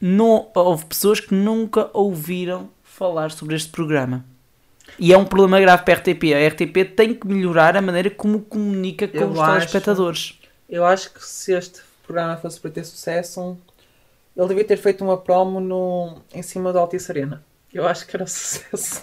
não 0.00 0.48
houve 0.54 0.84
pessoas 0.84 1.18
que 1.18 1.34
nunca 1.34 1.90
ouviram 1.92 2.68
falar 2.84 3.30
sobre 3.32 3.56
este 3.56 3.70
programa. 3.70 4.24
E 4.98 5.12
é 5.12 5.18
um 5.18 5.24
problema 5.24 5.60
grave 5.60 5.82
para 5.84 5.94
a 5.94 5.96
RTP. 5.96 6.32
A 6.32 6.48
RTP 6.48 6.94
tem 6.96 7.12
que 7.12 7.26
melhorar 7.26 7.76
a 7.76 7.82
maneira 7.82 8.08
como 8.08 8.40
comunica 8.40 9.08
com 9.08 9.18
Eu 9.18 9.30
os 9.32 9.38
acho- 9.40 9.52
telespectadores. 9.58 10.38
Eu 10.68 10.84
acho 10.84 11.12
que 11.12 11.24
se 11.24 11.52
este 11.52 11.80
programa 12.06 12.36
fosse 12.36 12.60
para 12.60 12.70
ter 12.70 12.84
sucesso, 12.84 13.58
ele 14.36 14.48
devia 14.48 14.64
ter 14.64 14.76
feito 14.76 15.02
uma 15.02 15.16
promo 15.16 15.60
no, 15.60 16.18
em 16.34 16.42
cima 16.42 16.72
do 16.72 16.78
Altice 16.78 17.10
Arena. 17.10 17.42
Eu 17.72 17.86
acho 17.86 18.06
que 18.06 18.16
era 18.16 18.26
sucesso. 18.28 19.02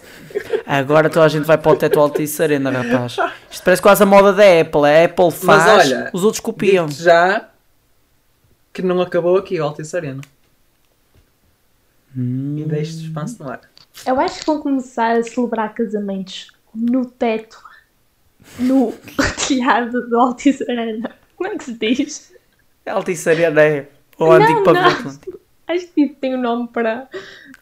Agora 0.65 1.10
toda 1.10 1.26
a 1.26 1.30
gente 1.30 1.46
vai 1.46 1.58
para 1.58 1.72
o 1.72 1.76
teto 1.76 2.00
Altice 2.00 2.41
Arena, 2.41 2.69
rapaz. 2.69 3.17
Isto 3.50 3.63
parece 3.63 3.82
quase 3.82 4.04
a 4.04 4.06
moda 4.06 4.32
da 4.32 4.43
Apple. 4.62 4.86
A 4.86 5.06
Apple 5.06 5.32
faz, 5.32 5.88
olha, 5.88 6.10
os 6.13 6.24
outros 6.24 6.39
copiam. 6.39 6.88
Já 6.88 7.50
que 8.72 8.82
não 8.82 9.02
acabou 9.02 9.38
aqui 9.38 9.60
o 9.60 9.63
Altice 9.63 9.96
Arena. 9.96 10.22
Hum. 12.15 12.56
E 12.58 12.65
deixo 12.65 12.93
suspense 12.93 13.39
no 13.39 13.50
ar. 13.50 13.62
Eu 14.06 14.19
acho 14.19 14.39
que 14.39 14.46
vão 14.46 14.60
começar 14.62 15.17
a 15.17 15.24
celebrar 15.24 15.74
casamentos 15.74 16.52
no 16.74 17.06
teto, 17.06 17.58
no 18.60 18.91
telhado 19.48 20.10
do 20.10 20.19
Altice 20.19 20.63
Arena. 20.69 21.15
Como 21.36 21.50
é 21.50 21.58
que 21.58 21.63
se 21.63 21.74
diz? 21.74 22.34
Altice 22.86 23.30
Arena 23.30 23.62
é 23.62 23.88
o 24.17 24.26
Não, 24.26 24.32
antigo 24.34 24.60
não. 24.60 24.63
pavimento. 24.73 25.39
Acho 25.67 25.88
que 25.88 26.08
tipo, 26.08 26.19
tem 26.19 26.36
um 26.36 26.41
nome 26.41 26.67
para. 26.67 27.08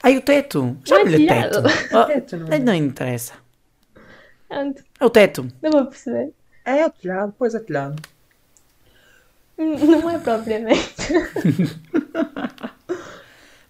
Ai, 0.04 0.18
o 0.18 0.22
teto. 0.22 0.76
Chama-lhe 0.84 1.28
teto. 1.28 1.60
Oh, 1.94 2.06
Teto, 2.12 2.38
não 2.38 2.48
é? 2.52 2.60
não 2.60 2.74
interessa. 2.74 3.34
É 5.00 5.06
o 5.06 5.10
teto. 5.10 5.48
Não 5.62 5.72
vou 5.72 5.86
perceber. 5.86 6.32
É 6.66 6.86
o 6.86 6.90
telhado, 6.90 7.34
pois 7.38 7.54
é 7.56 7.60
telhado. 7.60 8.02
Não 9.58 10.10
é 10.10 10.18
propriamente. 10.18 10.96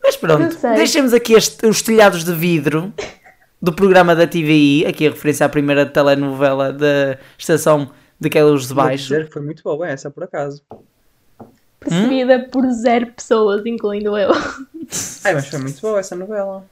Mas 0.03 0.15
pronto, 0.17 0.57
deixemos 0.75 1.13
aqui 1.13 1.33
este- 1.33 1.65
os 1.67 1.81
telhados 1.81 2.23
de 2.23 2.33
vidro 2.33 2.91
do 3.61 3.71
programa 3.73 4.15
da 4.15 4.25
TVI, 4.25 4.85
aqui 4.87 5.05
a 5.07 5.11
referência 5.11 5.45
à 5.45 5.49
primeira 5.49 5.85
telenovela 5.85 6.73
da 6.73 7.17
estação 7.37 7.91
daquela 8.19 8.49
Luz 8.49 8.63
de 8.67 8.73
Vou 8.73 8.83
Baixo. 8.83 9.03
dizer 9.03 9.27
que 9.27 9.33
foi 9.33 9.41
muito 9.43 9.61
boa 9.63 9.87
essa, 9.87 10.09
por 10.09 10.23
acaso. 10.23 10.63
Percebida 11.81 12.47
por 12.51 12.69
zero 12.71 13.07
pessoas, 13.07 13.65
incluindo 13.65 14.15
eu. 14.17 14.31
Ai, 15.25 15.33
mas 15.33 15.47
foi 15.47 15.59
muito 15.59 15.81
boa 15.81 15.99
essa 15.99 16.15
novela. 16.15 16.63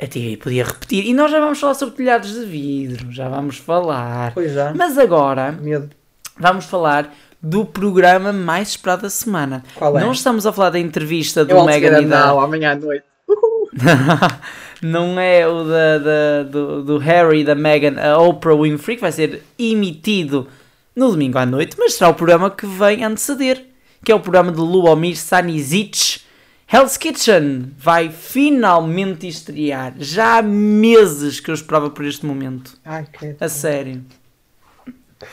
A 0.00 0.06
TVI 0.06 0.36
podia 0.36 0.64
repetir. 0.64 1.04
E 1.06 1.12
nós 1.12 1.30
já 1.30 1.40
vamos 1.40 1.58
falar 1.60 1.74
sobre 1.74 1.94
telhados 1.96 2.32
de 2.32 2.44
vidro, 2.44 3.10
já 3.12 3.28
vamos 3.28 3.58
falar. 3.58 4.32
Pois 4.32 4.52
já. 4.52 4.72
Mas 4.74 4.96
agora 4.96 5.52
Medo. 5.52 5.90
vamos 6.38 6.64
falar 6.66 7.12
do 7.42 7.64
programa 7.66 8.32
mais 8.32 8.70
esperado 8.70 9.02
da 9.02 9.10
semana. 9.10 9.62
Qual 9.74 9.96
é? 9.98 10.00
Não 10.00 10.12
estamos 10.12 10.46
a 10.46 10.52
falar 10.52 10.70
da 10.70 10.78
entrevista 10.78 11.44
do 11.44 11.52
Eu 11.52 11.64
Megan 11.64 12.00
e 12.00 12.06
da... 12.06 12.26
não, 12.28 12.40
amanhã 12.40 12.72
à 12.72 12.74
noite. 12.76 13.04
não 14.82 15.18
é 15.20 15.46
o 15.46 15.64
da, 15.64 15.98
da- 15.98 16.42
do, 16.44 16.82
do 16.82 16.98
Harry 16.98 17.40
e 17.40 17.44
da 17.44 17.54
Meghan, 17.54 18.00
a 18.00 18.18
Oprah 18.18 18.56
Winfrey, 18.56 18.96
que 18.96 19.02
vai 19.02 19.12
ser 19.12 19.42
emitido 19.58 20.48
no 20.96 21.10
domingo 21.10 21.38
à 21.38 21.46
noite, 21.46 21.76
mas 21.78 21.94
será 21.94 22.08
o 22.10 22.14
programa 22.14 22.50
que 22.50 22.66
vem 22.66 23.04
anteceder, 23.04 23.64
que 24.04 24.12
é 24.12 24.14
o 24.14 24.20
programa 24.20 24.50
de 24.52 24.58
Luomir 24.60 25.16
Sanisic. 25.16 26.20
Hell's 26.70 26.96
Kitchen 26.98 27.72
vai 27.78 28.10
finalmente 28.10 29.26
estrear. 29.26 29.94
Já 29.98 30.38
há 30.38 30.42
meses 30.42 31.40
que 31.40 31.50
eu 31.50 31.54
esperava 31.54 31.88
por 31.90 32.04
este 32.04 32.26
momento. 32.26 32.78
Ai, 32.84 33.06
que 33.10 33.36
A 33.40 33.48
sério. 33.48 34.04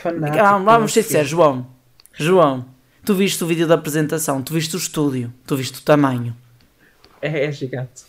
fanático. 0.02 0.38
Ah, 0.44 0.58
vamos 0.58 0.92
ser 0.92 1.02
sinceros, 1.02 1.28
João. 1.28 1.66
João, 2.14 2.64
tu 3.04 3.14
viste 3.14 3.42
o 3.44 3.46
vídeo 3.46 3.66
da 3.66 3.74
apresentação, 3.74 4.40
tu 4.42 4.54
viste 4.54 4.74
o 4.74 4.78
estúdio, 4.78 5.32
tu 5.46 5.56
viste 5.56 5.78
o 5.78 5.82
tamanho. 5.82 6.34
É, 7.20 7.44
é 7.44 7.52
gigante. 7.52 8.04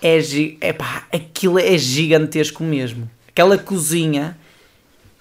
é, 0.00 0.20
gi- 0.20 0.56
epá, 0.60 1.06
aquilo 1.12 1.58
é 1.58 1.76
gigantesco 1.76 2.62
mesmo. 2.62 3.10
Aquela 3.28 3.58
cozinha 3.58 4.38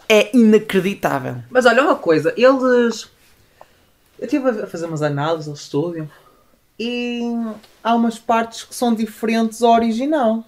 é 0.07 0.35
inacreditável. 0.37 1.37
Mas 1.49 1.65
olha 1.65 1.81
uma 1.83 1.95
coisa, 1.95 2.31
eles. 2.37 3.09
Eu 4.19 4.25
estive 4.25 4.49
a 4.49 4.67
fazer 4.67 4.85
umas 4.85 5.01
análises 5.01 5.47
ao 5.47 5.53
estúdio 5.53 6.09
e 6.79 7.21
há 7.83 7.93
umas 7.95 8.17
partes 8.19 8.63
que 8.63 8.73
são 8.75 8.93
diferentes 8.93 9.61
ao 9.61 9.73
original. 9.73 10.43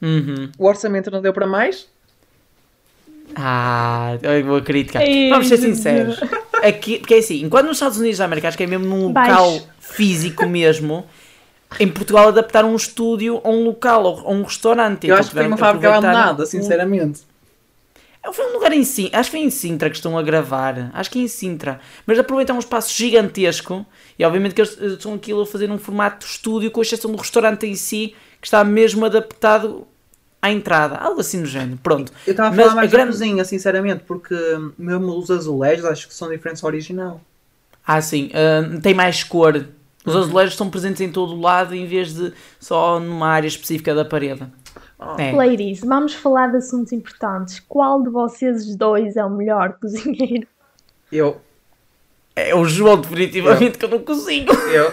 Uhum. 0.00 0.50
O 0.58 0.66
orçamento 0.66 1.10
não 1.10 1.20
deu 1.20 1.32
para 1.32 1.46
mais? 1.46 1.86
Ah, 3.34 4.16
eu 4.22 4.44
vou 4.44 4.62
criticar. 4.62 5.02
Ei, 5.02 5.28
Vamos 5.28 5.48
ser 5.48 5.58
sinceros. 5.58 6.18
Aqui, 6.62 6.98
porque 6.98 7.14
é 7.14 7.18
assim, 7.18 7.42
enquanto 7.44 7.66
nos 7.66 7.76
Estados 7.76 7.98
Unidos 7.98 8.18
da 8.18 8.24
América, 8.24 8.48
acho 8.48 8.56
que 8.56 8.64
é 8.64 8.66
mesmo 8.66 8.86
num 8.86 9.08
local 9.08 9.50
Baixo. 9.52 9.68
físico 9.78 10.46
mesmo, 10.46 11.04
em 11.78 11.86
Portugal 11.88 12.28
adaptaram 12.28 12.72
um 12.72 12.76
estúdio 12.76 13.40
a 13.44 13.48
um 13.50 13.64
local, 13.64 14.04
ou 14.04 14.26
a 14.26 14.30
um 14.30 14.42
restaurante. 14.42 15.04
Eu 15.06 15.14
Então 15.14 15.18
acho 15.20 15.28
que 15.30 15.36
foi 15.36 15.46
uma 15.46 15.56
fábrica 15.56 15.88
abandonada, 15.90 16.42
um- 16.44 16.46
sinceramente. 16.46 17.20
É, 18.22 18.32
Foi 18.32 18.46
um 18.50 18.54
lugar 18.54 18.72
em 18.72 18.84
Sintra, 18.84 19.20
acho 19.20 19.30
que 19.30 19.36
foi 19.36 19.46
em 19.46 19.50
Sintra 19.50 19.88
que 19.90 19.96
estão 19.96 20.18
a 20.18 20.22
gravar, 20.22 20.90
acho 20.92 21.10
que 21.10 21.18
é 21.18 21.22
em 21.22 21.28
Sintra, 21.28 21.80
mas 22.06 22.18
aproveitam 22.18 22.56
um 22.56 22.58
espaço 22.58 22.92
gigantesco 22.94 23.86
e 24.18 24.24
obviamente 24.24 24.54
que 24.54 24.60
eles 24.60 24.76
eh, 24.80 24.86
estão 24.86 25.14
aquilo 25.14 25.42
a 25.42 25.46
fazer 25.46 25.68
num 25.68 25.78
formato 25.78 26.26
de 26.26 26.32
estúdio 26.32 26.70
com 26.70 26.82
exceção 26.82 27.10
do 27.12 27.16
restaurante 27.18 27.66
em 27.66 27.74
si, 27.74 28.14
que 28.40 28.46
está 28.46 28.64
mesmo 28.64 29.04
adaptado 29.06 29.86
à 30.42 30.50
entrada, 30.50 30.96
algo 30.96 31.20
assim 31.20 31.38
no 31.40 31.46
género, 31.46 31.78
pronto. 31.82 32.12
Eu 32.26 32.30
estava 32.32 32.48
a 32.48 32.52
Mas 32.52 32.60
falar 32.66 32.74
mais 32.76 32.88
a 32.88 32.96
grande- 32.96 33.12
cozinha, 33.12 33.44
sinceramente, 33.44 34.04
porque 34.06 34.34
mesmo 34.78 35.16
os 35.18 35.30
azulejos 35.30 35.84
acho 35.84 36.08
que 36.08 36.14
são 36.14 36.28
diferentes 36.28 36.62
ao 36.62 36.68
original. 36.68 37.20
Ah 37.86 38.00
sim, 38.02 38.30
ah, 38.34 38.78
tem 38.80 38.94
mais 38.94 39.24
cor, 39.24 39.64
os 40.04 40.14
azulejos 40.14 40.54
estão 40.54 40.70
presentes 40.70 41.00
em 41.00 41.10
todo 41.10 41.34
o 41.34 41.40
lado 41.40 41.74
em 41.74 41.86
vez 41.86 42.14
de 42.14 42.32
só 42.60 43.00
numa 43.00 43.28
área 43.28 43.48
específica 43.48 43.94
da 43.94 44.04
parede. 44.04 44.46
É. 45.18 45.32
Ladies, 45.32 45.80
vamos 45.80 46.14
falar 46.14 46.48
de 46.48 46.56
assuntos 46.56 46.92
importantes. 46.92 47.60
Qual 47.68 48.02
de 48.02 48.10
vocês 48.10 48.74
dois 48.74 49.16
é 49.16 49.24
o 49.24 49.30
melhor 49.30 49.74
cozinheiro? 49.80 50.46
Eu, 51.10 51.40
É 52.34 52.54
o 52.54 52.64
João, 52.64 53.00
definitivamente, 53.00 53.78
que 53.78 53.84
eu 53.84 53.88
não 53.88 54.00
cozinho. 54.00 54.46
eu, 54.72 54.92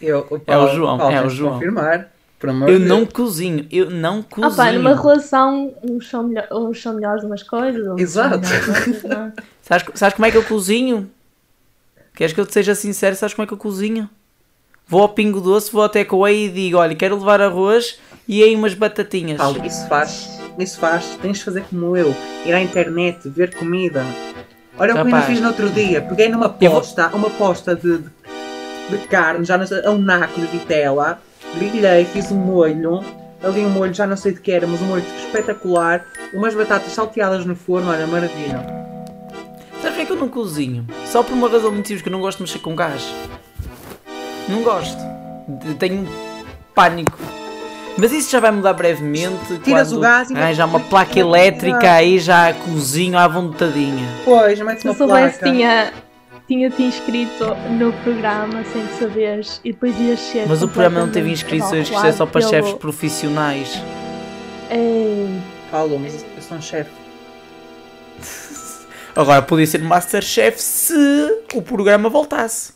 eu, 0.00 0.26
o 0.30 0.40
É 0.46 0.56
o 0.58 0.68
João, 0.74 0.98
Paulo 0.98 1.14
é 1.14 1.24
o 1.24 1.28
João. 1.30 1.52
confirmar. 1.54 2.10
Por 2.38 2.50
amor 2.50 2.68
Eu 2.68 2.78
de 2.80 2.84
não 2.86 2.98
Deus. 3.04 3.12
cozinho, 3.12 3.66
eu 3.70 3.88
não 3.88 4.18
Ah 4.20 4.24
cozinho. 4.34 4.56
pá, 4.56 4.72
numa 4.72 4.94
relação, 4.94 5.72
uns 5.82 6.08
são, 6.10 6.24
melhor, 6.24 6.48
uns 6.52 6.82
são 6.82 6.94
melhores 6.94 7.22
numas 7.22 7.42
coisas, 7.44 7.80
outros 7.86 8.00
Exato. 8.02 8.40
não 9.08 9.22
é? 9.26 9.32
Sabes, 9.62 9.86
sabes 9.94 10.14
como 10.16 10.26
é 10.26 10.30
que 10.32 10.36
eu 10.36 10.42
cozinho? 10.44 11.08
Queres 12.14 12.32
que 12.34 12.40
eu 12.40 12.44
te 12.46 12.52
seja 12.52 12.74
sincero? 12.74 13.14
Sabes 13.14 13.32
como 13.32 13.44
é 13.44 13.46
que 13.46 13.54
eu 13.54 13.58
cozinho? 13.58 14.10
Vou 14.88 15.02
ao 15.02 15.08
Pingo 15.10 15.40
Doce, 15.40 15.70
vou 15.72 15.82
até 15.84 16.04
Coei 16.04 16.46
e 16.46 16.50
digo: 16.50 16.78
olha, 16.78 16.96
quero 16.96 17.16
levar 17.16 17.40
arroz 17.40 17.98
e 18.26 18.42
aí 18.42 18.54
umas 18.54 18.74
batatinhas. 18.74 19.38
Paulo, 19.38 19.64
isso 19.64 19.86
faz, 19.88 20.40
isso 20.58 20.78
faz, 20.78 21.18
tens 21.20 21.38
de 21.38 21.44
fazer 21.44 21.64
como 21.68 21.96
eu, 21.96 22.14
ir 22.46 22.52
à 22.52 22.60
internet, 22.60 23.28
ver 23.28 23.54
comida. 23.54 24.04
Olha 24.78 24.92
o 24.92 24.94
que 24.94 25.00
eu 25.00 25.04
Rapaz. 25.04 25.26
fiz 25.26 25.40
no 25.40 25.48
outro 25.48 25.68
dia. 25.70 26.00
Peguei 26.00 26.28
numa 26.28 26.48
posta, 26.48 27.08
uma 27.08 27.30
posta 27.30 27.76
de, 27.76 27.98
de, 27.98 28.08
de 28.90 28.98
carne, 29.08 29.44
já 29.44 29.58
não 29.58 29.66
sei, 29.66 29.84
a 29.84 29.90
um 29.90 29.98
naco 29.98 30.40
de 30.40 30.46
vitela. 30.46 31.20
Grelhei, 31.56 32.04
fiz 32.06 32.30
um 32.30 32.36
molho. 32.36 33.04
Ali 33.42 33.60
um 33.60 33.70
molho, 33.70 33.92
já 33.92 34.06
não 34.06 34.16
sei 34.16 34.32
de 34.32 34.40
que 34.40 34.52
era, 34.52 34.66
mas 34.66 34.80
um 34.80 34.86
molho 34.86 35.04
espetacular. 35.24 36.06
Umas 36.32 36.54
batatas 36.54 36.92
salteadas 36.92 37.44
no 37.44 37.54
forno, 37.54 37.90
olha, 37.90 38.06
maravilha. 38.06 38.64
Sabes 39.82 39.96
porque 39.96 40.00
é 40.02 40.04
que 40.06 40.12
eu 40.12 40.16
não 40.16 40.28
cozinho? 40.28 40.86
Só 41.06 41.22
por 41.22 41.32
uma 41.32 41.48
razão 41.48 41.72
muito 41.72 41.88
simples, 41.88 42.02
que 42.02 42.08
eu 42.08 42.12
não 42.12 42.20
gosto 42.20 42.38
de 42.38 42.44
mexer 42.44 42.60
com 42.60 42.74
gás. 42.74 43.04
Não 44.48 44.62
gosto. 44.62 44.98
Tenho 45.78 46.08
pânico. 46.74 47.18
Mas 47.98 48.10
isso 48.12 48.30
já 48.30 48.40
vai 48.40 48.50
mudar 48.50 48.72
brevemente. 48.72 49.58
Tiras 49.62 49.88
quando 49.88 49.98
o 49.98 50.00
gás 50.00 50.30
e- 50.30 50.34
arranjar 50.34 50.66
uma 50.66 50.80
placa 50.88 51.18
elétrica, 51.18 51.92
aí 51.92 52.18
já 52.18 52.52
cozinho 52.54 53.18
à 53.18 53.28
vontadinha. 53.28 54.06
Pois, 54.24 54.58
mete 54.60 54.80
Se 54.80 54.86
uma 54.88 54.94
eu 54.94 54.98
soubesse, 54.98 55.38
placa. 55.38 55.52
tinha, 55.54 55.92
tinha-te 56.48 56.82
inscrito 56.82 57.44
no 57.70 57.92
programa 58.02 58.64
sem 58.72 58.86
saberes 58.98 59.60
e 59.64 59.72
depois 59.72 59.98
ias 60.00 60.20
ser. 60.20 60.46
Mas 60.48 60.62
o 60.62 60.68
programa 60.68 61.00
não 61.00 61.10
teve 61.12 61.30
inscrições, 61.30 61.88
que 61.88 61.94
isto 61.94 62.06
é 62.06 62.12
só 62.12 62.24
para 62.26 62.40
chefes 62.40 62.72
profissionais. 62.74 63.80
Ei, 64.70 65.38
Paulo, 65.70 65.98
mas 65.98 66.14
eu 66.14 66.42
sou 66.42 66.56
um 66.56 66.62
chefe. 66.62 66.90
Agora 69.14 69.42
podia 69.42 69.66
ser 69.66 69.82
Masterchef 69.82 70.58
se 70.60 70.94
o 71.54 71.60
programa 71.60 72.08
voltasse. 72.08 72.72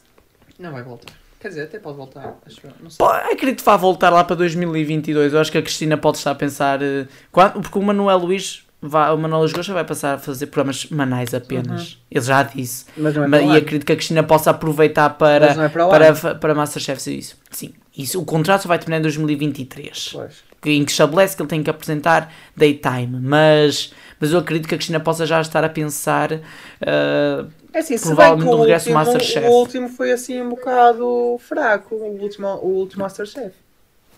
Não 0.59 0.71
vai 0.73 0.83
voltar. 0.83 1.13
Quer 1.41 1.49
dizer, 1.49 1.63
até 1.65 1.79
pode 1.79 1.97
voltar. 1.97 2.39
Acho 2.47 2.61
eu. 2.65 2.71
Não 2.83 2.91
sei. 2.91 2.99
Pô, 2.99 3.13
acredito 3.13 3.59
que 3.59 3.65
vá 3.65 3.77
voltar 3.77 4.11
lá 4.11 4.25
para 4.25 4.37
2022. 4.37 5.33
Eu 5.33 5.41
acho 5.41 5.53
que 5.53 5.59
a 5.59 5.63
Cristina 5.63 5.97
pode 5.97 6.17
estar 6.19 6.31
a 6.31 6.35
pensar. 6.35 6.83
eh, 6.83 7.07
quando- 7.31 7.61
porque 7.61 7.79
o 7.79 7.83
Manuel 7.83 8.19
Luís, 8.19 8.65
vai, 8.81 9.13
o 9.13 9.19
Manuel 9.19 9.41
Luís 9.41 9.53
Gosta 9.53 9.73
vai 9.73 9.85
passar 9.85 10.15
a 10.15 10.19
fazer 10.19 10.47
programas 10.47 10.81
semanais 10.81 11.35
apenas. 11.35 11.99
Ele 12.11 12.25
já 12.25 12.43
disse. 12.43 12.87
Mas 12.97 13.15
não 13.15 13.25
é 13.25 13.29
para 13.29 13.43
e 13.43 13.57
acredito 13.59 13.85
que 13.87 13.93
a 13.93 13.97
Cristina 13.97 14.23
possa 14.23 14.51
aproveitar 14.51 15.11
para, 15.11 15.47
é 15.47 15.69
para 15.69 16.15
para, 16.15 16.35
para 16.37 16.55
Masterchef 16.55 17.01
ser 17.01 17.15
isso. 17.15 17.37
Sim, 17.51 17.75
isso, 17.97 18.21
o 18.21 18.25
contrato 18.25 18.63
só 18.63 18.69
vai 18.69 18.79
terminar 18.79 18.99
em 18.99 19.03
2023. 19.03 20.11
Pois. 20.13 20.35
Que- 20.61 20.71
Em 20.71 20.85
que 20.85 20.91
estabelece 20.91 21.37
que 21.37 21.43
ele 21.43 21.49
tem 21.49 21.63
que 21.63 21.71
apresentar 21.71 22.33
daytime. 22.57 23.19
Mas, 23.21 23.93
mas 24.21 24.33
eu 24.33 24.39
acredito 24.39 24.69
que 24.69 24.75
a 24.75 24.79
Cristina 24.79 25.01
possa 25.01 25.27
já 25.27 25.41
estar 25.41 25.63
a 25.65 25.69
pensar. 25.69 26.33
eh, 26.81 27.45
É 27.73 27.79
assim, 27.81 27.99
Provavelmente 27.99 28.45
no 28.47 28.57
o 28.57 28.61
regresso 28.61 28.89
último, 28.89 28.95
Masterchef. 29.05 29.47
o 29.47 29.51
último 29.53 29.89
foi 29.89 30.13
assim 30.13 30.41
um 30.41 30.49
bocado 30.49 31.39
fraco, 31.41 31.95
o 31.95 32.23
último, 32.23 32.47
o 32.49 32.69
último 32.69 33.03
Masterchef. 33.03 33.53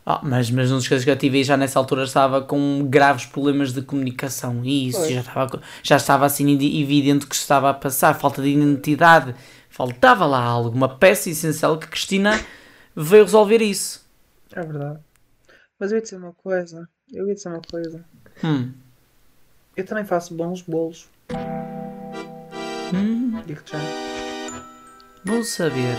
Ah, 0.07 0.21
mas, 0.23 0.51
mas 0.51 0.71
não 0.71 0.79
se 0.79 0.85
esqueça 0.85 1.05
que 1.05 1.11
a 1.11 1.17
TV 1.17 1.45
já 1.45 1.55
nessa 1.55 1.79
altura 1.79 2.05
estava 2.05 2.41
com 2.41 2.87
graves 2.89 3.27
problemas 3.27 3.75
de 3.75 3.83
comunicação 3.83 4.63
e 4.65 4.89
isso 4.89 5.01
Pois. 5.01 5.11
já 5.13 5.21
estava, 5.21 5.61
já 5.83 5.97
estava 5.97 6.25
assim 6.25 6.51
evidente 6.81 7.27
que 7.27 7.35
estava 7.35 7.69
a 7.69 7.75
passar, 7.75 8.15
falta 8.15 8.41
de 8.41 8.49
identidade, 8.49 9.35
faltava 9.69 10.25
lá 10.25 10.43
algo, 10.43 10.71
uma 10.75 10.89
peça 10.89 11.29
essencial 11.29 11.77
que 11.77 11.87
Cristina 11.89 12.41
veio 12.97 13.25
resolver 13.25 13.61
isso. 13.61 14.07
É 14.53 14.63
verdade. 14.63 14.99
Mas 15.79 15.93
eu 15.93 15.99
ia 15.99 16.03
dizer 16.03 16.17
uma 16.17 16.33
coisa. 16.33 16.89
Eu 17.13 17.29
ia 17.29 17.35
dizer 17.35 17.49
uma 17.49 17.61
coisa. 17.71 18.05
Hum. 18.45 18.73
Eu 19.77 19.85
também 19.87 20.05
faço 20.05 20.35
bons 20.35 20.63
bolos. 20.63 21.09
Hum, 22.93 23.41
Digo-te 23.47 23.73
já. 23.73 23.79
bom 25.25 25.43
saber. 25.43 25.95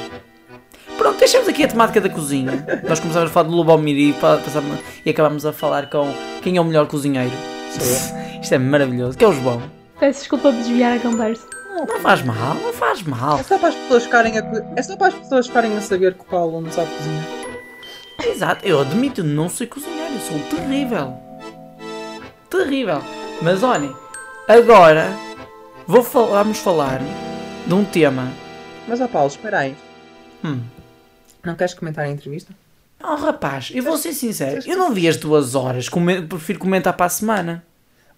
Pronto, 0.98 1.18
deixamos 1.20 1.48
aqui 1.48 1.64
a 1.64 1.68
temática 1.68 2.02
da 2.02 2.10
cozinha. 2.10 2.52
Nós 2.88 3.00
começamos 3.00 3.30
a 3.30 3.34
falar 3.34 3.48
de 3.50 3.56
Lubomir 3.56 3.96
e, 3.98 4.14
pa- 4.14 4.38
passamos- 4.38 4.80
e 5.06 5.10
acabamos 5.10 5.46
a 5.46 5.54
falar 5.54 5.90
com 5.90 6.08
quem 6.42 6.58
é 6.58 6.62
o 6.62 6.66
melhor 6.66 6.88
cozinheiro. 6.88 7.32
Isto 8.42 8.56
é 8.56 8.58
maravilhoso. 8.58 9.18
Que 9.18 9.24
é 9.24 9.28
o 9.28 9.34
João. 9.34 9.62
peço 10.00 10.20
desculpa 10.22 10.52
por 10.52 10.58
desviar 10.58 10.98
a 10.98 11.00
conversa. 11.02 11.48
Não 11.88 12.00
faz 12.02 12.22
mal, 12.24 12.56
não 12.56 12.74
faz 12.74 13.02
mal. 13.04 13.40
É 13.40 13.44
só 13.44 13.58
para 13.58 13.70
as 13.70 13.76
pessoas 13.76 14.04
ficarem 14.04 14.38
a, 14.38 14.42
é 14.76 14.82
só 14.82 14.98
para 14.98 15.08
as 15.08 15.14
pessoas 15.14 15.48
ficarem 15.48 15.78
a 15.78 15.82
saber 15.82 16.14
que 16.16 16.22
o 16.22 16.26
Paulo 16.26 16.60
não 16.60 16.70
sabe 16.72 16.90
cozinhar. 16.98 17.26
Exato, 18.26 18.66
eu 18.66 18.82
admito, 18.82 19.24
não 19.24 19.50
sei 19.50 19.68
cozinhar, 19.68 20.12
eu 20.12 20.20
sou 20.20 20.40
terrível. 20.58 21.14
Terrível. 22.50 23.02
Mas 23.42 23.64
olhem, 23.64 23.94
agora 24.48 25.12
vou 25.88 26.04
fal- 26.04 26.30
vamos 26.30 26.58
falar 26.60 27.00
de 27.66 27.74
um 27.74 27.86
tema. 27.86 28.32
Mas 28.88 29.00
ó 29.02 29.08
Paulo, 29.08 29.28
espera 29.30 29.60
aí. 29.60 29.76
Hum. 30.44 30.60
Não 31.44 31.56
queres 31.56 31.74
comentar 31.74 32.06
a 32.06 32.10
entrevista? 32.10 32.54
Oh 33.02 33.16
rapaz, 33.16 33.72
eu 33.74 33.82
vou 33.84 33.98
ser 33.98 34.12
sincero, 34.14 34.62
eu 34.66 34.78
não 34.78 34.92
vi 34.94 35.08
as 35.08 35.16
duas 35.16 35.56
horas, 35.56 35.88
come- 35.88 36.22
prefiro 36.24 36.60
comentar 36.60 36.94
para 36.98 37.06
a 37.06 37.10
semana. 37.10 37.64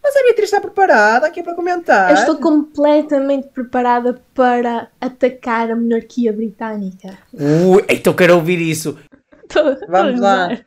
Mas 0.04 0.16
a 0.16 0.24
Beatriz 0.24 0.46
está 0.46 0.60
preparada 0.60 1.28
aqui 1.28 1.44
para 1.44 1.54
comentar. 1.54 2.10
Eu 2.10 2.16
estou 2.18 2.38
completamente 2.38 3.50
preparada 3.50 4.20
para 4.34 4.88
atacar 5.00 5.70
a 5.70 5.76
monarquia 5.76 6.34
britânica. 6.34 7.16
Ui, 7.32 7.86
então 7.88 8.12
quero 8.12 8.34
ouvir 8.34 8.60
isso. 8.60 8.98
Tô- 9.54 9.76
tô 9.76 9.86
Vamos 9.88 10.20
lá. 10.20 10.48
gozar. 10.48 10.66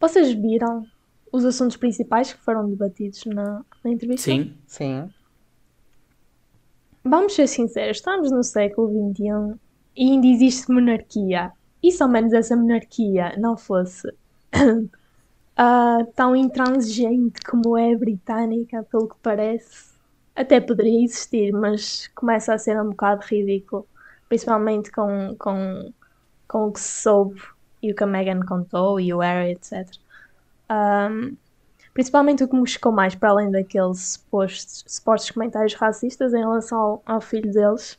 Vocês 0.00 0.32
viram 0.32 0.86
os 1.32 1.44
assuntos 1.44 1.76
principais 1.76 2.32
que 2.32 2.40
foram 2.40 2.68
debatidos 2.68 3.24
na, 3.26 3.64
na 3.84 3.90
entrevista? 3.90 4.32
Sim, 4.32 4.56
Sim. 4.66 5.10
Vamos 7.04 7.34
ser 7.34 7.46
sinceros, 7.46 7.98
estamos 7.98 8.30
no 8.30 8.42
século 8.42 8.88
XXI 8.88 9.58
e 9.96 10.10
ainda 10.12 10.26
existe 10.26 10.70
monarquia. 10.70 11.52
E 11.82 11.90
se 11.90 12.02
ao 12.02 12.08
menos 12.08 12.32
essa 12.32 12.56
monarquia 12.56 13.34
não 13.38 13.56
fosse 13.56 14.06
ah, 15.56 15.98
tão 16.14 16.36
intransigente 16.36 17.40
como 17.42 17.76
é 17.76 17.92
a 17.94 17.98
britânica, 17.98 18.82
pelo 18.84 19.08
que 19.08 19.16
parece, 19.22 19.90
até 20.34 20.60
poderia 20.60 21.04
existir, 21.04 21.52
mas 21.52 22.08
começa 22.14 22.54
a 22.54 22.58
ser 22.58 22.80
um 22.80 22.90
bocado 22.90 23.24
ridículo, 23.26 23.86
principalmente 24.28 24.90
com, 24.92 25.34
com, 25.38 25.92
com 26.48 26.68
o 26.68 26.72
que 26.72 26.80
se 26.80 27.02
soube 27.02 27.40
e 27.82 27.92
o 27.92 27.94
que 27.94 28.04
a 28.04 28.06
Meghan 28.06 28.40
contou 28.40 29.00
e 29.00 29.12
o 29.12 29.18
Harry, 29.18 29.52
etc. 29.52 29.88
Ahm, 30.68 31.36
principalmente 31.94 32.44
o 32.44 32.48
que 32.48 32.56
me 32.56 32.66
chocou 32.68 32.92
mais, 32.92 33.14
para 33.14 33.30
além 33.30 33.50
daqueles 33.50 34.12
supostos, 34.14 34.84
supostos 34.86 35.30
comentários 35.30 35.74
racistas 35.74 36.32
em 36.34 36.40
relação 36.40 36.78
ao, 36.78 37.02
ao 37.06 37.20
filho 37.20 37.52
deles, 37.52 37.98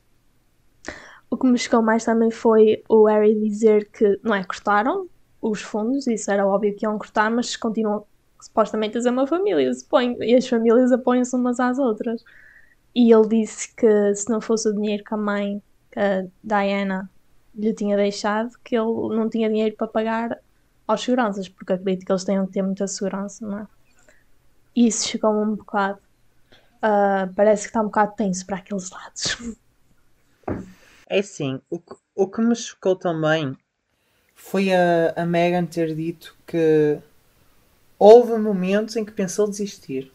o 1.30 1.38
que 1.38 1.48
me 1.48 1.58
chocou 1.58 1.82
mais 1.82 2.04
também 2.04 2.30
foi 2.30 2.84
o 2.90 3.08
Harry 3.08 3.40
dizer 3.40 3.90
que, 3.90 4.20
não 4.24 4.36
é, 4.36 4.44
cortaram 4.44 5.08
os 5.42 5.62
fundos, 5.62 6.06
isso 6.08 6.30
era 6.30 6.46
óbvio 6.46 6.76
que 6.76 6.86
iam 6.86 6.98
cortar, 6.98 7.32
mas 7.32 7.56
continuam 7.56 8.06
supostamente 8.40 8.98
a 8.98 9.02
ser 9.02 9.10
uma 9.10 9.26
família, 9.26 9.74
supõe, 9.74 10.18
e 10.20 10.36
as 10.36 10.48
famílias 10.48 10.92
apoiam-se 10.92 11.36
umas 11.36 11.60
às 11.60 11.80
outras. 11.80 12.24
E 12.94 13.14
ele 13.14 13.28
disse 13.28 13.74
que 13.76 14.16
se 14.16 14.30
não 14.30 14.42
fosse 14.42 14.68
o 14.68 14.74
dinheiro 14.74 15.04
que 15.04 15.14
a 15.14 15.18
mãe, 15.18 15.64
que 15.92 16.00
a 16.00 16.26
Diana, 16.44 17.10
lhe 17.56 17.74
tinha 17.74 17.98
deixado, 17.98 18.58
que 18.64 18.76
ele 18.76 19.16
não 19.16 19.30
tinha 19.30 19.50
dinheiro 19.50 19.76
para 19.76 19.88
pagar 19.88 20.40
aos 20.88 21.02
seguranças, 21.02 21.48
porque 21.50 21.74
acredito 21.74 22.06
que 22.06 22.12
eles 22.12 22.24
tenham 22.24 22.46
que 22.46 22.54
ter 22.54 22.62
muita 22.62 22.88
segurança, 22.88 23.46
não 23.46 23.60
é? 23.60 23.68
E 24.76 24.88
isso 24.88 25.08
chegou-me 25.08 25.42
um 25.42 25.56
bocado. 25.56 26.00
ah, 26.82 27.30
parece 27.36 27.64
que 27.64 27.70
está 27.70 27.82
um 27.82 27.86
bocado 27.86 28.14
tenso 28.16 28.46
para 28.46 28.58
aqueles 28.58 28.90
lados. 28.90 29.38
É 31.08 31.20
assim, 31.20 31.62
o 31.70 31.78
que, 31.80 31.96
o 32.16 32.28
que 32.28 32.42
me 32.42 32.56
chocou 32.56 32.96
também 32.96 33.58
foi 34.34 34.74
a, 34.74 35.14
a 35.16 35.26
Megan 35.26 35.66
ter 35.66 35.94
dito 35.96 36.36
que 36.48 37.00
houve 38.00 38.38
momentos 38.38 38.96
em 38.96 39.06
que 39.06 39.12
pensou 39.12 39.50
desistir. 39.50 40.12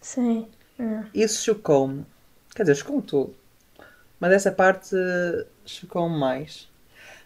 Sim. 0.00 0.48
é. 0.78 1.04
Isso 1.14 1.42
chocou-me. 1.42 2.06
Quer 2.54 2.62
dizer, 2.62 2.76
chocou-me 2.76 3.02
tudo. 3.02 3.34
Mas 4.20 4.32
essa 4.32 4.52
parte 4.52 4.94
eh, 5.66 5.68
chocou-me 5.68 6.18
mais. 6.18 6.68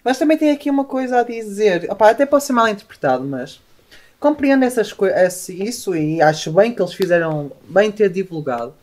Mas 0.02 0.18
também 0.18 0.38
tem 0.38 0.50
aqui 0.50 0.70
uma 0.70 0.84
coisa 0.84 1.20
a 1.20 1.22
dizer. 1.22 1.90
Opá, 1.90 2.10
até 2.10 2.26
pode 2.26 2.44
ser 2.44 2.52
mal 2.52 2.68
interpretado, 2.68 3.24
mas 3.24 3.60
compreendo 4.18 4.64
essas 4.64 4.92
coisas, 4.92 5.48
isso 5.48 5.94
e 5.96 6.20
acho 6.20 6.52
bem 6.52 6.74
que 6.74 6.82
eles 6.82 6.94
fizeram 6.94 7.52
bem 7.68 7.90
ter 7.90 8.10
divulgado. 8.10 8.74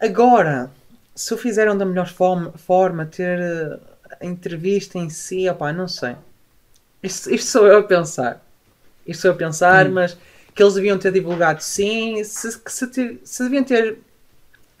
Agora, 0.00 0.70
se 1.14 1.34
o 1.34 1.38
fizeram 1.38 1.76
da 1.76 1.84
melhor 1.84 2.08
forma, 2.08 2.52
forma 2.52 3.06
ter 3.06 3.38
eh, 3.40 3.78
a 4.20 4.26
entrevista 4.26 4.98
em 4.98 5.10
si, 5.10 5.48
opá, 5.48 5.72
não 5.72 5.88
sei. 5.88 6.16
Isto, 7.02 7.30
isto 7.34 7.50
sou 7.50 7.66
eu 7.66 7.78
a 7.78 7.82
pensar. 7.82 8.40
Isto 9.06 9.22
sou 9.22 9.30
eu 9.30 9.34
a 9.34 9.38
pensar, 9.38 9.88
mas 9.88 10.16
que 10.54 10.62
eles 10.62 10.74
deviam 10.74 10.98
ter 10.98 11.12
divulgado 11.12 11.62
sim, 11.62 12.22
se, 12.24 12.52
se, 12.66 13.20
se 13.24 13.42
deviam 13.42 13.64
ter, 13.64 13.98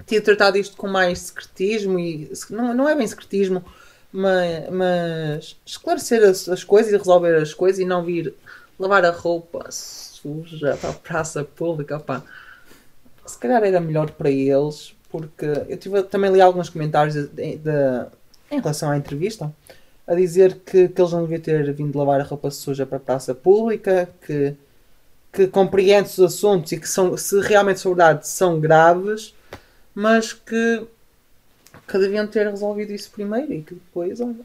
ter 0.06 0.20
tratado 0.20 0.58
isto 0.58 0.76
com 0.76 0.88
mais 0.88 1.18
secretismo 1.20 1.98
e 1.98 2.30
não, 2.50 2.74
não 2.74 2.88
é 2.88 2.94
bem 2.94 3.06
secretismo, 3.06 3.64
mas, 4.12 4.68
mas 4.70 5.56
esclarecer 5.64 6.22
as, 6.22 6.48
as 6.48 6.64
coisas 6.64 6.92
e 6.92 6.96
resolver 6.96 7.34
as 7.36 7.54
coisas 7.54 7.80
e 7.80 7.84
não 7.84 8.04
vir 8.04 8.34
lavar 8.78 9.04
a 9.04 9.10
roupa 9.10 9.66
suja 9.70 10.76
para 10.80 10.90
a 10.90 10.94
praça 10.94 11.44
pública. 11.44 12.02
Se 13.24 13.38
calhar 13.38 13.62
era 13.62 13.80
melhor 13.80 14.10
para 14.10 14.30
eles, 14.30 14.94
porque 15.10 15.46
eu 15.68 15.76
tive, 15.76 16.02
também 16.04 16.32
li 16.32 16.40
alguns 16.40 16.68
comentários 16.68 17.14
de, 17.14 17.56
de- 17.56 18.06
em 18.50 18.60
relação 18.60 18.90
à 18.90 18.96
entrevista 18.96 19.52
a 20.06 20.14
dizer 20.14 20.58
que, 20.66 20.88
que 20.88 21.00
eles 21.00 21.12
não 21.12 21.22
deviam 21.22 21.40
ter 21.40 21.72
vindo 21.72 21.96
lavar 21.96 22.20
a 22.20 22.24
roupa 22.24 22.50
suja 22.50 22.84
para 22.84 22.96
a 22.96 23.00
praça 23.00 23.34
pública, 23.34 24.08
que, 24.26 24.54
que 25.32 25.46
compreende 25.46 26.08
os 26.08 26.20
assuntos 26.20 26.72
e 26.72 26.78
que 26.78 26.88
são, 26.88 27.16
se 27.16 27.40
realmente 27.40 27.80
são 27.80 27.92
verdade, 27.94 28.26
são 28.26 28.58
graves, 28.60 29.32
mas 29.94 30.32
que, 30.32 30.86
que 31.88 31.98
deviam 31.98 32.26
ter 32.26 32.48
resolvido 32.48 32.92
isso 32.92 33.10
primeiro 33.12 33.52
e 33.52 33.62
que 33.62 33.74
depois, 33.74 34.20
olha. 34.20 34.44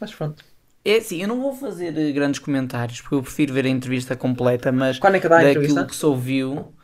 Mas 0.00 0.14
pronto. 0.14 0.44
É 0.84 0.96
assim, 0.96 1.22
eu 1.22 1.28
não 1.28 1.40
vou 1.40 1.54
fazer 1.54 1.96
eh, 1.96 2.12
grandes 2.12 2.38
comentários 2.40 3.00
porque 3.00 3.14
eu 3.14 3.22
prefiro 3.22 3.54
ver 3.54 3.64
a 3.66 3.68
entrevista 3.68 4.14
completa, 4.16 4.70
mas 4.70 5.00
Quando 5.00 5.16
é 5.16 5.20
que 5.20 5.28
dá 5.28 5.38
a 5.38 5.42
daquilo 5.42 5.50
entrevista? 5.50 5.86
que 5.86 5.96
se 5.96 6.04
ouviu 6.04 6.74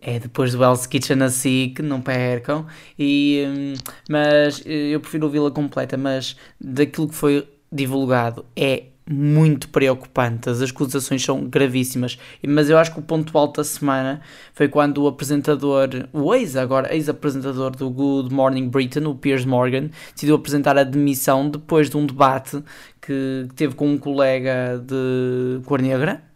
é 0.00 0.18
depois 0.20 0.52
do 0.52 0.62
Hell's 0.62 0.86
Kitchen 0.86 1.22
a 1.24 1.28
SIC, 1.30 1.82
não 1.82 2.00
percam. 2.00 2.66
E, 2.98 3.44
hum, 3.48 3.74
mas 4.08 4.62
eh, 4.66 4.90
eu 4.94 5.00
prefiro 5.00 5.26
ouvi-la 5.26 5.50
completa, 5.50 5.96
mas 5.96 6.36
daquilo 6.60 7.08
que 7.08 7.14
foi 7.16 7.48
divulgado 7.72 8.46
é 8.56 8.84
muito 9.10 9.68
preocupante. 9.68 10.48
As 10.48 10.60
acusações 10.60 11.22
são 11.22 11.44
gravíssimas. 11.44 12.18
Mas 12.46 12.68
eu 12.68 12.78
acho 12.78 12.92
que 12.92 12.98
o 12.98 13.02
ponto 13.02 13.36
alto 13.36 13.58
da 13.58 13.64
semana 13.64 14.20
foi 14.52 14.68
quando 14.68 15.02
o 15.02 15.08
apresentador, 15.08 15.88
o 16.12 16.34
ex 16.34 16.56
agora, 16.56 16.94
ex-apresentador 16.94 17.70
do 17.70 17.88
Good 17.90 18.32
Morning 18.32 18.68
Britain, 18.68 19.04
o 19.06 19.14
Piers 19.14 19.44
Morgan, 19.44 19.90
decidiu 20.14 20.36
apresentar 20.36 20.76
a 20.76 20.84
demissão 20.84 21.48
depois 21.48 21.88
de 21.88 21.96
um 21.96 22.06
debate 22.06 22.62
que 23.00 23.48
teve 23.56 23.74
com 23.74 23.88
um 23.88 23.98
colega 23.98 24.82
de 24.84 25.64
cor 25.64 25.80
negra 25.80 26.27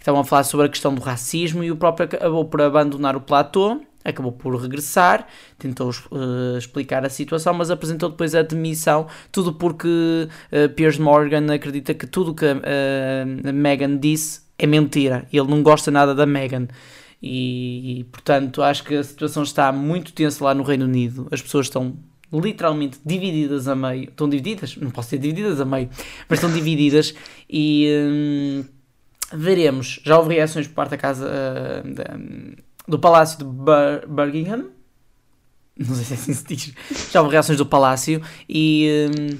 que 0.00 0.02
estavam 0.02 0.22
a 0.22 0.24
falar 0.24 0.44
sobre 0.44 0.64
a 0.64 0.68
questão 0.70 0.94
do 0.94 1.02
racismo 1.02 1.62
e 1.62 1.70
o 1.70 1.76
próprio 1.76 2.06
acabou 2.06 2.46
por 2.46 2.62
abandonar 2.62 3.14
o 3.14 3.20
platô, 3.20 3.82
acabou 4.02 4.32
por 4.32 4.56
regressar, 4.56 5.26
tentou 5.58 5.90
eh, 5.90 6.56
explicar 6.56 7.04
a 7.04 7.10
situação, 7.10 7.52
mas 7.52 7.70
apresentou 7.70 8.08
depois 8.08 8.34
a 8.34 8.40
demissão, 8.40 9.06
tudo 9.30 9.52
porque 9.52 10.26
eh, 10.50 10.68
Piers 10.68 10.96
Morgan 10.96 11.52
acredita 11.52 11.92
que 11.92 12.06
tudo 12.06 12.34
que 12.34 12.46
a 12.46 13.52
Meghan 13.52 13.98
disse 13.98 14.40
é 14.58 14.66
mentira, 14.66 15.26
ele 15.30 15.48
não 15.48 15.62
gosta 15.62 15.90
nada 15.90 16.14
da 16.14 16.24
Meghan. 16.24 16.66
E, 17.22 18.00
e, 18.00 18.04
portanto 18.04 18.62
acho 18.62 18.82
que 18.82 18.94
a 18.94 19.04
situação 19.04 19.42
está 19.42 19.70
muito 19.70 20.14
tensa 20.14 20.42
lá 20.42 20.54
no 20.54 20.62
Reino 20.62 20.86
Unido. 20.86 21.28
As 21.30 21.42
pessoas 21.42 21.66
estão 21.66 21.94
literalmente 22.32 22.98
divididas 23.04 23.68
a 23.68 23.76
meio. 23.76 24.04
Estão 24.04 24.26
divididas? 24.26 24.74
Não 24.78 24.90
posso 24.90 25.10
ser 25.10 25.18
divididas 25.18 25.60
a 25.60 25.66
meio, 25.66 25.90
mas 26.26 26.38
estão 26.38 26.50
divididas 26.50 27.14
e 27.50 27.86
hum, 28.08 28.64
veremos. 29.32 30.00
Já 30.04 30.18
houve 30.18 30.34
reações 30.34 30.66
por 30.66 30.74
parte 30.74 30.90
da 30.90 30.96
casa 30.98 31.28
ah, 31.30 31.82
da- 31.88 32.18
do 32.88 32.98
Palácio 32.98 33.38
de 33.38 33.44
Bur- 33.44 34.06
Buckingham. 34.08 34.70
Não 35.78 35.94
sei 35.94 36.04
se 36.04 36.12
é 36.12 36.16
assim 36.16 36.32
se 36.34 36.44
diz. 36.46 36.74
Já 37.12 37.20
houve 37.22 37.32
reações 37.32 37.56
do 37.58 37.64
Palácio 37.66 38.20
e 38.48 39.08
hum, 39.18 39.38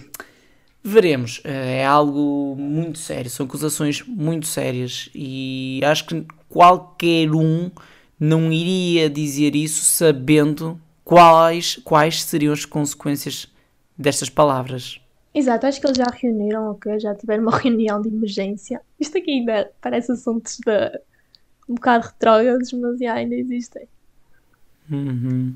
veremos. 0.82 1.40
É 1.44 1.84
algo 1.84 2.56
muito 2.58 2.98
sério. 2.98 3.30
São 3.30 3.46
acusações 3.46 4.02
muito 4.06 4.46
sérias 4.46 5.10
e 5.14 5.80
acho 5.84 6.06
que 6.06 6.24
qualquer 6.48 7.30
um 7.34 7.70
não 8.18 8.52
iria 8.52 9.08
dizer 9.10 9.56
isso 9.56 9.82
sabendo 9.84 10.80
quais, 11.04 11.76
quais 11.84 12.22
seriam 12.22 12.52
as 12.52 12.64
consequências 12.64 13.48
destas 13.98 14.28
palavras. 14.28 14.99
Exato, 15.34 15.66
acho 15.66 15.80
que 15.80 15.86
eles 15.86 15.96
já 15.98 16.06
reuniram, 16.10 16.70
ok? 16.72 16.98
Já 16.98 17.14
tiveram 17.14 17.42
uma 17.44 17.52
reunião 17.58 18.00
de 18.02 18.08
emergência. 18.08 18.80
Isto 18.98 19.18
aqui 19.18 19.30
ainda 19.30 19.70
parece 19.80 20.10
assuntos 20.12 20.58
de 20.58 21.00
um 21.68 21.74
bocado 21.74 22.06
retrógrados, 22.08 22.72
mas 22.72 22.98
já 22.98 23.14
ainda 23.14 23.34
existem. 23.36 23.86
Uhum. 24.90 25.54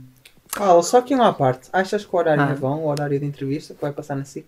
Paulo, 0.57 0.83
só 0.83 0.99
aqui 0.99 1.15
uma 1.15 1.33
parte. 1.35 1.69
Achas 1.73 2.05
que 2.05 2.15
o 2.15 2.19
horário 2.19 2.43
Ah. 2.45 2.51
é 2.51 2.55
bom, 2.55 2.79
o 2.83 2.87
horário 2.87 3.19
de 3.19 3.27
entrevista 3.27 3.75
que 3.75 3.81
vai 3.81 3.93
passar 3.93 4.15
na 4.15 4.25
SIC? 4.25 4.47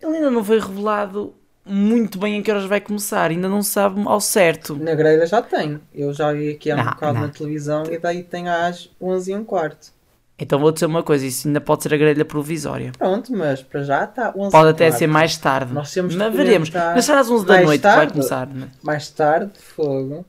Ele 0.00 0.16
ainda 0.16 0.30
não 0.30 0.44
foi 0.44 0.60
revelado 0.60 1.34
muito 1.64 2.16
bem 2.18 2.36
em 2.36 2.42
que 2.44 2.50
horas 2.50 2.66
vai 2.66 2.80
começar, 2.80 3.28
ainda 3.30 3.48
não 3.48 3.60
sabe 3.60 4.00
ao 4.06 4.20
certo. 4.20 4.76
Na 4.76 4.94
grelha 4.94 5.26
já 5.26 5.42
tem. 5.42 5.80
Eu 5.92 6.12
já 6.12 6.32
vi 6.32 6.50
aqui 6.50 6.70
há 6.70 6.74
um 6.74 6.78
Não, 6.78 6.84
bocado 6.92 7.14
não. 7.14 7.26
na 7.26 7.28
televisão 7.32 7.82
e 7.90 7.98
daí 7.98 8.22
tem 8.22 8.48
às 8.48 8.88
11 9.00 9.32
e 9.32 9.34
um 9.34 9.44
quarto. 9.44 9.92
Então 10.38 10.58
vou 10.58 10.70
dizer 10.70 10.84
uma 10.84 11.02
coisa, 11.02 11.24
isso 11.24 11.48
ainda 11.48 11.60
pode 11.60 11.82
ser 11.82 11.94
a 11.94 11.96
grelha 11.96 12.24
provisória. 12.24 12.92
Pronto, 12.98 13.32
mas 13.32 13.62
para 13.62 13.82
já 13.82 14.04
está 14.04 14.34
11 14.36 14.50
Pode 14.50 14.68
até 14.68 14.90
ser 14.90 15.06
mais 15.06 15.36
tarde. 15.38 15.72
Nós 15.72 15.92
temos 15.92 16.14
Mas 16.14 16.34
veremos. 16.34 16.70
Mas 16.70 17.04
será 17.06 17.20
às 17.20 17.30
11 17.30 17.46
da 17.46 17.62
noite 17.62 17.80
que 17.80 17.86
vai 17.86 17.96
tarde. 17.96 18.12
começar. 18.12 18.46
né? 18.46 18.68
Mais 18.82 19.08
tarde, 19.08 19.52
fogo. 19.58 20.26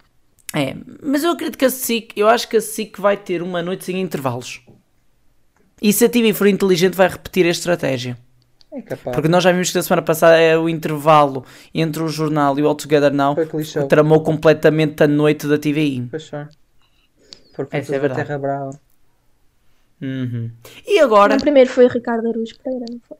É, 0.55 0.75
mas 1.03 1.25
eu 1.25 1.31
acredito 1.31 1.57
que 1.57 1.65
a 1.65 1.69
SIC, 1.69 2.13
eu 2.15 2.29
acho 2.29 2.47
que 2.47 2.55
a 2.55 2.61
SIC 2.61 2.97
vai 2.97 3.17
ter 3.17 3.41
uma 3.41 3.61
noite 3.61 3.83
sem 3.83 3.99
intervalos. 3.99 4.61
E 5.81 5.91
se 5.91 6.05
a 6.05 6.09
TV 6.09 6.33
for 6.33 6.47
inteligente 6.47 6.95
vai 6.95 7.09
repetir 7.09 7.45
a 7.45 7.49
estratégia. 7.49 8.17
É 8.71 8.81
capaz. 8.81 9.13
Porque 9.13 9.27
nós 9.27 9.43
já 9.43 9.51
vimos 9.51 9.71
que 9.71 9.75
na 9.75 9.83
semana 9.83 10.01
passada 10.01 10.37
é 10.37 10.57
o 10.57 10.69
intervalo 10.69 11.45
entre 11.73 12.01
o 12.01 12.07
jornal 12.07 12.57
e 12.57 12.61
o 12.61 12.67
All 12.67 12.75
Together 12.75 13.13
Now 13.13 13.35
tramou 13.89 14.21
completamente 14.23 15.03
a 15.03 15.07
noite 15.07 15.47
da 15.47 15.57
TVI. 15.57 16.07
Pois 16.09 16.29
foi. 16.29 16.45
Por 17.55 17.67
Essa 17.71 17.95
é. 17.95 18.09
Terra 18.09 18.37
Brava. 18.37 18.86
Uhum. 20.01 20.51
E 20.85 20.99
agora, 20.99 21.33
Não, 21.33 21.39
primeiro 21.39 21.69
foi 21.69 21.87
Ricardo 21.87 22.27
Aruz 22.27 22.53
Pereira, 22.53 22.85
não 22.89 22.99
foi? 23.07 23.17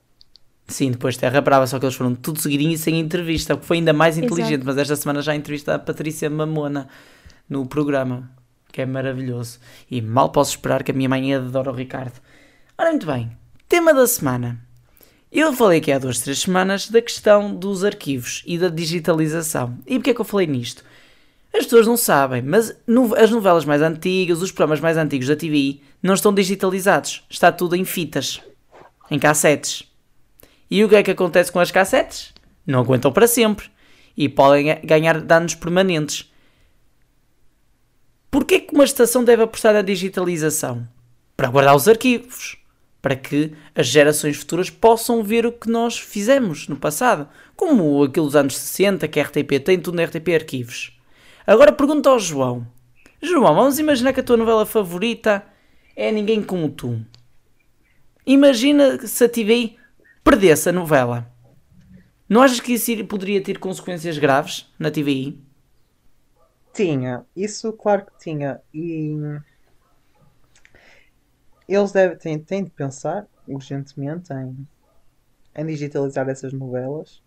sim, 0.68 0.92
depois 0.92 1.16
Terra 1.18 1.40
Brava, 1.42 1.66
só 1.66 1.80
que 1.80 1.86
eles 1.86 1.96
foram 1.96 2.14
tudo 2.14 2.40
seguidinho 2.42 2.74
e 2.74 2.78
sem 2.78 3.00
entrevista, 3.00 3.56
o 3.56 3.58
que 3.58 3.66
foi 3.66 3.78
ainda 3.78 3.94
mais 3.94 4.18
Exato. 4.18 4.34
inteligente. 4.34 4.64
Mas 4.66 4.78
esta 4.78 4.96
semana 4.96 5.22
já 5.22 5.34
entrevista 5.36 5.74
a 5.76 5.80
Patrícia 5.80 6.30
Mamona 6.30 6.88
no 7.50 7.66
programa, 7.66 8.30
que 8.72 8.82
é 8.82 8.86
maravilhoso. 8.86 9.60
E 9.90 10.02
mal 10.02 10.30
posso 10.30 10.52
esperar 10.52 10.84
que 10.84 10.92
a 10.92 10.94
minha 10.94 11.10
mãe 11.10 11.34
adora 11.34 11.72
o 11.72 11.74
Ricardo. 11.76 12.20
Ora, 12.78 12.92
muito 12.92 13.08
bem, 13.08 13.32
tema 13.68 13.94
da 13.94 14.06
semana. 14.06 14.60
Eu 15.32 15.52
falei 15.54 15.80
aqui 15.80 15.92
há 15.92 16.00
duas, 16.00 16.20
três 16.20 16.40
semanas 16.40 16.90
da 16.90 17.02
questão 17.02 17.54
dos 17.54 17.84
arquivos 17.84 18.44
e 18.46 18.58
da 18.58 18.70
digitalização. 18.70 19.78
E 19.86 19.96
porquê 19.96 20.12
é 20.12 20.14
que 20.14 20.22
eu 20.22 20.26
falei 20.26 20.48
nisto? 20.48 20.84
As 21.58 21.64
pessoas 21.66 21.88
não 21.88 21.98
sabem, 21.98 22.42
mas 22.42 22.76
no- 22.86 23.16
as 23.16 23.32
novelas 23.32 23.66
mais 23.66 23.82
antigas, 23.82 24.42
os 24.42 24.52
programas 24.52 24.80
mais 24.80 24.96
antigos 24.96 25.28
da 25.28 25.36
TVI, 25.36 25.82
não 26.04 26.14
estão 26.14 26.34
digitalizados. 26.34 27.24
Está 27.30 27.52
tudo 27.52 27.76
em 27.76 27.84
fitas, 27.84 28.40
em 29.10 29.18
cassetes. 29.18 29.84
E 30.70 30.84
o 30.84 30.90
que 30.90 30.96
é 30.96 31.02
que 31.04 31.12
acontece 31.12 31.52
com 31.52 31.60
as 31.60 31.72
cassetes? 31.72 32.34
Não 32.66 32.80
aguentam 32.82 33.12
para 33.12 33.28
sempre 33.28 33.70
e 34.16 34.30
podem 34.30 34.66
ga- 34.68 34.80
ganhar 34.84 35.20
danos 35.22 35.56
permanentes. 35.56 36.32
Porquê 38.30 38.60
que 38.60 38.74
uma 38.76 38.84
estação 38.84 39.24
deve 39.24 39.44
apostar 39.44 39.74
na 39.74 39.82
digitalização? 39.82 40.88
Para 41.36 41.50
guardar 41.50 41.76
os 41.76 41.88
arquivos, 41.88 42.58
para 43.02 43.16
que 43.16 43.54
as 43.74 43.88
gerações 43.88 44.38
futuras 44.38 44.70
possam 44.70 45.24
ver 45.24 45.46
o 45.46 45.52
que 45.52 45.70
nós 45.70 45.98
fizemos 45.98 46.68
no 46.68 46.76
passado, 46.76 47.28
como 47.56 48.04
aquilo 48.04 48.26
dos 48.26 48.36
anos 48.36 48.58
60, 48.58 49.08
que 49.08 49.20
a 49.20 49.24
RTP 49.24 49.60
tem 49.64 49.80
tudo 49.80 49.96
na 49.96 50.04
RTP 50.04 50.36
Arquivos. 50.36 50.97
Agora 51.48 51.72
pergunta 51.72 52.10
ao 52.10 52.20
João. 52.20 52.68
João, 53.22 53.56
vamos 53.56 53.80
imaginar 53.80 54.12
que 54.12 54.20
a 54.20 54.24
tua 54.24 54.36
novela 54.36 54.66
favorita 54.66 55.46
é 55.96 56.12
Ninguém 56.12 56.44
Como 56.44 56.70
Tu. 56.70 57.02
Imagina 58.26 59.08
se 59.08 59.24
a 59.24 59.30
TVI 59.30 59.78
perdesse 60.26 60.68
a 60.68 60.74
novela. 60.74 61.32
Não 62.28 62.42
achas 62.42 62.60
que 62.60 62.74
isso 62.74 62.92
poderia 63.06 63.42
ter 63.42 63.60
consequências 63.60 64.18
graves 64.18 64.70
na 64.78 64.92
TVI? 64.92 65.42
Tinha, 66.74 67.26
isso 67.34 67.72
claro 67.72 68.08
que 68.08 68.18
tinha. 68.20 68.60
E 68.74 69.16
eles 71.66 71.94
devem, 71.94 72.18
têm, 72.18 72.40
têm 72.40 72.64
de 72.66 72.72
pensar 72.72 73.26
urgentemente 73.48 74.34
em, 74.34 74.68
em 75.56 75.66
digitalizar 75.66 76.28
essas 76.28 76.52
novelas. 76.52 77.24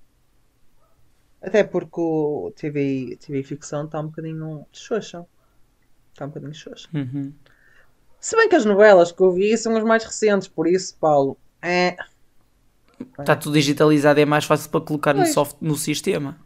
Até 1.42 1.64
porque 1.64 2.00
o 2.00 2.52
TV, 2.54 3.16
TV 3.20 3.42
ficção 3.42 3.84
está 3.86 4.00
um 4.00 4.06
bocadinho 4.06 4.66
xoxa. 4.72 5.24
Está 6.12 6.26
um 6.26 6.28
bocadinho 6.28 6.54
xoxa. 6.54 6.88
Uhum. 6.92 7.32
Se 8.20 8.36
bem 8.36 8.48
que 8.48 8.54
as 8.56 8.64
novelas 8.66 9.10
que 9.10 9.22
eu 9.22 9.32
vi 9.32 9.56
são 9.56 9.74
as 9.76 9.82
mais 9.84 10.04
recentes, 10.04 10.46
por 10.48 10.66
isso, 10.66 10.94
Paulo, 11.00 11.38
é. 11.62 11.96
Está 13.18 13.34
tudo 13.34 13.54
digitalizado, 13.54 14.20
é 14.20 14.26
mais 14.26 14.44
fácil 14.44 14.68
para 14.70 14.82
colocar 14.82 15.14
no, 15.14 15.24
soft, 15.26 15.56
no 15.60 15.74
sistema. 15.76 16.38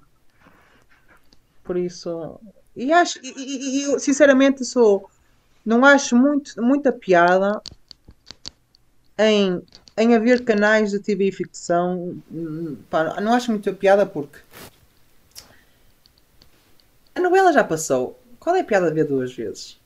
Por 1.65 1.77
isso. 1.77 2.39
E 2.77 2.93
acho. 2.93 3.19
E, 3.25 3.29
e- 3.37 3.79
e 3.81 3.83
eu, 3.85 3.99
sinceramente, 3.99 4.65
sou. 4.65 5.11
Não 5.67 5.85
acho 5.85 6.15
muito, 6.17 6.63
muita 6.63 6.93
piada 6.93 7.61
em, 9.19 9.61
em 9.97 10.15
haver 10.15 10.45
canais 10.45 10.91
de 10.93 11.01
TV 11.01 11.29
e 11.29 11.33
ficção. 11.33 12.17
Hum, 12.31 12.77
pá, 12.89 13.21
não 13.21 13.33
acho 13.33 13.51
muita 13.51 13.73
piada 13.73 14.07
porque. 14.07 14.39
A 17.15 17.21
novela 17.21 17.53
já 17.53 17.63
passou. 17.63 18.19
Qual 18.41 18.57
é 18.57 18.61
a 18.61 18.65
piada 18.65 18.89
de 18.89 18.95
ver 18.95 19.07
duas 19.07 19.33
vezes? 19.33 19.79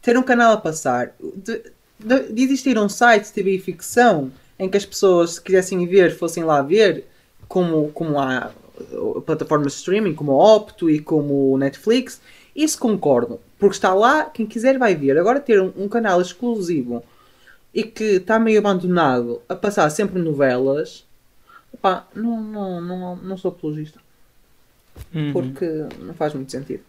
Ter 0.00 0.16
um 0.16 0.22
canal 0.22 0.52
a 0.52 0.56
passar. 0.56 1.14
De, 1.20 1.62
de, 1.98 2.32
de 2.32 2.42
existir 2.42 2.78
um 2.78 2.88
site 2.88 3.26
de 3.26 3.32
TV 3.32 3.56
e 3.56 3.60
ficção 3.60 4.32
em 4.58 4.68
que 4.68 4.76
as 4.76 4.86
pessoas, 4.86 5.34
se 5.34 5.42
quisessem 5.42 5.86
ver, 5.86 6.16
fossem 6.16 6.44
lá 6.44 6.62
ver, 6.62 7.04
como, 7.48 7.90
como 7.92 8.18
há 8.18 8.50
uh, 8.92 9.20
plataformas 9.22 9.72
de 9.72 9.78
streaming, 9.78 10.14
como 10.14 10.32
a 10.32 10.56
Opto 10.56 10.88
e 10.88 10.98
como 10.98 11.52
o 11.52 11.58
Netflix, 11.58 12.20
isso 12.56 12.78
concordo. 12.78 13.40
Porque 13.58 13.76
está 13.76 13.94
lá, 13.94 14.24
quem 14.24 14.46
quiser 14.46 14.78
vai 14.78 14.94
ver. 14.94 15.18
Agora 15.18 15.40
ter 15.40 15.60
um, 15.60 15.72
um 15.76 15.88
canal 15.88 16.20
exclusivo 16.20 17.02
e 17.74 17.82
que 17.82 18.16
está 18.16 18.38
meio 18.38 18.58
abandonado 18.58 19.40
a 19.48 19.54
passar 19.54 19.88
sempre 19.90 20.20
novelas, 20.20 21.06
pá, 21.80 22.06
não, 22.14 22.40
não, 22.40 22.80
não, 22.80 23.16
não 23.16 23.36
sou 23.36 23.50
apologista. 23.50 24.00
Uhum. 25.14 25.32
Porque 25.32 25.66
não 26.00 26.14
faz 26.14 26.34
muito 26.34 26.52
sentido. 26.52 26.82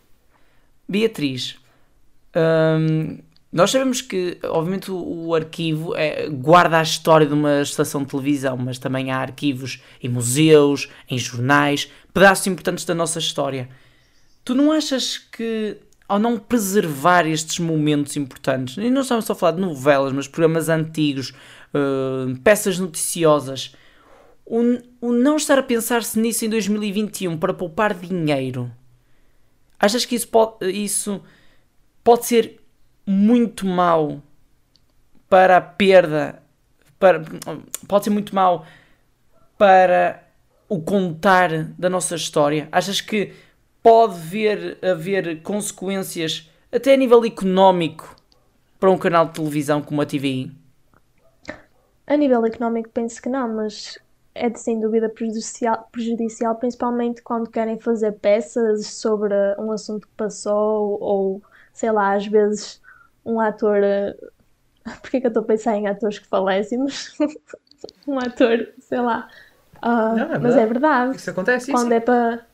Beatriz, 0.87 1.55
hum, 2.35 3.19
Nós 3.53 3.69
sabemos 3.69 4.01
que, 4.01 4.39
obviamente, 4.45 4.89
o, 4.89 5.27
o 5.27 5.35
arquivo 5.35 5.95
é, 5.95 6.27
guarda 6.27 6.79
a 6.79 6.81
história 6.81 7.27
de 7.27 7.33
uma 7.33 7.61
estação 7.61 8.01
de 8.01 8.09
televisão, 8.09 8.57
mas 8.57 8.79
também 8.79 9.11
há 9.11 9.17
arquivos 9.19 9.79
em 10.01 10.09
museus, 10.09 10.89
em 11.07 11.19
jornais, 11.19 11.87
pedaços 12.11 12.47
importantes 12.47 12.83
da 12.83 12.95
nossa 12.95 13.19
história. 13.19 13.69
Tu 14.43 14.55
não 14.55 14.71
achas 14.71 15.19
que, 15.19 15.77
ao 16.09 16.17
não 16.17 16.39
preservar 16.39 17.27
estes 17.27 17.59
momentos 17.59 18.17
importantes, 18.17 18.75
e 18.77 18.89
não 18.89 19.01
estamos 19.01 19.25
só 19.25 19.33
a 19.33 19.35
falar 19.35 19.51
de 19.51 19.61
novelas, 19.61 20.11
mas 20.11 20.27
programas 20.27 20.67
antigos, 20.67 21.29
uh, 21.29 22.35
peças 22.43 22.79
noticiosas, 22.79 23.75
o, 24.45 24.61
o 25.01 25.11
não 25.11 25.37
estar 25.37 25.57
a 25.57 25.63
pensar-se 25.63 26.19
nisso 26.19 26.45
em 26.45 26.49
2021 26.49 27.37
para 27.37 27.53
poupar 27.53 27.93
dinheiro, 27.93 28.71
achas 29.79 30.05
que 30.05 30.15
isso 30.15 30.27
pode, 30.27 30.69
isso 30.69 31.21
pode 32.03 32.25
ser 32.25 32.59
muito 33.05 33.65
mau 33.65 34.21
para 35.29 35.57
a 35.57 35.61
perda, 35.61 36.41
para, 36.99 37.21
pode 37.87 38.03
ser 38.03 38.09
muito 38.09 38.35
mau 38.35 38.65
para 39.57 40.23
o 40.69 40.81
contar 40.81 41.65
da 41.77 41.89
nossa 41.89 42.15
história? 42.15 42.67
Achas 42.71 43.01
que 43.01 43.33
pode 43.81 44.19
ver, 44.19 44.77
haver 44.83 45.41
consequências 45.41 46.49
até 46.71 46.93
a 46.93 46.97
nível 46.97 47.23
económico 47.25 48.15
para 48.79 48.89
um 48.89 48.97
canal 48.97 49.27
de 49.27 49.33
televisão 49.33 49.81
como 49.81 50.01
a 50.01 50.05
TVI? 50.05 50.51
A 52.05 52.17
nível 52.17 52.45
económico 52.45 52.89
penso 52.89 53.21
que 53.21 53.29
não, 53.29 53.47
mas 53.47 53.97
é 54.35 54.49
de 54.49 54.59
sem 54.59 54.79
dúvida 54.79 55.09
prejudicial, 55.09 55.87
prejudicial, 55.91 56.55
principalmente 56.55 57.21
quando 57.21 57.49
querem 57.49 57.79
fazer 57.79 58.13
peças 58.13 58.87
sobre 58.87 59.33
um 59.59 59.71
assunto 59.71 60.07
que 60.07 60.13
passou, 60.15 60.97
ou 61.01 61.41
sei 61.73 61.91
lá, 61.91 62.13
às 62.15 62.25
vezes 62.27 62.81
um 63.25 63.39
ator. 63.39 63.81
Porquê 65.01 65.21
que 65.21 65.27
eu 65.27 65.29
estou 65.29 65.43
a 65.43 65.45
pensar 65.45 65.75
em 65.77 65.87
atores 65.87 66.19
que 66.19 66.27
falecem? 66.27 66.79
um 68.07 68.19
ator, 68.19 68.73
sei 68.79 68.99
lá. 68.99 69.27
Uh, 69.83 70.15
Não, 70.15 70.33
é 70.33 70.39
mas 70.39 70.55
é 70.55 70.65
verdade. 70.65 71.17
Isso 71.17 71.29
acontece, 71.29 71.71
Quando 71.71 71.91
sim. 71.91 71.95
é 71.95 71.99
para 71.99 72.45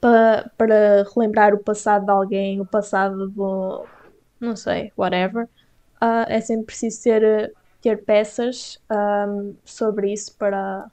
para 0.00 0.50
para 0.56 1.04
relembrar 1.14 1.54
o 1.54 1.58
passado 1.58 2.04
de 2.04 2.10
alguém, 2.10 2.60
o 2.60 2.66
passado 2.66 3.28
do. 3.30 3.86
não 4.40 4.54
sei, 4.56 4.92
whatever, 4.96 5.48
ah, 6.00 6.26
é 6.28 6.40
sempre 6.40 6.66
preciso 6.66 7.02
ter, 7.02 7.54
ter 7.80 8.04
peças 8.04 8.78
ahm, 8.90 9.54
sobre 9.64 10.12
isso 10.12 10.36
para 10.36 10.90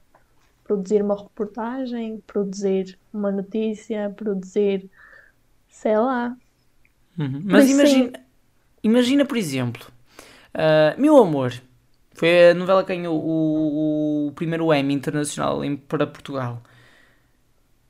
produzir 0.76 1.02
uma 1.04 1.16
reportagem, 1.22 2.22
produzir 2.26 2.98
uma 3.14 3.32
notícia, 3.32 4.10
produzir. 4.16 4.90
sei 5.70 5.98
lá. 5.98 6.36
Uhum. 7.18 7.42
Mas 7.46 7.70
imagina, 7.70 8.12
imagina, 8.84 9.26
por 9.26 9.38
exemplo, 9.38 9.86
ah, 10.54 10.96
Meu 10.98 11.18
Amor, 11.18 11.54
foi 12.14 12.52
a 12.52 12.54
novela 12.54 12.84
que 12.84 12.96
ganhou 12.96 13.16
o, 13.22 14.28
o 14.30 14.32
primeiro 14.34 14.74
Emmy 14.74 14.94
internacional 14.94 15.64
em- 15.64 15.78
para 15.78 16.08
Portugal. 16.08 16.62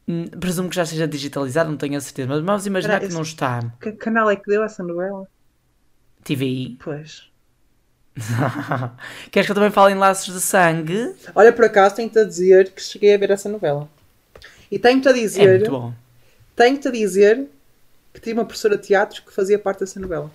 Hum, 0.08 0.26
Presumo 0.40 0.70
que 0.70 0.76
já 0.76 0.86
seja 0.86 1.08
digitalizado, 1.08 1.70
não 1.70 1.78
tenho 1.78 1.98
a 1.98 2.02
certeza, 2.02 2.28
mas 2.30 2.42
vamos 2.44 2.66
imaginar 2.66 2.96
Espera, 2.96 3.08
que 3.08 3.14
não 3.14 3.22
está. 3.22 3.74
Que 3.82 3.92
canal 3.94 4.30
é 4.30 4.36
que 4.36 4.46
deu 4.50 4.64
essa 4.64 4.84
novela? 4.84 5.28
TVI. 6.24 6.78
Pois. 6.84 7.31
Queres 9.32 9.46
que 9.48 9.52
eu 9.52 9.56
também 9.56 9.72
fale 9.72 9.94
em 9.94 9.98
Laços 9.98 10.34
de 10.34 10.42
Sangue? 10.42 11.16
Olha, 11.36 11.54
por 11.54 11.66
acaso 11.66 11.96
tenho-te 11.96 12.20
a 12.20 12.24
dizer 12.24 12.72
que 12.74 12.82
cheguei 12.82 13.14
a 13.14 13.18
ver 13.18 13.32
essa 13.32 13.50
novela. 13.50 13.90
E 14.72 14.80
tenho-te 14.80 15.08
a 15.10 15.12
É 15.36 15.46
dizer, 15.46 15.48
muito 15.48 15.72
bom. 15.72 15.94
tenho-te 16.56 16.88
a 16.88 16.92
dizer 16.92 17.48
que 18.14 18.22
tive 18.22 18.40
uma 18.40 18.46
professora 18.46 18.78
de 18.78 18.84
teatro 18.88 19.24
que 19.24 19.34
fazia 19.34 19.60
parte 19.60 19.82
dessa 19.82 20.00
novela. 20.00 20.32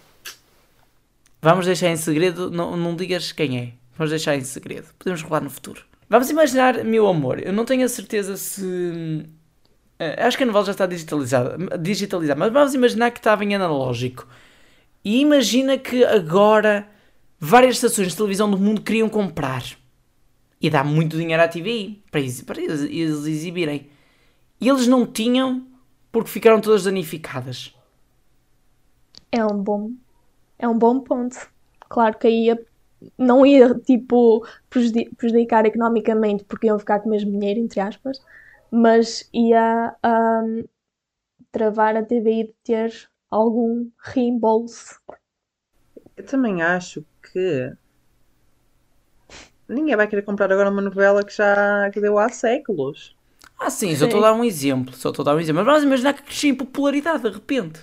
Vamos 1.43 1.67
deixar 1.67 1.89
em 1.89 1.97
segredo, 1.97 2.51
não, 2.51 2.77
não 2.77 2.97
digas 2.97 3.33
quem 3.33 3.59
é. 3.59 3.73
Vamos 3.97 4.11
deixar 4.11 4.37
em 4.37 4.45
segredo. 4.45 4.89
Podemos 4.99 5.23
revelar 5.23 5.43
no 5.43 5.51
futuro. 5.51 5.83
Vamos 6.09 6.31
imaginar, 6.31 6.85
meu 6.85 7.07
amor, 7.07 7.41
eu 7.41 7.53
não 7.53 7.65
tenho 7.65 7.85
a 7.85 7.89
certeza 7.89 8.37
se. 8.37 9.27
eh, 9.99 10.23
acho 10.25 10.37
que 10.37 10.43
a 10.45 10.47
novela 10.47 10.65
já 10.67 10.73
está 10.73 10.87
digitalizada, 10.87 11.57
digitalizada, 11.79 12.39
mas 12.39 12.53
vamos 12.53 12.75
imaginar 12.75 13.11
que 13.11 13.19
estava 13.19 13.45
em 13.45 13.55
analógico. 13.55 14.27
E 15.05 15.21
imagina 15.21 15.79
que 15.79 16.05
agora 16.05 16.89
várias 17.39 17.77
estações 17.77 18.09
de 18.09 18.17
televisão 18.17 18.51
do 18.51 18.59
mundo 18.59 18.83
queriam 18.83 19.09
comprar. 19.09 19.63
E 20.61 20.71
dá 20.71 20.85
muito 20.85 21.17
dinheiro 21.19 21.43
à 21.43 21.49
TVI 21.49 22.03
para, 22.11 22.21
para 22.47 22.61
eles, 22.63 22.83
eles 22.83 23.27
exibirem. 23.27 23.89
E 24.61 24.69
eles 24.69 24.87
não 24.87 25.07
tinham 25.07 25.67
porque 26.13 26.31
ficaram 26.31 26.61
todas 26.61 26.85
danificadas. 26.85 27.75
É 29.31 29.45
um 29.45 29.63
bom, 29.63 29.93
é 30.59 30.69
um 30.69 30.79
bom 30.79 31.01
ponto. 31.01 31.37
Claro 31.89 32.19
que 32.19 32.27
aí 32.29 32.47
ia- 32.47 32.67
não 33.19 33.47
ia, 33.47 33.75
tipo, 33.81 34.47
prejudi- 34.71 35.11
prejudicar 35.17 35.67
economicamente 35.67 36.45
porque 36.45 36.67
iam 36.69 36.79
ficar 36.79 37.01
com 37.01 37.09
o 37.09 37.13
mesmo 37.13 37.33
dinheiro, 37.33 37.61
entre 37.61 37.81
aspas, 37.81 38.21
mas 38.71 39.29
ia 39.35 39.97
ahm, 40.03 40.65
travar 41.53 41.97
a 41.97 42.05
TVI 42.05 42.45
de 42.49 42.55
ter 42.65 43.11
algum 43.31 43.91
reembolso. 44.01 45.01
Eu 46.17 46.25
também 46.27 46.63
acho 46.63 47.05
que 47.33 47.73
ninguém 49.69 49.97
vai 49.97 50.09
querer 50.09 50.23
comprar 50.23 50.51
agora 50.53 50.71
uma 50.71 50.83
novela 50.83 51.25
que 51.25 51.35
já 51.35 51.91
que 51.91 52.01
deu 52.01 52.19
há 52.19 52.29
séculos. 52.29 53.15
Ah, 53.59 53.71
sim, 53.71 53.95
só 53.97 54.05
estou 54.07 54.21
a 54.25 54.29
dar 54.31 54.33
um 54.35 54.45
exemplo. 54.45 54.95
Só 54.95 55.11
estou 55.11 55.23
a 55.23 55.27
dar 55.27 55.37
um 55.37 55.41
exemplo. 55.41 55.63
Mas 55.63 55.67
vamos 55.67 55.85
imaginar 55.85 56.13
que 56.15 56.23
crescia 56.23 56.51
em 56.51 56.55
popularidade 56.55 57.23
de 57.23 57.31
repente. 57.31 57.81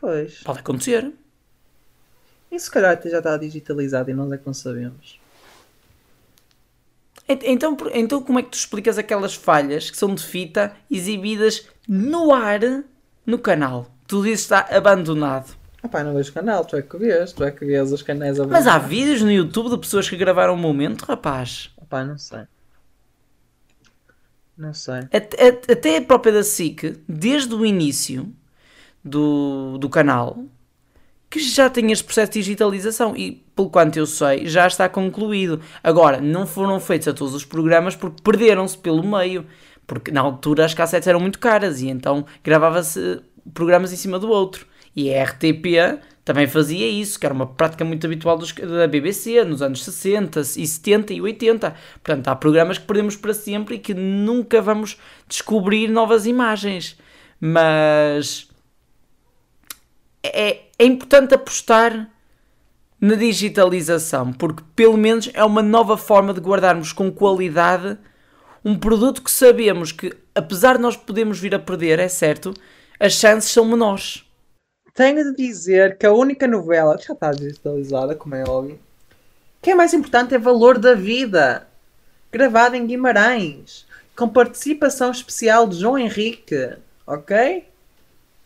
Pois. 0.00 0.42
Pode 0.42 0.60
acontecer. 0.60 1.12
E 2.52 2.58
se 2.60 2.70
calhar 2.70 2.92
até 2.92 3.10
já 3.10 3.18
está 3.18 3.36
digitalizado 3.36 4.10
e 4.10 4.14
nós 4.14 4.30
é 4.30 4.38
que 4.38 4.46
não 4.46 4.54
sabemos. 4.54 5.18
Ent- 7.28 7.42
Então, 7.44 7.76
então 7.94 8.22
como 8.22 8.38
é 8.38 8.42
que 8.42 8.50
tu 8.50 8.54
explicas 8.58 8.98
aquelas 8.98 9.34
falhas 9.34 9.90
que 9.90 9.96
são 9.96 10.14
de 10.14 10.22
fita 10.24 10.76
exibidas 10.90 11.66
no 11.88 12.32
ar 12.34 12.60
no 13.24 13.38
canal? 13.38 13.86
Tu 14.06 14.22
dizes 14.22 14.46
que 14.46 14.54
está 14.54 14.76
abandonado. 14.76 15.56
Ah 15.82 15.88
pá, 15.88 16.04
não 16.04 16.14
vejo 16.14 16.30
o 16.30 16.34
canal, 16.34 16.64
tu 16.64 16.76
é 16.76 16.82
que 16.82 16.96
vês, 16.96 17.32
tu 17.32 17.42
é 17.42 17.50
que 17.50 17.64
vês 17.64 17.92
os 17.92 18.02
canais 18.02 18.38
a 18.38 18.46
Mas 18.46 18.66
há 18.66 18.78
vídeos 18.78 19.20
no 19.22 19.30
YouTube 19.32 19.70
de 19.70 19.78
pessoas 19.78 20.08
que 20.08 20.16
gravaram 20.16 20.54
o 20.54 20.56
momento, 20.56 21.02
rapaz. 21.02 21.70
Ah 21.80 21.84
pá, 21.88 22.04
não 22.04 22.16
sei. 22.18 22.42
Não 24.56 24.72
sei. 24.74 25.00
Até, 25.12 25.48
até- 25.48 25.72
até 25.72 25.96
a 25.96 26.02
própria 26.02 26.32
da 26.32 26.44
SIC, 26.44 27.00
desde 27.08 27.54
o 27.54 27.64
início 27.66 28.32
do, 29.02 29.76
do 29.78 29.88
canal, 29.88 30.44
que 31.28 31.40
já 31.40 31.68
tem 31.70 31.90
este 31.90 32.04
processo 32.04 32.32
de 32.32 32.40
digitalização 32.40 33.16
e, 33.16 33.42
pelo 33.56 33.70
quanto 33.70 33.96
eu 33.98 34.06
sei, 34.06 34.46
já 34.46 34.66
está 34.66 34.88
concluído. 34.88 35.60
Agora, 35.82 36.20
não 36.20 36.46
foram 36.46 36.78
feitos 36.78 37.08
a 37.08 37.14
todos 37.14 37.34
os 37.34 37.44
programas 37.44 37.96
porque 37.96 38.22
perderam-se 38.22 38.76
pelo 38.78 39.02
meio. 39.02 39.46
Porque 39.86 40.12
na 40.12 40.20
altura 40.20 40.64
as 40.64 40.74
cassetes 40.74 41.08
eram 41.08 41.18
muito 41.18 41.38
caras 41.40 41.80
e 41.80 41.88
então 41.88 42.24
gravava-se 42.44 43.20
programas 43.52 43.92
em 43.92 43.96
cima 43.96 44.18
do 44.18 44.28
outro. 44.28 44.66
E 44.94 45.12
a 45.14 45.22
RTP 45.24 46.00
também 46.24 46.46
fazia 46.46 46.86
isso, 46.88 47.18
que 47.18 47.26
era 47.26 47.34
uma 47.34 47.46
prática 47.46 47.84
muito 47.84 48.06
habitual 48.06 48.38
dos- 48.38 48.52
da 48.52 48.86
BBC 48.86 49.44
nos 49.44 49.60
anos 49.62 49.82
60 49.84 50.40
e 50.40 50.66
70 50.66 51.12
e 51.12 51.20
80. 51.20 51.74
Portanto, 52.02 52.28
há 52.28 52.36
programas 52.36 52.78
que 52.78 52.86
perdemos 52.86 53.16
para 53.16 53.34
sempre 53.34 53.76
e 53.76 53.78
que 53.78 53.94
nunca 53.94 54.60
vamos 54.62 54.96
descobrir 55.26 55.88
novas 55.88 56.26
imagens. 56.26 56.96
Mas 57.40 58.48
é, 60.22 60.60
é 60.78 60.84
importante 60.84 61.34
apostar 61.34 62.08
na 63.00 63.16
digitalização, 63.16 64.32
porque 64.32 64.62
pelo 64.76 64.96
menos 64.96 65.28
é 65.34 65.42
uma 65.42 65.60
nova 65.62 65.96
forma 65.96 66.32
de 66.32 66.40
guardarmos 66.40 66.92
com 66.92 67.10
qualidade 67.10 67.98
um 68.64 68.78
produto 68.78 69.22
que 69.22 69.30
sabemos 69.30 69.90
que, 69.90 70.14
apesar 70.36 70.76
de 70.76 70.82
nós 70.82 70.96
podermos 70.96 71.40
vir 71.40 71.52
a 71.52 71.58
perder, 71.58 71.98
é 71.98 72.06
certo, 72.06 72.54
as 73.00 73.14
chances 73.14 73.50
são 73.50 73.64
menores. 73.64 74.24
Tenho 74.94 75.24
de 75.24 75.36
dizer 75.36 75.96
que 75.96 76.04
a 76.04 76.12
única 76.12 76.46
novela 76.46 76.98
que 76.98 77.06
já 77.06 77.14
está 77.14 77.32
digitalizada, 77.32 78.14
como 78.14 78.34
é 78.34 78.44
óbvio, 78.46 78.78
que 79.62 79.70
é 79.70 79.74
mais 79.74 79.94
importante 79.94 80.34
é 80.34 80.38
Valor 80.38 80.78
da 80.78 80.94
Vida, 80.94 81.66
gravada 82.30 82.76
em 82.76 82.86
Guimarães, 82.86 83.86
com 84.14 84.28
participação 84.28 85.10
especial 85.10 85.66
de 85.66 85.78
João 85.78 85.98
Henrique, 85.98 86.76
ok? 87.06 87.64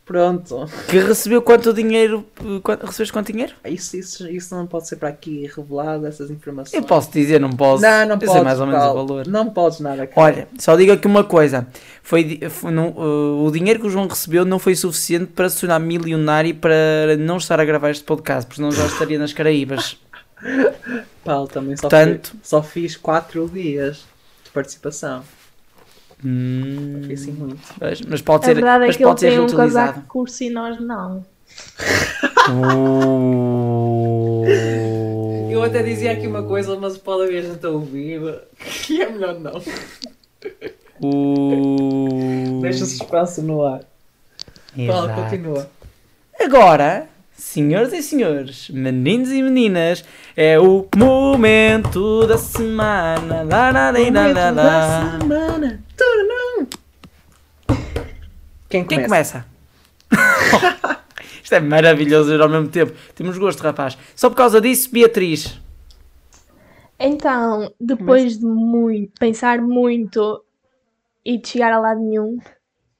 Pronto. 0.06 0.66
Que 0.88 0.98
recebeu 1.00 1.42
quanto 1.42 1.72
dinheiro? 1.74 2.24
Quanto, 2.62 2.86
recebeste 2.86 3.12
quanto 3.12 3.32
dinheiro? 3.32 3.52
Isso, 3.64 3.96
isso, 3.96 4.28
isso 4.30 4.54
não 4.54 4.64
pode 4.64 4.86
ser 4.86 4.94
para 4.96 5.08
aqui 5.08 5.50
revelado, 5.52 6.06
essas 6.06 6.30
informações. 6.30 6.80
Eu 6.80 6.86
posso 6.86 7.10
dizer, 7.10 7.40
não 7.40 7.50
posso. 7.50 7.82
Não, 7.82 8.06
não 8.06 8.16
podes. 8.16 8.42
mais 8.44 8.60
ou 8.60 8.66
menos 8.68 8.80
Paulo. 8.82 9.00
o 9.02 9.06
valor. 9.08 9.26
Não 9.26 9.50
podes 9.50 9.80
nada. 9.80 10.06
cara. 10.06 10.20
Olha, 10.20 10.48
só 10.60 10.76
digo 10.76 10.92
aqui 10.92 11.08
uma 11.08 11.24
coisa: 11.24 11.66
foi, 12.04 12.38
foi 12.48 12.70
não- 12.70 12.90
uh, 12.90 13.44
o 13.44 13.50
dinheiro 13.50 13.80
que 13.80 13.86
o 13.88 13.90
João 13.90 14.06
recebeu 14.06 14.44
não 14.44 14.60
foi 14.60 14.76
suficiente 14.76 15.26
para 15.32 15.48
se 15.50 15.58
tornar 15.60 15.80
milionário 15.80 16.50
e 16.50 16.54
para 16.54 17.16
não 17.18 17.38
estar 17.38 17.58
a 17.58 17.64
gravar 17.64 17.90
este 17.90 18.04
podcast, 18.04 18.46
porque 18.46 18.56
senão 18.62 18.70
já 18.70 18.86
estaria 18.86 19.18
nas 19.18 19.32
Caraíbas. 19.32 19.96
Paulo, 21.24 21.48
também 21.48 21.76
só, 21.76 21.82
Portanto- 21.88 22.30
fi- 22.30 22.38
só 22.44 22.62
fiz 22.62 22.96
4 22.96 23.48
dias 23.48 24.04
de 24.44 24.50
participação. 24.50 25.24
Hum, 26.24 27.02
assim 27.12 27.32
muito. 27.32 27.58
mas, 27.80 28.00
mas 28.00 28.22
pode 28.22 28.44
A 28.44 28.48
ser, 28.48 28.54
verdade 28.54 28.84
é 28.84 28.86
mas 28.86 28.96
que 28.96 29.02
ele 29.02 29.08
pode 29.10 29.20
ser 29.20 29.28
tem 29.28 29.38
um 29.38 29.42
reutilizado. 29.42 29.92
casaco 29.92 30.08
curso 30.08 30.42
e 30.44 30.50
nós 30.50 30.80
não. 30.80 31.24
Eu 35.50 35.62
até 35.62 35.82
dizia 35.82 36.12
aqui 36.12 36.26
uma 36.26 36.42
coisa, 36.42 36.76
mas 36.78 36.96
pode 36.98 37.24
haver 37.24 37.42
gente 37.44 37.64
a 37.64 37.70
ouvir. 37.70 38.20
E 38.90 39.02
é 39.02 39.10
melhor 39.10 39.38
não. 39.38 39.62
Uh... 41.00 42.60
Deixa 42.62 42.84
o 42.84 42.86
suspense 42.86 43.42
no 43.42 43.64
ar. 43.64 43.80
Fala, 44.86 45.06
Exato. 45.12 45.22
continua. 45.22 45.70
Agora, 46.38 47.06
senhoras 47.36 47.92
e 47.92 48.02
senhores, 48.02 48.70
meninos 48.70 49.30
e 49.30 49.42
meninas, 49.42 50.04
é 50.36 50.58
o 50.58 50.88
momento 50.96 52.26
da 52.26 52.38
semana. 52.38 53.42
Lá, 53.42 53.70
lá, 53.70 53.90
lá, 53.90 53.92
lá, 53.92 54.32
lá, 54.32 54.50
lá. 54.50 55.18
semana. 55.20 55.80
Tudo 55.96 56.28
não. 56.28 56.66
Quem 58.68 58.84
Quem 58.84 59.04
começa? 59.04 59.44
começa? 60.10 61.00
Isto 61.42 61.54
é 61.54 61.60
maravilhoso 61.60 62.42
ao 62.42 62.48
mesmo 62.48 62.68
tempo. 62.68 62.92
Temos 63.14 63.38
gosto, 63.38 63.62
rapaz. 63.62 63.96
Só 64.16 64.28
por 64.28 64.36
causa 64.36 64.60
disso, 64.60 64.90
Beatriz. 64.90 65.60
Então, 66.98 67.72
depois 67.78 68.38
de 68.38 68.46
muito, 68.46 69.12
pensar 69.20 69.60
muito 69.60 70.42
e 71.24 71.38
de 71.38 71.46
chegar 71.46 71.72
a 71.72 71.78
lado 71.78 72.00
nenhum, 72.00 72.38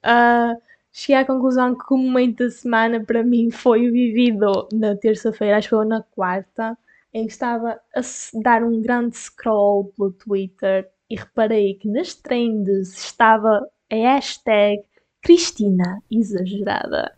ah, 0.03 0.53
cheguei 0.97 1.21
à 1.21 1.25
conclusão 1.25 1.75
que 1.75 1.93
o 1.93 1.97
momento 1.97 2.43
da 2.43 2.49
semana 2.49 3.03
para 3.05 3.23
mim 3.23 3.51
foi 3.51 3.87
o 3.87 3.91
vivido 3.91 4.67
na 4.73 4.95
terça-feira, 4.95 5.57
acho 5.57 5.69
que 5.69 5.75
foi 5.75 5.85
na 5.85 6.01
quarta, 6.01 6.75
em 7.13 7.27
que 7.27 7.33
estava 7.33 7.79
a 7.95 8.01
dar 8.41 8.63
um 8.63 8.81
grande 8.81 9.15
scroll 9.15 9.93
pelo 9.95 10.11
Twitter 10.11 10.89
e 11.07 11.15
reparei 11.15 11.75
que 11.75 11.87
nas 11.87 12.15
trends 12.15 12.97
estava 12.97 13.61
a 13.91 13.95
hashtag 13.95 14.81
Cristina 15.21 16.01
Exagerada. 16.09 17.11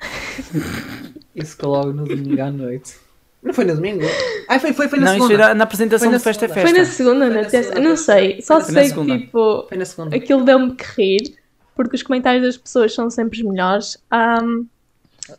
Isso 1.34 1.56
que 1.56 1.64
logo 1.64 1.90
no 1.90 2.04
domingo 2.04 2.42
à 2.42 2.50
noite. 2.50 2.96
Não 3.42 3.54
foi 3.54 3.64
no 3.64 3.74
domingo? 3.74 4.04
Ah, 4.46 4.60
foi, 4.60 4.74
foi, 4.74 4.88
foi 4.88 4.98
na 5.00 5.06
Não, 5.06 5.14
isso 5.14 5.26
segunda. 5.26 5.44
era 5.44 5.54
na 5.54 5.64
apresentação 5.64 6.06
Foi 6.06 6.12
na 6.12 6.18
do 6.18 6.22
Festa 6.22 6.44
é. 6.44 6.48
Festa. 6.48 6.68
Foi 6.68 6.78
na 6.78 6.84
segunda, 6.84 7.26
Foi 7.26 7.34
na 7.34 7.42
na 7.42 7.48
terça, 7.48 7.68
segunda, 7.70 7.88
não 7.88 7.96
sei, 7.96 8.42
só 8.42 8.60
Foi 8.60 8.72
sei 8.72 8.92
que 8.92 9.18
tipo. 9.18 9.66
Foi 9.68 9.78
na 9.78 9.84
segunda. 9.84 10.16
Aquilo 10.16 10.44
deu-me 10.44 10.76
que 10.76 10.84
rir, 10.84 11.41
porque 11.74 11.96
os 11.96 12.02
comentários 12.02 12.42
das 12.44 12.56
pessoas 12.56 12.94
são 12.94 13.10
sempre 13.10 13.38
os 13.40 13.44
melhores. 13.44 13.98
Ahm, 14.10 14.66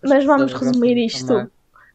mas 0.03 0.25
vamos 0.25 0.53
resumir 0.53 0.97
isto 1.05 1.19
reclamar. 1.27 1.49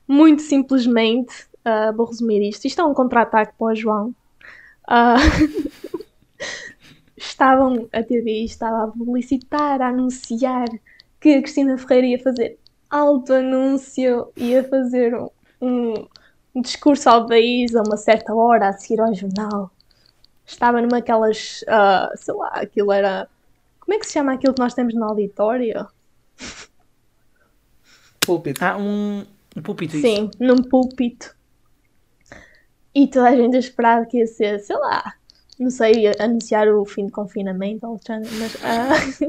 muito 0.06 0.42
simplesmente. 0.42 1.46
ah, 1.64 1.92
vou 1.92 2.06
resumir 2.06 2.48
isto. 2.48 2.64
Isto 2.66 2.80
é 2.80 2.84
um 2.84 2.94
contra-ataque 2.94 3.52
para 3.58 3.72
o 3.72 3.74
João. 3.74 4.14
Ah, 4.86 5.16
estavam, 7.16 7.88
a 7.92 8.02
TV 8.02 8.44
estava 8.44 8.84
a 8.84 8.88
publicitar, 8.88 9.80
a 9.82 9.88
anunciar 9.88 10.66
que 11.20 11.34
a 11.34 11.42
Cristina 11.42 11.76
Ferreira 11.76 12.06
ia 12.06 12.18
fazer 12.22 12.58
alto 12.90 13.32
anúncio, 13.34 14.28
ia 14.36 14.62
fazer 14.64 15.14
um, 15.14 15.28
um- 15.60 16.06
um 16.54 16.62
discurso 16.62 17.08
ao 17.10 17.26
país 17.26 17.74
a 17.74 17.82
uma 17.82 17.96
certa 17.96 18.34
hora, 18.34 18.68
a 18.68 18.72
seguir 18.72 19.00
ao 19.00 19.14
jornal. 19.14 19.70
Estava 20.46 20.80
numa 20.80 20.98
aquelas, 20.98 21.62
ah, 21.68 22.10
sei 22.16 22.34
lá, 22.34 22.48
aquilo 22.54 22.92
era. 22.92 23.28
Como 23.88 23.96
é 23.96 24.00
que 24.00 24.06
se 24.06 24.12
chama 24.12 24.34
aquilo 24.34 24.52
que 24.52 24.60
nós 24.60 24.74
temos 24.74 24.92
no 24.92 25.02
auditório? 25.02 25.86
Púlpito. 28.20 28.62
Ah, 28.62 28.76
um, 28.76 29.24
um 29.56 29.62
púlpito. 29.62 29.96
isso. 29.96 30.06
Sim, 30.06 30.30
num 30.38 30.56
púlpito. 30.62 31.34
E 32.94 33.06
toda 33.06 33.30
a 33.30 33.34
gente 33.34 33.56
a 33.56 33.58
esperar 33.58 34.04
que 34.04 34.18
ia 34.18 34.26
ser, 34.26 34.58
sei 34.60 34.76
lá, 34.76 35.14
não 35.58 35.70
sei, 35.70 35.92
ia 36.02 36.12
anunciar 36.20 36.68
o 36.68 36.84
fim 36.84 37.06
de 37.06 37.12
confinamento 37.12 37.86
outra, 37.86 38.20
mas 38.20 38.56
ah, 38.62 39.28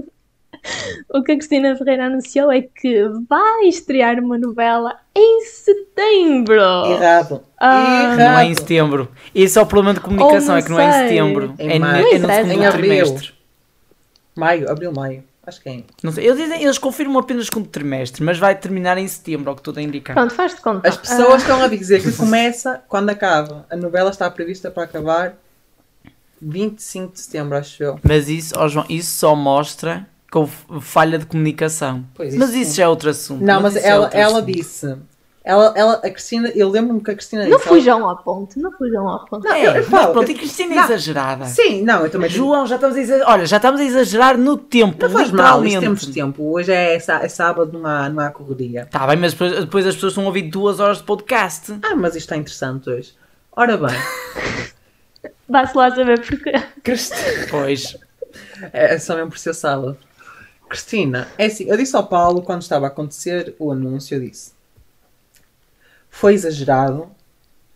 o 1.18 1.24
que 1.24 1.32
a 1.32 1.36
Cristina 1.38 1.74
Ferreira 1.78 2.08
anunciou 2.08 2.52
é 2.52 2.62
que 2.62 3.06
vai 3.30 3.64
estrear 3.68 4.20
uma 4.20 4.38
novela 4.38 5.00
em 5.16 5.42
setembro. 5.46 6.60
Errado. 6.86 7.46
Ah, 7.58 8.14
Não 8.18 8.24
é 8.40 8.44
em 8.44 8.48
Errado. 8.50 8.60
setembro. 8.60 9.10
Esse 9.34 9.58
é 9.58 9.62
o 9.62 9.66
problema 9.66 9.94
de 9.94 10.02
comunicação, 10.02 10.50
não 10.50 10.58
é 10.58 10.62
que 10.62 10.70
não 10.70 10.80
é 10.82 10.90
em 10.90 10.92
setembro. 11.08 11.56
Em 11.58 11.70
É, 11.70 11.80
no- 11.80 11.86
maio. 11.86 12.08
é 12.08 12.20
no 12.20 12.28
segundo 12.30 12.72
trimestre. 12.74 13.39
Maio, 14.40 14.72
abril, 14.72 14.92
maio. 14.92 15.24
Acho 15.46 15.62
que 15.62 15.70
é. 15.70 15.84
Não 16.04 16.12
sei. 16.12 16.28
Eles, 16.28 16.38
dizem, 16.38 16.64
eles 16.64 16.78
confirmam 16.78 17.20
apenas 17.20 17.44
o 17.44 17.46
segundo 17.46 17.68
trimestre, 17.68 18.24
mas 18.24 18.38
vai 18.38 18.56
terminar 18.56 18.98
em 18.98 19.08
setembro, 19.08 19.50
ao 19.50 19.56
que 19.56 19.62
tudo 19.62 19.80
a 19.80 19.82
indicar. 19.82 20.16
Pronto, 20.16 20.34
faz-te 20.34 20.62
conta. 20.62 20.88
As 20.88 20.96
pessoas 20.98 21.42
estão 21.42 21.62
a 21.62 21.68
dizer 21.68 22.02
que 22.02 22.12
começa 22.12 22.82
quando 22.88 23.10
acaba. 23.10 23.66
A 23.70 23.76
novela 23.76 24.10
está 24.10 24.30
prevista 24.30 24.70
para 24.70 24.84
acabar 24.84 25.36
25 26.42 27.14
de 27.14 27.20
setembro, 27.20 27.58
acho 27.58 27.82
eu. 27.82 28.00
Mas 28.04 28.30
isso, 28.30 28.54
ó 28.58 28.68
João, 28.68 28.86
isso 28.90 29.12
só 29.18 29.36
mostra 29.36 30.08
houve 30.38 30.54
falha 30.82 31.18
de 31.18 31.26
comunicação. 31.26 32.06
Pois, 32.14 32.36
mas 32.36 32.54
isso 32.54 32.72
sim. 32.72 32.78
já 32.78 32.84
é 32.84 32.88
outro 32.88 33.10
assunto. 33.10 33.44
Não, 33.44 33.62
mas 33.62 33.76
é 33.76 33.88
ela, 33.88 34.04
outro 34.04 34.18
ela 34.18 34.38
assunto. 34.38 34.52
disse. 34.54 34.96
Ela, 35.50 35.74
ela, 35.76 35.94
a 35.96 36.10
Cristina, 36.12 36.52
eu 36.54 36.70
lembro-me 36.70 37.02
que 37.02 37.10
a 37.10 37.16
Cristina 37.16 37.48
Não 37.48 37.58
disse. 37.58 37.68
fujam 37.68 38.08
ao 38.08 38.18
ponto, 38.18 38.60
não 38.60 38.72
fujam 38.72 39.08
ao 39.08 39.26
ponto. 39.26 39.44
Não, 39.48 39.56
É, 39.56 39.66
eu 39.68 39.74
mas 39.74 39.88
falo, 39.88 40.14
pronto, 40.14 40.30
e 40.30 40.36
Cristina 40.36 40.74
é 40.74 40.76
Não. 40.78 40.84
exagerada. 40.84 41.46
Sim, 41.46 41.82
não, 41.82 42.04
eu 42.04 42.12
também. 42.12 42.30
João, 42.30 42.68
já 42.68 42.76
estamos 42.76 42.96
a 42.96 43.00
exagerar. 43.02 43.32
Olha, 43.34 43.46
já 43.48 43.56
estamos 43.58 43.82
a 43.82 43.84
exagerar 43.84 44.38
no 44.38 44.56
tempo, 44.58 45.04
Não 45.08 45.10
faz 45.10 45.32
mal, 45.32 45.60
temos 45.64 46.06
tempo. 46.06 46.52
Hoje 46.52 46.72
é, 46.72 46.96
é 46.96 47.28
sábado, 47.28 47.80
não 47.80 47.90
há, 47.90 48.10
não 48.10 48.20
há 48.24 48.30
correria. 48.30 48.86
Tá 48.92 49.08
bem, 49.08 49.18
mas 49.18 49.32
depois, 49.34 49.52
depois 49.60 49.88
as 49.88 49.96
pessoas 49.96 50.12
estão 50.12 50.24
a 50.26 50.28
ouvir 50.28 50.44
duas 50.44 50.80
horas 50.80 50.98
de 51.00 51.04
podcast. 51.04 51.74
Ah, 51.82 51.96
mas 51.96 52.10
isto 52.16 52.26
está 52.26 52.38
interessante 52.38 52.88
hoje. 52.88 53.16
Ora 53.52 53.76
bem, 53.76 53.96
Vá-se 55.50 55.76
lá 55.76 55.90
saber 55.90 56.24
porquê. 56.24 56.52
Cristina. 56.84 57.48
Pois. 57.50 57.98
É 58.72 59.00
só 59.00 59.16
mesmo 59.16 59.32
por 59.32 59.40
ser 59.40 59.56
sábado. 59.56 59.98
Cristina, 60.70 61.28
é 61.40 61.48
assim, 61.48 61.66
eu 61.68 61.76
disse 61.76 61.96
ao 61.96 62.06
Paulo 62.06 62.44
quando 62.44 62.62
estava 62.62 62.86
a 62.86 62.90
acontecer 62.90 63.56
o 63.58 63.72
anúncio, 63.72 64.16
eu 64.16 64.22
disse. 64.22 64.52
Foi 66.10 66.34
exagerado, 66.34 67.10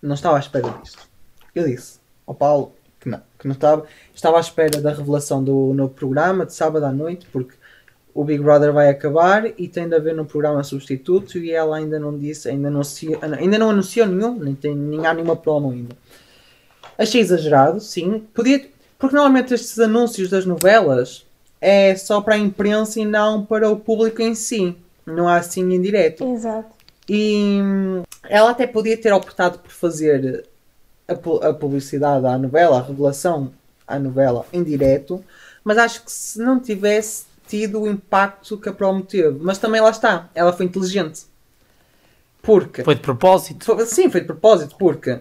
não 0.01 0.15
estava 0.15 0.37
à 0.37 0.39
espera 0.39 0.69
disto. 0.81 1.07
Eu 1.53 1.67
disse 1.67 1.99
ao 2.25 2.33
Paulo 2.33 2.73
que 2.99 3.09
não, 3.09 3.21
que 3.37 3.47
não 3.47 3.53
estava, 3.53 3.85
estava 4.13 4.37
à 4.37 4.39
espera 4.39 4.81
da 4.81 4.93
revelação 4.93 5.43
do 5.43 5.73
novo 5.73 5.93
programa 5.93 6.45
de 6.45 6.53
sábado 6.53 6.85
à 6.85 6.91
noite, 6.91 7.27
porque 7.31 7.55
o 8.13 8.23
Big 8.23 8.41
Brother 8.43 8.71
vai 8.71 8.89
acabar 8.89 9.45
e 9.57 9.67
tem 9.67 9.87
de 9.87 9.95
haver 9.95 10.13
no 10.13 10.25
programa 10.25 10.63
substituto 10.63 11.37
e 11.37 11.51
ela 11.51 11.77
ainda 11.77 11.99
não 11.99 12.17
disse, 12.17 12.47
ainda 12.47 12.69
não, 12.69 12.77
anunciou, 12.77 13.19
ainda 13.21 13.57
não 13.57 13.69
anunciou 13.71 14.07
nenhum, 14.07 14.37
nem, 14.39 14.55
tem, 14.55 14.75
nem 14.75 15.05
há 15.05 15.13
nenhuma 15.13 15.35
promo 15.35 15.71
ainda. 15.71 15.95
Achei 16.97 17.21
exagerado, 17.21 17.79
sim. 17.79 18.19
Podia, 18.33 18.65
porque 18.99 19.15
normalmente 19.15 19.53
estes 19.53 19.79
anúncios 19.79 20.29
das 20.29 20.45
novelas 20.45 21.25
é 21.59 21.95
só 21.95 22.21
para 22.21 22.35
a 22.35 22.37
imprensa 22.37 22.99
e 22.99 23.05
não 23.05 23.43
para 23.45 23.69
o 23.69 23.77
público 23.77 24.21
em 24.21 24.35
si. 24.35 24.75
Não 25.05 25.27
há 25.27 25.37
assim 25.37 25.73
em 25.73 25.81
direto. 25.81 26.23
Exato. 26.23 26.82
E 27.07 27.59
hum, 27.61 28.03
ela 28.29 28.51
até 28.51 28.65
podia 28.65 28.97
ter 28.97 29.11
optado 29.13 29.59
por 29.59 29.71
fazer 29.71 30.45
a, 31.07 31.13
a 31.49 31.53
publicidade 31.53 32.25
à 32.25 32.37
novela, 32.37 32.79
a 32.79 32.81
revelação 32.81 33.51
à 33.87 33.99
novela 33.99 34.45
em 34.53 34.63
direto, 34.63 35.23
mas 35.63 35.77
acho 35.77 36.03
que 36.03 36.11
se 36.11 36.39
não 36.39 36.59
tivesse 36.59 37.25
tido 37.47 37.81
o 37.81 37.87
impacto 37.87 38.57
que 38.57 38.69
a 38.69 38.73
promo 38.73 39.03
teve. 39.03 39.37
Mas 39.41 39.57
também 39.57 39.81
lá 39.81 39.89
está, 39.89 40.29
ela 40.33 40.53
foi 40.53 40.65
inteligente. 40.65 41.23
Porque 42.41 42.83
Foi 42.83 42.95
de 42.95 43.01
propósito. 43.01 43.65
foi- 43.65 43.85
Sim, 43.85 44.09
foi 44.09 44.21
de 44.21 44.27
propósito, 44.27 44.75
porque 44.77 45.19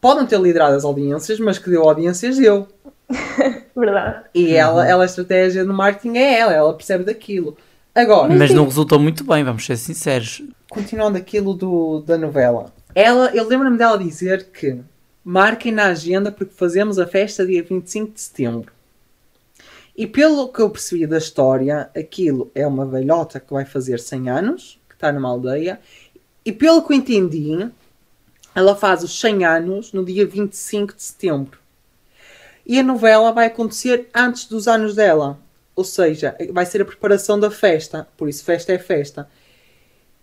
podem 0.00 0.26
ter 0.26 0.40
liderado 0.40 0.74
as 0.76 0.84
audiências, 0.84 1.38
mas 1.40 1.58
que 1.58 1.70
deu 1.70 1.82
audiências 1.88 2.36
deu. 2.36 2.68
Verdade. 3.76 4.24
E 4.34 4.54
ela, 4.54 4.86
ela, 4.86 5.02
a 5.02 5.06
estratégia 5.06 5.64
no 5.64 5.74
marketing 5.74 6.16
é 6.16 6.38
ela, 6.38 6.52
ela 6.52 6.74
percebe 6.74 7.04
daquilo. 7.04 7.56
Agora, 7.94 8.34
Mas 8.34 8.52
não 8.54 8.64
resultou 8.64 8.98
muito 8.98 9.22
bem, 9.24 9.44
vamos 9.44 9.66
ser 9.66 9.76
sinceros. 9.76 10.42
Continuando 10.72 11.18
aquilo 11.18 11.52
do, 11.52 12.00
da 12.00 12.16
novela, 12.16 12.72
ela, 12.94 13.30
eu 13.36 13.46
lembro-me 13.46 13.76
dela 13.76 13.98
dizer 13.98 14.46
que 14.46 14.80
marquem 15.22 15.70
na 15.70 15.88
agenda 15.88 16.32
porque 16.32 16.54
fazemos 16.54 16.98
a 16.98 17.06
festa 17.06 17.44
dia 17.44 17.62
25 17.62 18.12
de 18.12 18.20
setembro. 18.22 18.72
E 19.94 20.06
pelo 20.06 20.48
que 20.48 20.62
eu 20.62 20.70
percebi 20.70 21.06
da 21.06 21.18
história, 21.18 21.90
aquilo 21.94 22.50
é 22.54 22.66
uma 22.66 22.86
velhota 22.86 23.38
que 23.38 23.52
vai 23.52 23.66
fazer 23.66 24.00
100 24.00 24.30
anos, 24.30 24.80
que 24.88 24.94
está 24.94 25.12
numa 25.12 25.28
aldeia, 25.28 25.78
e 26.42 26.50
pelo 26.50 26.82
que 26.82 26.94
eu 26.94 26.96
entendi, 26.96 27.68
ela 28.54 28.74
faz 28.74 29.04
os 29.04 29.20
100 29.20 29.44
anos 29.44 29.92
no 29.92 30.02
dia 30.02 30.26
25 30.26 30.94
de 30.94 31.02
setembro. 31.02 31.58
E 32.64 32.78
a 32.78 32.82
novela 32.82 33.30
vai 33.30 33.46
acontecer 33.46 34.08
antes 34.14 34.46
dos 34.46 34.66
anos 34.66 34.94
dela. 34.94 35.38
Ou 35.76 35.84
seja, 35.84 36.34
vai 36.50 36.64
ser 36.64 36.80
a 36.80 36.86
preparação 36.86 37.38
da 37.38 37.50
festa. 37.50 38.08
Por 38.16 38.26
isso, 38.26 38.42
festa 38.42 38.72
é 38.72 38.78
festa. 38.78 39.28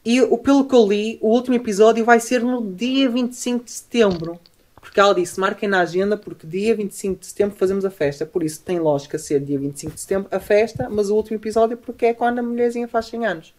E 0.10 0.20
o, 0.22 0.39
pelo 0.39 0.66
que 0.66 0.74
eu 0.74 0.88
li, 0.88 1.20
o 1.22 1.28
último 1.28 1.55
episódio 1.55 2.03
vai 2.03 2.20
ser 2.20 2.41
no 2.41 2.74
dia 2.74 3.07
25 3.07 3.64
de 3.64 3.70
setembro. 3.70 4.39
Porque 4.82 4.99
ela 4.99 5.14
disse, 5.14 5.39
marquem 5.39 5.70
na 5.70 5.82
agenda, 5.82 6.18
porque 6.18 6.47
dia 6.47 6.76
25 6.76 7.20
de 7.20 7.28
setembro 7.28 7.55
fazemos 7.55 7.86
a 7.86 7.91
festa. 7.91 8.26
Por 8.26 8.41
isso 8.41 8.60
tem 8.64 8.80
lógica 8.80 9.20
ser 9.20 9.39
dia 9.39 9.60
25 9.60 9.93
de 9.93 10.01
setembro 10.01 10.28
a 10.32 10.39
festa, 10.39 10.89
mas 10.89 11.12
o 11.12 11.16
último 11.16 11.38
episódio 11.38 11.78
porque 11.78 12.07
é 12.07 12.14
quando 12.16 12.39
a 12.39 12.41
mulherzinha 12.41 12.88
faz 12.88 13.05
100 13.05 13.26
anos. 13.28 13.53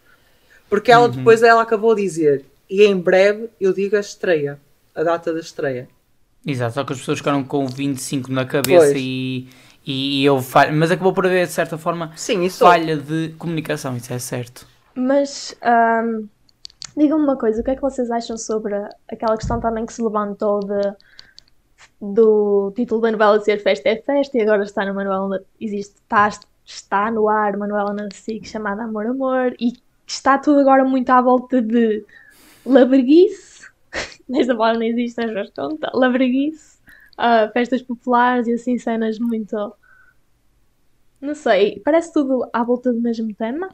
Porque 0.69 0.91
ela 0.91 1.07
depois 1.07 1.41
ela 1.41 1.61
acabou 1.61 1.95
de 1.95 2.01
dizer, 2.01 2.43
e 2.69 2.83
em 2.83 2.97
breve 2.97 3.49
eu 3.57 3.71
digo 3.71 3.95
a 3.95 4.01
estreia, 4.01 4.59
a 4.93 5.03
data 5.03 5.31
da 5.31 5.39
estreia. 5.39 5.87
Exato, 6.45 6.73
só 6.73 6.83
que 6.83 6.91
as 6.91 6.99
pessoas 6.99 7.19
ficaram 7.19 7.45
com 7.45 7.63
o 7.63 7.69
25 7.69 8.29
na 8.29 8.43
cabeça 8.43 8.87
Pois. 8.87 8.97
e, 8.97 9.47
e 9.85 10.25
eu 10.25 10.41
falha. 10.41 10.73
Mas 10.73 10.91
acabou 10.91 11.13
por 11.13 11.25
haver, 11.25 11.47
de 11.47 11.53
certa 11.53 11.77
forma, 11.77 12.11
Sim, 12.17 12.43
isso 12.43 12.65
falha 12.65 12.97
de 12.97 13.29
comunicação, 13.37 13.95
isso 13.95 14.11
é 14.11 14.19
certo. 14.19 14.67
Mas 14.93 15.55
ahm, 15.61 16.25
Digam-me 17.01 17.23
uma 17.23 17.35
coisa, 17.35 17.59
o 17.59 17.63
que 17.63 17.71
é 17.71 17.75
que 17.75 17.81
vocês 17.81 18.11
acham 18.11 18.37
sobre 18.37 18.75
aquela 19.11 19.35
questão 19.35 19.59
também 19.59 19.87
que 19.87 19.91
se 19.91 20.03
levantou 20.03 20.59
de, 20.59 20.95
do 21.99 22.71
título 22.75 23.01
da 23.01 23.11
novela 23.11 23.39
ser 23.39 23.57
Festa 23.57 23.89
é 23.89 23.95
Festa 23.95 24.37
e 24.37 24.41
agora 24.41 24.61
está 24.61 24.85
numa 24.85 25.03
novela, 25.03 25.43
existe, 25.59 25.95
está, 25.95 26.29
está 26.63 27.09
no 27.09 27.27
ar 27.27 27.55
uma 27.55 27.65
novela 27.65 27.91
na 27.91 28.07
SIC 28.13 28.45
chamada 28.45 28.83
Amor 28.83 29.07
Amor 29.07 29.55
e 29.59 29.73
está 30.05 30.37
tudo 30.37 30.59
agora 30.59 30.85
muito 30.85 31.09
à 31.09 31.19
volta 31.23 31.59
de 31.59 32.05
labreguice, 32.63 33.67
nesta 34.29 34.55
palavra 34.55 34.77
não 34.77 34.85
existe, 34.85 35.25
mas 35.25 35.49
conta, 35.49 35.89
labreguice, 35.95 36.77
uh, 37.17 37.51
festas 37.51 37.81
populares 37.81 38.45
e 38.45 38.53
assim 38.53 38.77
cenas 38.77 39.17
muito... 39.17 39.73
Não 41.19 41.33
sei, 41.33 41.81
parece 41.83 42.13
tudo 42.13 42.47
à 42.53 42.63
volta 42.63 42.93
do 42.93 43.01
mesmo 43.01 43.33
tema. 43.33 43.69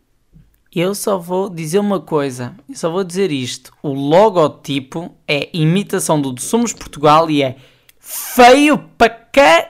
Eu 0.75 0.93
só 0.93 1.17
vou 1.17 1.49
dizer 1.49 1.79
uma 1.79 1.99
coisa, 1.99 2.53
eu 2.69 2.75
só 2.75 2.89
vou 2.91 3.03
dizer 3.03 3.31
isto. 3.31 3.71
O 3.81 3.89
logotipo 3.93 5.15
é 5.27 5.49
imitação 5.53 6.21
do 6.21 6.39
Somos 6.39 6.73
Portugal 6.73 7.29
e 7.29 7.41
é 7.41 7.55
feio 7.99 8.77
para 8.97 9.09
cá. 9.09 9.69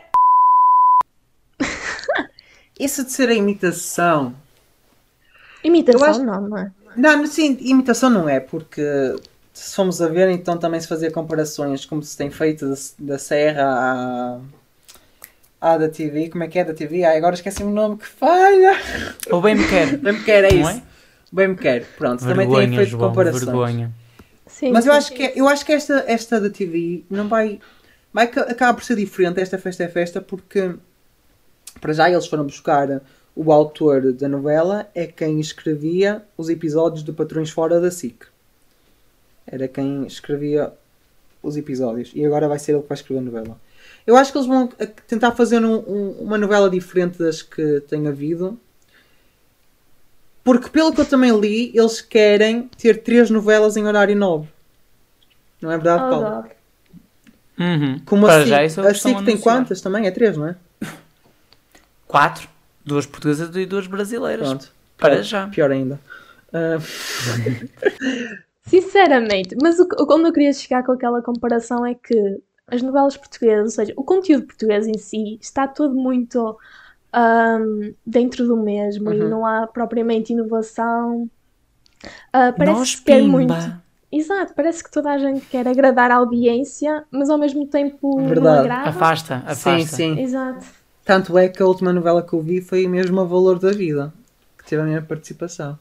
Isso 2.79 3.03
de 3.05 3.11
ser 3.11 3.29
a 3.29 3.33
imitação. 3.33 4.35
Imitação 5.63 6.01
Eu 6.01 6.09
acho- 6.11 6.23
não, 6.23 6.41
não 6.41 6.57
é? 6.57 6.71
Não, 6.95 7.25
sim, 7.27 7.57
imitação 7.61 8.09
não 8.09 8.27
é, 8.27 8.39
porque 8.39 8.81
se 9.53 9.75
formos 9.75 10.01
a 10.01 10.07
ver, 10.07 10.29
então 10.29 10.57
também 10.57 10.79
se 10.79 10.87
fazia 10.87 11.11
comparações 11.11 11.85
como 11.85 12.01
se 12.01 12.17
tem 12.17 12.31
feito 12.31 12.67
da, 12.67 12.75
da 12.99 13.19
Serra 13.19 13.63
à, 13.65 14.39
à 15.59 15.77
da 15.77 15.89
TV. 15.89 16.29
Como 16.29 16.43
é 16.43 16.47
que 16.47 16.59
é 16.59 16.63
da 16.63 16.73
TV? 16.73 17.03
Ai, 17.03 17.17
agora 17.17 17.35
esqueci 17.35 17.63
o 17.63 17.69
nome 17.69 17.97
que 17.97 18.05
falha. 18.07 18.73
Ou 19.29 19.41
bem 19.41 19.55
me 19.55 19.67
quer. 19.67 19.97
Bem 19.97 20.13
me 20.13 20.23
quer, 20.23 20.43
é 20.45 20.53
isso. 20.53 20.69
é? 20.69 20.81
Bem 21.31 21.47
me 21.49 21.55
quer. 21.55 21.85
Pronto, 21.97 22.19
também 22.23 22.47
tem 22.47 22.55
Vergonha, 22.55 22.77
feito 22.77 22.89
João, 22.91 23.09
comparações. 23.09 23.43
vergonha. 23.43 23.91
Sim, 24.45 24.71
Mas 24.71 24.85
eu 24.85 24.93
acho 24.93 25.09
sim. 25.09 25.15
que, 25.15 25.23
é, 25.23 25.33
eu 25.35 25.47
acho 25.47 25.65
que 25.65 25.73
esta, 25.73 26.03
esta 26.07 26.39
da 26.39 26.49
TV 26.49 27.03
não 27.09 27.27
vai. 27.27 27.59
vai 28.13 28.27
ca- 28.27 28.41
acaba 28.43 28.73
por 28.75 28.83
ser 28.83 28.95
diferente, 28.95 29.39
esta 29.41 29.57
festa 29.57 29.83
é 29.83 29.87
festa, 29.89 30.21
porque 30.21 30.73
para 31.81 31.93
já 31.93 32.09
eles 32.09 32.25
foram 32.27 32.45
buscar 32.45 33.01
o 33.35 33.51
autor 33.51 34.13
da 34.13 34.27
novela, 34.27 34.87
é 34.95 35.05
quem 35.05 35.39
escrevia 35.39 36.23
os 36.37 36.49
episódios 36.49 37.03
de 37.03 37.11
Patrões 37.11 37.49
Fora 37.51 37.79
da 37.79 37.91
SIC. 37.91 38.25
Era 39.45 39.67
quem 39.67 40.05
escrevia 40.07 40.71
os 41.43 41.55
episódios. 41.57 42.11
E 42.15 42.25
agora 42.25 42.47
vai 42.47 42.57
ser 42.57 42.71
ele 42.73 42.81
que 42.81 42.89
vai 42.89 42.95
escrever 42.95 43.19
a 43.19 43.23
novela. 43.23 43.59
Eu 44.07 44.15
acho 44.15 44.31
que 44.31 44.37
eles 44.37 44.47
vão 44.47 44.69
eh, 44.79 44.85
tentar 45.05 45.33
fazer 45.33 45.63
um- 45.63 45.79
um- 45.87 46.11
uma 46.21 46.37
novela 46.37 46.69
diferente 46.69 47.19
das 47.19 47.41
que 47.41 47.81
tem 47.81 48.07
havido. 48.07 48.57
Porque 50.43 50.69
pelo 50.69 50.93
que 50.93 51.01
eu 51.01 51.05
também 51.05 51.37
li, 51.37 51.71
eles 51.77 51.99
querem 51.99 52.69
ter 52.77 53.03
três 53.03 53.29
novelas 53.29 53.75
em 53.75 53.85
horário 53.85 54.15
nobre. 54.15 54.49
Não 55.61 55.69
é 55.69 55.75
verdade, 55.77 56.03
Oh, 56.05 56.09
Paulo? 56.09 56.45
Uhum. 57.59 57.99
Como 58.05 58.25
Para 58.25 58.43
a 58.43 58.45
já 58.45 58.57
SIC, 58.59 58.65
isso 58.67 58.81
é 58.81 58.87
a 58.89 58.93
SIC 58.93 59.03
tem 59.03 59.15
anunciar. 59.33 59.41
quantas 59.41 59.81
também? 59.81 60.07
É 60.07 60.11
três, 60.11 60.37
não 60.37 60.47
é? 60.47 60.55
Quatro. 62.07 62.47
Duas 62.85 63.05
portuguesas 63.05 63.53
e 63.55 63.65
duas 63.65 63.87
brasileiras. 63.87 64.47
Pronto. 64.47 64.71
Para 64.97 65.15
Pior- 65.15 65.23
já. 65.23 65.47
Pior 65.47 65.71
ainda. 65.71 65.99
Ah, 66.53 66.77
Sinceramente, 68.67 69.55
mas 69.61 69.79
o, 69.79 69.87
que- 69.87 69.95
onde 70.13 70.27
eu 70.29 70.33
queria 70.33 70.53
chegar 70.53 70.83
com 70.85 70.91
aquela 70.93 71.21
comparação 71.21 71.85
é 71.85 71.93
que 71.93 72.39
as 72.67 72.81
novelas 72.81 73.15
portuguesas, 73.15 73.65
ou 73.65 73.69
seja, 73.71 73.93
o 73.95 74.03
conteúdo 74.03 74.45
português 74.45 74.85
em 74.87 74.97
si, 74.97 75.37
está 75.41 75.67
tudo 75.67 75.95
muito 75.95 76.57
ahm, 77.13 77.93
dentro 78.05 78.45
do 78.45 78.57
mesmo 78.57 79.11
e 79.13 79.19
Uhum. 79.21 79.29
não 79.29 79.45
há 79.45 79.65
propriamente 79.67 80.33
inovação. 80.33 81.29
Ah, 82.31 82.51
parece 82.55 82.77
Nós 82.79 82.95
ter 82.95 83.21
pimba. 83.21 83.31
muito. 83.31 83.53
Exato, 84.11 84.53
parece 84.53 84.83
que 84.83 84.91
toda 84.91 85.11
a 85.11 85.17
gente 85.17 85.45
quer 85.47 85.67
agradar 85.67 86.11
a 86.11 86.15
audiência, 86.15 87.03
mas 87.11 87.29
ao 87.29 87.37
mesmo 87.37 87.65
tempo 87.67 88.15
não 88.17 88.27
Verdade. 88.29 88.59
agrada. 88.59 88.89
Afasta, 88.89 89.35
afasta. 89.45 89.79
sim, 89.79 90.15
sim. 90.15 90.21
Exato. 90.21 90.65
Tanto 91.03 91.37
é 91.37 91.47
que 91.49 91.61
a 91.61 91.65
última 91.65 91.91
novela 91.93 92.21
que 92.21 92.33
eu 92.33 92.41
vi 92.41 92.61
foi 92.61 92.87
mesmo 92.87 93.19
a 93.19 93.23
Valor 93.23 93.59
da 93.59 93.71
Vida. 93.71 94.13
Que 94.57 94.65
teve 94.65 94.81
a 94.81 94.85
minha 94.85 95.01
participação. 95.01 95.77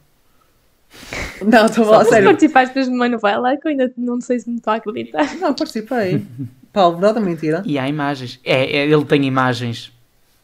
Não, 1.45 1.65
estou 1.65 1.83
a 1.83 1.87
falar 1.87 1.97
Mas 1.99 2.07
sério. 2.09 2.27
participaste 2.29 2.81
de 2.83 2.89
uma 2.89 3.07
novela 3.09 3.55
que 3.57 3.67
eu 3.67 3.71
ainda 3.71 3.93
não 3.97 4.19
sei 4.21 4.39
se 4.39 4.49
me 4.49 4.57
estou 4.57 4.73
a 4.73 4.77
acreditar. 4.77 5.35
Não, 5.37 5.53
participei. 5.53 6.25
Paulo, 6.77 6.97
verdade 6.97 7.19
ou 7.19 7.25
mentira? 7.25 7.63
E 7.65 7.79
há 7.79 7.87
imagens. 7.89 8.39
É, 8.43 8.77
é, 8.77 8.85
ele 8.87 9.03
tem 9.05 9.25
imagens. 9.25 9.91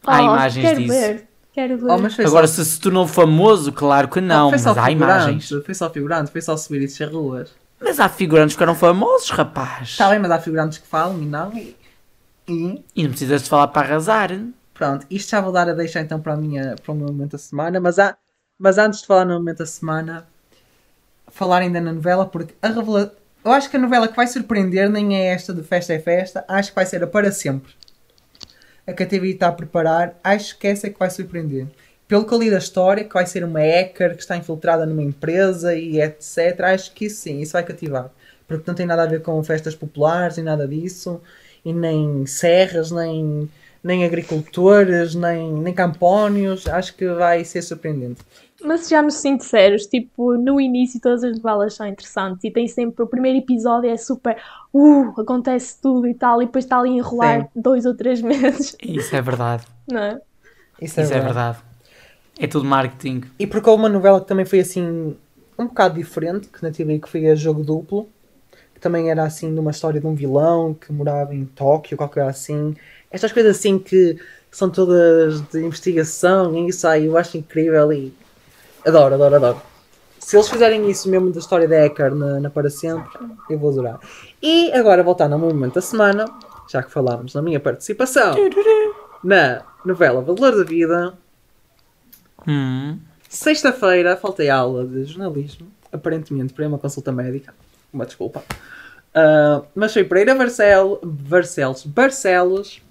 Há 0.05 0.17
Oh, 0.21 0.25
imagens 0.25 0.65
quero 0.65 0.79
disso. 0.81 0.93
ver. 0.93 1.27
Quero 1.53 1.77
ver. 1.77 1.85
Oh, 1.85 2.27
Agora, 2.27 2.47
só, 2.47 2.63
se 2.63 2.65
se 2.65 2.79
tornou 2.79 3.07
famoso, 3.07 3.71
claro 3.71 4.07
que 4.07 4.19
não, 4.19 4.49
foi 4.49 4.57
mas 4.59 4.77
há 4.77 4.89
imagens. 4.91 5.49
Foi 5.63 5.73
só 5.75 5.89
figurante, 5.89 6.31
foi 6.31 6.41
só 6.41 6.57
subir 6.57 6.81
isso 6.81 7.03
às 7.03 7.11
ruas. 7.11 7.51
Mas 7.79 7.99
há 7.99 8.09
figurantes 8.09 8.55
que 8.55 8.57
ficaram 8.59 8.73
famosos, 8.75 9.29
rapaz. 9.29 9.89
Está 9.89 10.09
bem, 10.09 10.17
mas 10.19 10.31
há 10.31 10.39
figurantes 10.39 10.77
que 10.79 10.87
falam 10.87 11.21
e 11.21 11.25
não. 11.25 11.53
E, 11.53 11.75
e 12.47 12.83
E 12.95 13.03
não 13.03 13.09
precisas 13.11 13.43
de 13.43 13.49
falar 13.49 13.67
para 13.67 13.87
arrasar. 13.87 14.31
pronto, 14.73 15.05
isto 15.09 15.29
já 15.29 15.41
vou 15.41 15.51
dar 15.51 15.69
a 15.69 15.73
deixar 15.73 16.01
então 16.01 16.19
para, 16.19 16.33
a 16.33 16.37
minha, 16.37 16.75
para 16.83 16.91
o 16.91 16.95
meu 16.95 17.07
momento 17.07 17.33
da 17.33 17.37
semana. 17.37 17.79
Mas, 17.79 17.99
há, 17.99 18.17
mas 18.57 18.77
antes 18.77 19.01
de 19.01 19.07
falar 19.07 19.25
no 19.25 19.35
momento 19.35 19.59
da 19.59 19.65
semana, 19.65 20.25
falar 21.31 21.59
ainda 21.59 21.79
na 21.79 21.93
novela, 21.93 22.25
porque 22.25 22.53
a 22.61 22.67
revela... 22.69 23.13
eu 23.43 23.51
acho 23.51 23.69
que 23.69 23.75
a 23.75 23.79
novela 23.79 24.07
que 24.07 24.15
vai 24.15 24.27
surpreender 24.27 24.89
nem 24.89 25.15
é 25.15 25.25
esta 25.27 25.53
de 25.53 25.63
Festa 25.63 25.93
é 25.93 25.99
Festa, 25.99 26.45
acho 26.47 26.69
que 26.69 26.75
vai 26.75 26.85
ser 26.85 27.03
a 27.03 27.07
Para 27.07 27.31
Sempre. 27.31 27.73
A 28.87 28.93
que 28.93 29.03
a 29.03 29.05
TV 29.05 29.31
está 29.31 29.47
a 29.47 29.51
preparar, 29.51 30.19
acho 30.23 30.57
que 30.57 30.67
essa 30.67 30.87
é 30.87 30.89
que 30.89 30.99
vai 30.99 31.09
surpreender. 31.09 31.67
Pelo 32.07 32.25
que 32.25 32.33
eu 32.33 32.39
li 32.39 32.51
da 32.51 32.57
história, 32.57 33.03
que 33.03 33.13
vai 33.13 33.25
ser 33.25 33.43
uma 33.43 33.59
hacker 33.59 34.15
que 34.15 34.21
está 34.21 34.37
infiltrada 34.37 34.85
numa 34.85 35.01
empresa 35.01 35.73
e 35.73 36.01
etc. 36.01 36.59
Acho 36.61 36.93
que 36.93 37.05
isso 37.05 37.21
sim, 37.21 37.39
isso 37.39 37.53
vai 37.53 37.63
cativar. 37.63 38.11
Porque 38.47 38.63
não 38.67 38.75
tem 38.75 38.85
nada 38.85 39.03
a 39.03 39.07
ver 39.07 39.21
com 39.21 39.41
festas 39.43 39.73
populares 39.73 40.37
e 40.37 40.41
nada 40.41 40.67
disso. 40.67 41.21
E 41.63 41.71
nem 41.71 42.25
serras, 42.25 42.91
nem, 42.91 43.49
nem 43.81 44.05
agricultores, 44.05 45.15
nem, 45.15 45.53
nem 45.53 45.73
campónios. 45.73 46.67
Acho 46.67 46.93
que 46.93 47.07
vai 47.07 47.43
ser 47.45 47.61
surpreendente. 47.61 48.21
Mas 48.63 48.81
sejamos 48.81 49.15
sinceros, 49.15 49.85
tipo, 49.85 50.37
no 50.37 50.59
início 50.59 50.99
todas 50.99 51.23
as 51.23 51.35
novelas 51.35 51.73
são 51.73 51.85
interessantes 51.85 52.43
e 52.43 52.51
tem 52.51 52.67
sempre 52.67 53.03
o 53.03 53.07
primeiro 53.07 53.37
episódio 53.39 53.89
é 53.89 53.97
super, 53.97 54.37
uh, 54.73 55.19
acontece 55.19 55.77
tudo 55.81 56.07
e 56.07 56.13
tal, 56.13 56.41
e 56.41 56.45
depois 56.45 56.63
está 56.63 56.79
ali 56.79 56.91
a 56.91 56.93
enrolar 56.93 57.41
Sim. 57.41 57.47
dois 57.55 57.85
ou 57.85 57.93
três 57.93 58.21
meses, 58.23 58.75
Isso 58.81 59.15
é 59.15 59.21
verdade. 59.21 59.65
não 59.87 59.99
é? 59.99 60.21
Isso 60.81 60.99
Isso 61.01 61.13
é 61.13 61.19
verdade. 61.19 61.57
É 62.39 62.47
tudo 62.47 62.65
marketing. 62.65 63.21
E 63.37 63.45
porque 63.45 63.69
houve 63.69 63.83
uma 63.83 63.89
novela 63.89 64.19
que 64.19 64.27
também 64.27 64.45
foi 64.45 64.59
assim 64.59 65.15
um 65.57 65.67
bocado 65.67 65.95
diferente, 65.95 66.47
que 66.47 66.63
na 66.63 66.71
TV 66.71 66.99
que 66.99 67.09
foi 67.09 67.29
a 67.29 67.35
Jogo 67.35 67.63
Duplo, 67.63 68.07
que 68.73 68.79
também 68.79 69.11
era 69.11 69.23
assim 69.23 69.53
de 69.53 69.59
uma 69.59 69.71
história 69.71 69.99
de 69.99 70.07
um 70.07 70.15
vilão 70.15 70.73
que 70.73 70.91
morava 70.91 71.35
em 71.35 71.45
Tóquio, 71.45 71.95
qualquer 71.97 72.21
coisa 72.23 72.29
assim. 72.29 72.75
Estas 73.11 73.31
coisas 73.31 73.57
assim 73.57 73.77
que 73.77 74.17
são 74.49 74.69
todas 74.69 75.41
de 75.41 75.59
investigação 75.63 76.55
e 76.55 76.69
isso 76.69 76.87
aí 76.87 77.05
eu 77.05 77.17
acho 77.17 77.37
incrível 77.37 77.91
e 77.93 78.13
adoro, 78.85 79.15
adoro, 79.15 79.35
adoro. 79.35 79.61
Se 80.19 80.37
eles 80.37 80.47
fizerem 80.47 80.89
isso 80.89 81.09
mesmo 81.09 81.31
da 81.31 81.39
história 81.39 81.67
da 81.67 81.83
Hacker 81.83 82.15
na, 82.15 82.39
na 82.39 82.49
Para 82.49 82.69
Sempre, 82.69 83.19
eu 83.49 83.59
vou 83.59 83.71
adorar. 83.71 83.99
E 84.41 84.71
agora 84.71 85.03
voltando 85.03 85.33
ao 85.33 85.39
momento 85.39 85.75
da 85.75 85.81
semana, 85.81 86.25
já 86.69 86.81
que 86.81 86.91
falámos 86.91 87.33
na 87.33 87.41
minha 87.41 87.59
participação 87.59 88.35
na 89.23 89.63
novela 89.83 90.21
Valor 90.21 90.55
da 90.55 90.63
Vida, 90.63 91.13
Hum. 92.47 92.99
Sexta-feira 93.29 94.17
faltei 94.17 94.49
à 94.49 94.57
aula 94.57 94.85
de 94.85 95.05
jornalismo, 95.05 95.67
aparentemente 95.91 96.53
para 96.53 96.67
uma 96.67 96.77
consulta 96.77 97.11
médica. 97.11 97.53
Uma 97.91 98.05
desculpa. 98.05 98.43
Ah, 99.13 99.63
mas 99.73 99.93
foi 99.93 100.03
para 100.03 100.21
ir 100.21 100.29
a 100.29 100.35
Barcel, 100.35 100.99
Barcelos, 101.03 101.85
Barcelos 101.85 102.81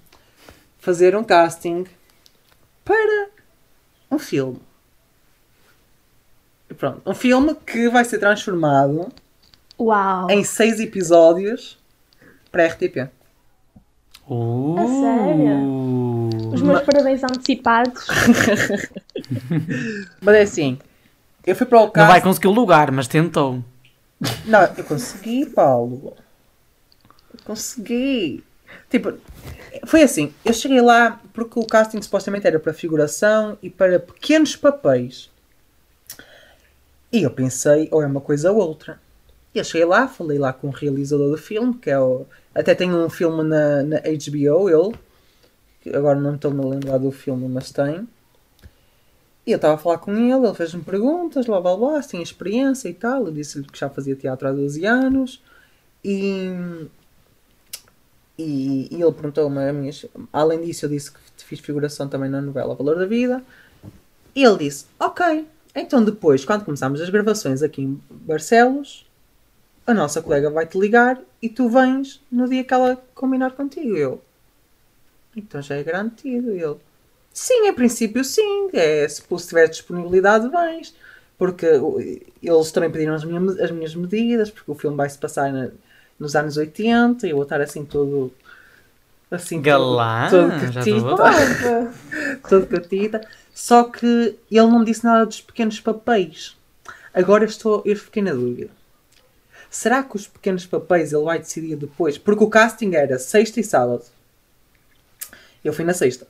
fazer 0.78 1.14
um 1.14 1.22
casting 1.22 1.84
para 2.84 3.28
um 4.10 4.18
filme. 4.18 4.60
E 6.72 6.74
pronto, 6.74 7.02
um 7.04 7.12
filme 7.12 7.54
que 7.66 7.86
vai 7.90 8.02
ser 8.02 8.18
transformado 8.18 9.12
Uau! 9.78 10.30
em 10.30 10.42
seis 10.42 10.80
episódios 10.80 11.78
para 12.50 12.64
a 12.64 12.66
RTP. 12.68 13.10
Uh. 14.26 14.76
A 14.78 14.86
sério? 14.86 16.54
Os 16.54 16.62
meus 16.62 16.80
parabéns 16.80 17.22
antecipados. 17.22 18.06
Mas 20.22 20.34
é 20.34 20.40
assim, 20.40 20.78
eu 21.46 21.54
fui 21.54 21.66
para 21.66 21.78
o 21.78 21.82
Não 21.82 21.90
casting. 21.90 22.10
vai 22.10 22.22
conseguir 22.22 22.48
o 22.48 22.52
lugar, 22.52 22.90
mas 22.90 23.06
tentou. 23.06 23.62
Não, 24.46 24.62
eu 24.62 24.84
consegui, 24.84 25.44
Paulo. 25.44 26.16
Eu 27.34 27.40
consegui. 27.44 28.42
Tipo, 28.88 29.12
foi 29.84 30.02
assim. 30.02 30.32
Eu 30.42 30.54
cheguei 30.54 30.80
lá 30.80 31.20
porque 31.34 31.58
o 31.58 31.66
casting 31.66 32.00
supostamente 32.00 32.46
era 32.46 32.58
para 32.58 32.72
figuração 32.72 33.58
e 33.62 33.68
para 33.68 33.98
pequenos 33.98 34.56
papéis. 34.56 35.31
E 37.12 37.22
eu 37.22 37.30
pensei, 37.30 37.88
ou 37.92 38.02
é 38.02 38.06
uma 38.06 38.20
coisa 38.20 38.50
ou 38.50 38.58
outra. 38.58 39.00
E 39.54 39.58
eu 39.58 39.64
cheguei 39.64 39.84
lá, 39.86 40.08
falei 40.08 40.38
lá 40.38 40.52
com 40.52 40.68
o 40.68 40.70
realizador 40.70 41.30
do 41.30 41.38
filme, 41.38 41.74
que 41.74 41.90
é 41.90 41.98
o. 42.00 42.26
Até 42.54 42.74
tem 42.74 42.92
um 42.92 43.08
filme 43.10 43.42
na, 43.42 43.82
na 43.82 43.98
HBO, 43.98 44.68
ele. 44.70 44.94
que 45.82 45.90
Agora 45.90 46.20
não 46.20 46.36
estou-me 46.36 46.62
a 46.64 46.68
lembrar 46.68 46.98
do 46.98 47.12
filme, 47.12 47.48
mas 47.48 47.72
tem. 47.72 48.08
E 49.46 49.50
eu 49.50 49.56
estava 49.56 49.74
a 49.74 49.78
falar 49.78 49.98
com 49.98 50.12
ele, 50.16 50.46
ele 50.46 50.54
fez-me 50.54 50.82
perguntas, 50.82 51.46
blá 51.46 51.60
blá 51.60 51.76
blá, 51.76 52.00
se 52.00 52.10
tinha 52.10 52.22
experiência 52.22 52.88
e 52.88 52.94
tal. 52.94 53.26
Eu 53.26 53.32
disse-lhe 53.32 53.64
que 53.66 53.78
já 53.78 53.90
fazia 53.90 54.14
teatro 54.14 54.46
há 54.48 54.52
12 54.52 54.84
anos. 54.84 55.42
E, 56.04 56.48
e, 58.38 58.88
e 58.90 59.02
ele 59.02 59.12
perguntou-me, 59.12 59.58
a 59.68 59.72
minhas- 59.72 60.06
além 60.32 60.62
disso, 60.64 60.86
eu 60.86 60.90
disse 60.90 61.12
que 61.12 61.18
fiz 61.44 61.60
figuração 61.60 62.08
também 62.08 62.30
na 62.30 62.40
novela 62.40 62.74
Valor 62.74 62.96
da 62.96 63.06
Vida. 63.06 63.42
E 64.34 64.44
ele 64.44 64.58
disse: 64.58 64.86
Ok, 65.00 65.46
então 65.74 66.04
depois, 66.04 66.44
quando 66.44 66.64
começarmos 66.64 67.00
as 67.00 67.08
gravações 67.10 67.62
aqui 67.62 67.82
em 67.82 68.00
Barcelos, 68.10 69.06
a 69.86 69.94
nossa 69.94 70.22
colega 70.22 70.50
vai 70.50 70.66
te 70.66 70.78
ligar 70.78 71.20
e 71.42 71.48
tu 71.48 71.68
vens 71.68 72.22
no 72.32 72.48
dia 72.48 72.64
que 72.64 72.74
ela 72.74 72.96
combinar 73.14 73.52
contigo. 73.52 73.96
Eu, 73.96 74.22
então 75.36 75.60
já 75.62 75.76
é 75.76 75.82
garantido. 75.82 76.50
Ele, 76.50 76.76
sim, 77.32 77.68
a 77.68 77.72
princípio 77.72 78.24
sim, 78.24 78.70
é, 78.72 79.08
se 79.08 79.22
tiver 79.46 79.68
disponibilidade, 79.68 80.48
vens. 80.48 80.94
Porque 81.38 81.66
eles 82.42 82.70
também 82.72 82.90
pediram 82.90 83.14
as 83.14 83.24
minhas, 83.24 83.58
as 83.60 83.70
minhas 83.70 83.94
medidas, 83.94 84.50
porque 84.50 84.70
o 84.70 84.74
filme 84.74 84.96
vai 84.96 85.10
se 85.10 85.18
passar 85.18 85.52
na- 85.52 85.70
nos 86.18 86.36
anos 86.36 86.56
80 86.56 87.26
e 87.26 87.30
eu 87.30 87.36
vou 87.36 87.42
estar 87.44 87.60
assim 87.60 87.84
todo. 87.84 88.32
Assim, 89.34 89.56
todo- 89.56 89.64
Galã, 89.64 90.28
todo 90.30 90.50
já 90.72 90.80
estou 90.80 91.16
catita, 91.16 91.24
a 91.24 91.30
ver. 91.30 91.88
Opa. 91.88 92.48
todo 92.48 92.66
catita. 92.66 93.20
Só 93.54 93.84
que 93.84 94.06
ele 94.06 94.38
não 94.66 94.80
me 94.80 94.84
disse 94.84 95.04
nada 95.04 95.24
dos 95.26 95.40
pequenos 95.40 95.80
papéis. 95.80 96.56
Agora 97.14 97.44
estou, 97.44 97.82
eu 97.84 97.96
fiquei 97.96 98.22
na 98.22 98.32
dúvida. 98.32 98.70
Será 99.70 100.02
que 100.02 100.16
os 100.16 100.26
pequenos 100.26 100.66
papéis 100.66 101.12
ele 101.12 101.24
vai 101.24 101.38
decidir 101.38 101.76
depois? 101.76 102.18
Porque 102.18 102.44
o 102.44 102.48
casting 102.50 102.94
era 102.94 103.18
sexta 103.18 103.58
e 103.60 103.64
sábado. 103.64 104.04
Eu 105.64 105.72
fui 105.72 105.84
na 105.84 105.94
sexta. 105.94 106.26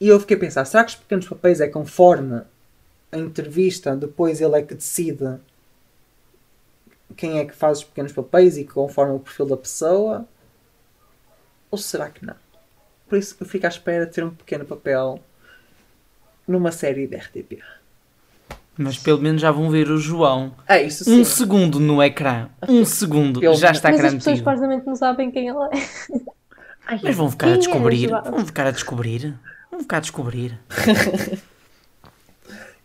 E 0.00 0.08
eu 0.08 0.20
fiquei 0.20 0.36
a 0.36 0.40
pensar, 0.40 0.64
será 0.66 0.84
que 0.84 0.90
os 0.90 0.96
pequenos 0.96 1.26
papéis 1.26 1.60
é 1.60 1.68
conforme 1.68 2.42
a 3.10 3.16
entrevista, 3.18 3.96
depois 3.96 4.40
ele 4.40 4.58
é 4.58 4.62
que 4.62 4.74
decide 4.74 5.38
quem 7.16 7.38
é 7.38 7.44
que 7.44 7.54
faz 7.54 7.78
os 7.78 7.84
pequenos 7.84 8.12
papéis 8.12 8.58
e 8.58 8.64
conforme 8.64 9.14
o 9.14 9.20
perfil 9.20 9.46
da 9.46 9.56
pessoa? 9.56 10.26
Ou 11.74 11.78
será 11.78 12.08
que 12.08 12.24
não? 12.24 12.36
Por 13.08 13.18
isso 13.18 13.36
eu 13.40 13.44
fico 13.44 13.66
à 13.66 13.68
espera 13.68 14.06
de 14.06 14.12
ter 14.12 14.22
um 14.22 14.30
pequeno 14.30 14.64
papel 14.64 15.18
numa 16.46 16.70
série 16.70 17.04
de 17.08 17.16
RTP. 17.16 17.58
Mas 18.78 18.96
pelo 18.96 19.20
menos 19.20 19.42
já 19.42 19.50
vão 19.50 19.68
ver 19.70 19.90
o 19.90 19.98
João. 19.98 20.54
É, 20.68 20.80
isso 20.84 21.02
sim. 21.02 21.20
Um 21.20 21.24
segundo 21.24 21.80
no 21.80 22.00
ecrã. 22.00 22.48
Um 22.68 22.84
segundo. 22.84 23.40
Pelo- 23.40 23.56
Já 23.56 23.72
está 23.72 23.90
Mas 23.90 24.04
as 24.04 24.14
pessoas 24.14 24.24
garantido. 24.24 24.38
supostamente 24.38 24.86
não 24.86 24.94
sabem 24.94 25.32
quem 25.32 25.48
ela 25.48 25.68
é. 25.72 27.00
Mas 27.02 27.16
vão 27.16 27.28
ficar 27.28 27.48
a 27.48 27.54
é, 27.54 27.56
descobrir. 27.56 28.08
João? 28.08 28.22
Vão 28.22 28.46
ficar 28.46 28.66
a 28.68 28.70
descobrir. 28.70 29.34
Vão 29.68 29.80
ficar 29.80 29.96
a 29.96 30.00
descobrir. 30.00 30.60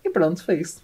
E 0.04 0.10
pronto, 0.10 0.44
foi 0.44 0.62
isso. 0.62 0.82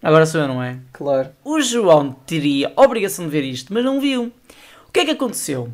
Agora 0.00 0.24
sou 0.26 0.40
eu, 0.42 0.46
não 0.46 0.62
é? 0.62 0.78
Claro. 0.92 1.30
O 1.42 1.60
João 1.60 2.12
teria 2.12 2.72
a 2.76 2.82
obrigação 2.82 3.24
de 3.24 3.32
ver 3.32 3.42
isto, 3.42 3.74
mas 3.74 3.84
não 3.84 4.00
viu. 4.00 4.32
O 4.86 4.92
que 4.92 5.00
é 5.00 5.04
que 5.04 5.10
aconteceu? 5.10 5.72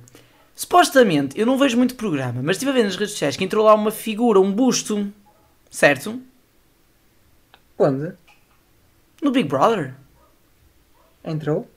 Supostamente, 0.54 1.38
eu 1.38 1.44
não 1.44 1.58
vejo 1.58 1.76
muito 1.76 1.96
programa, 1.96 2.40
mas 2.42 2.56
estive 2.56 2.70
a 2.70 2.74
ver 2.74 2.84
nas 2.84 2.96
redes 2.96 3.12
sociais 3.12 3.36
que 3.36 3.44
entrou 3.44 3.64
lá 3.64 3.74
uma 3.74 3.90
figura, 3.90 4.40
um 4.40 4.52
busto. 4.52 5.12
Certo? 5.70 6.20
Onde? 7.76 8.12
No 9.20 9.32
Big 9.32 9.48
Brother. 9.48 9.94
Entrou? 11.24 11.68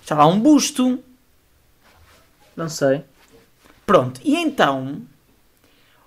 Está 0.00 0.14
lá 0.14 0.26
um 0.26 0.38
busto. 0.38 1.02
Não 2.56 2.68
sei. 2.68 3.02
Pronto, 3.84 4.20
e 4.24 4.36
então 4.36 5.02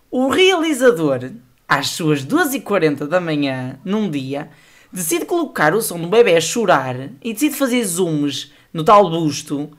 o 0.09 0.29
realizador, 0.29 1.31
às 1.67 1.89
suas 1.89 2.25
2h40 2.25 3.07
da 3.07 3.19
manhã, 3.19 3.79
num 3.83 4.09
dia, 4.09 4.49
decide 4.91 5.25
colocar 5.25 5.73
o 5.73 5.81
som 5.81 5.99
do 5.99 6.07
bebê 6.07 6.35
a 6.35 6.41
chorar 6.41 7.09
e 7.21 7.33
decide 7.33 7.55
fazer 7.55 7.83
zooms 7.83 8.51
no 8.73 8.83
tal 8.83 9.09
busto 9.09 9.71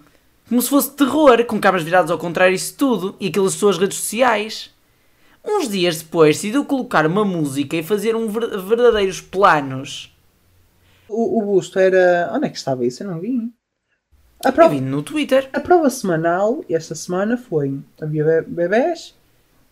como 0.53 0.61
se 0.61 0.69
fosse 0.69 0.91
terror, 0.91 1.43
com 1.47 1.59
câmaras 1.59 1.83
viradas 1.83 2.11
ao 2.11 2.19
contrário, 2.19 2.55
isso 2.55 2.77
tudo, 2.77 3.17
e 3.19 3.29
aquilo 3.29 3.47
nas 3.47 3.55
suas 3.55 3.79
redes 3.79 3.97
sociais. 3.97 4.71
Uns 5.43 5.67
dias 5.67 6.03
depois 6.03 6.37
decidiu 6.37 6.63
colocar 6.67 7.07
uma 7.07 7.25
música 7.25 7.75
e 7.75 7.83
fazer 7.83 8.15
um 8.15 8.29
ver- 8.29 8.59
verdadeiros 8.61 9.19
planos. 9.23 10.15
O, 11.09 11.39
o 11.39 11.47
busto 11.47 11.79
era. 11.79 12.31
Onde 12.35 12.49
é 12.49 12.51
que 12.51 12.59
estava 12.59 12.85
isso? 12.85 13.03
Eu 13.03 13.11
não 13.11 13.19
vi. 13.19 13.51
A 14.45 14.51
Eu 14.51 14.53
prova, 14.53 14.75
vi 14.75 14.81
no 14.83 15.03
Twitter. 15.03 15.49
a 15.55 15.59
prova 15.61 15.89
semanal, 15.89 16.63
esta 16.69 16.95
semana, 16.95 17.39
foi. 17.39 17.81
Havia 18.01 18.23
be- 18.23 18.43
bebés 18.43 19.15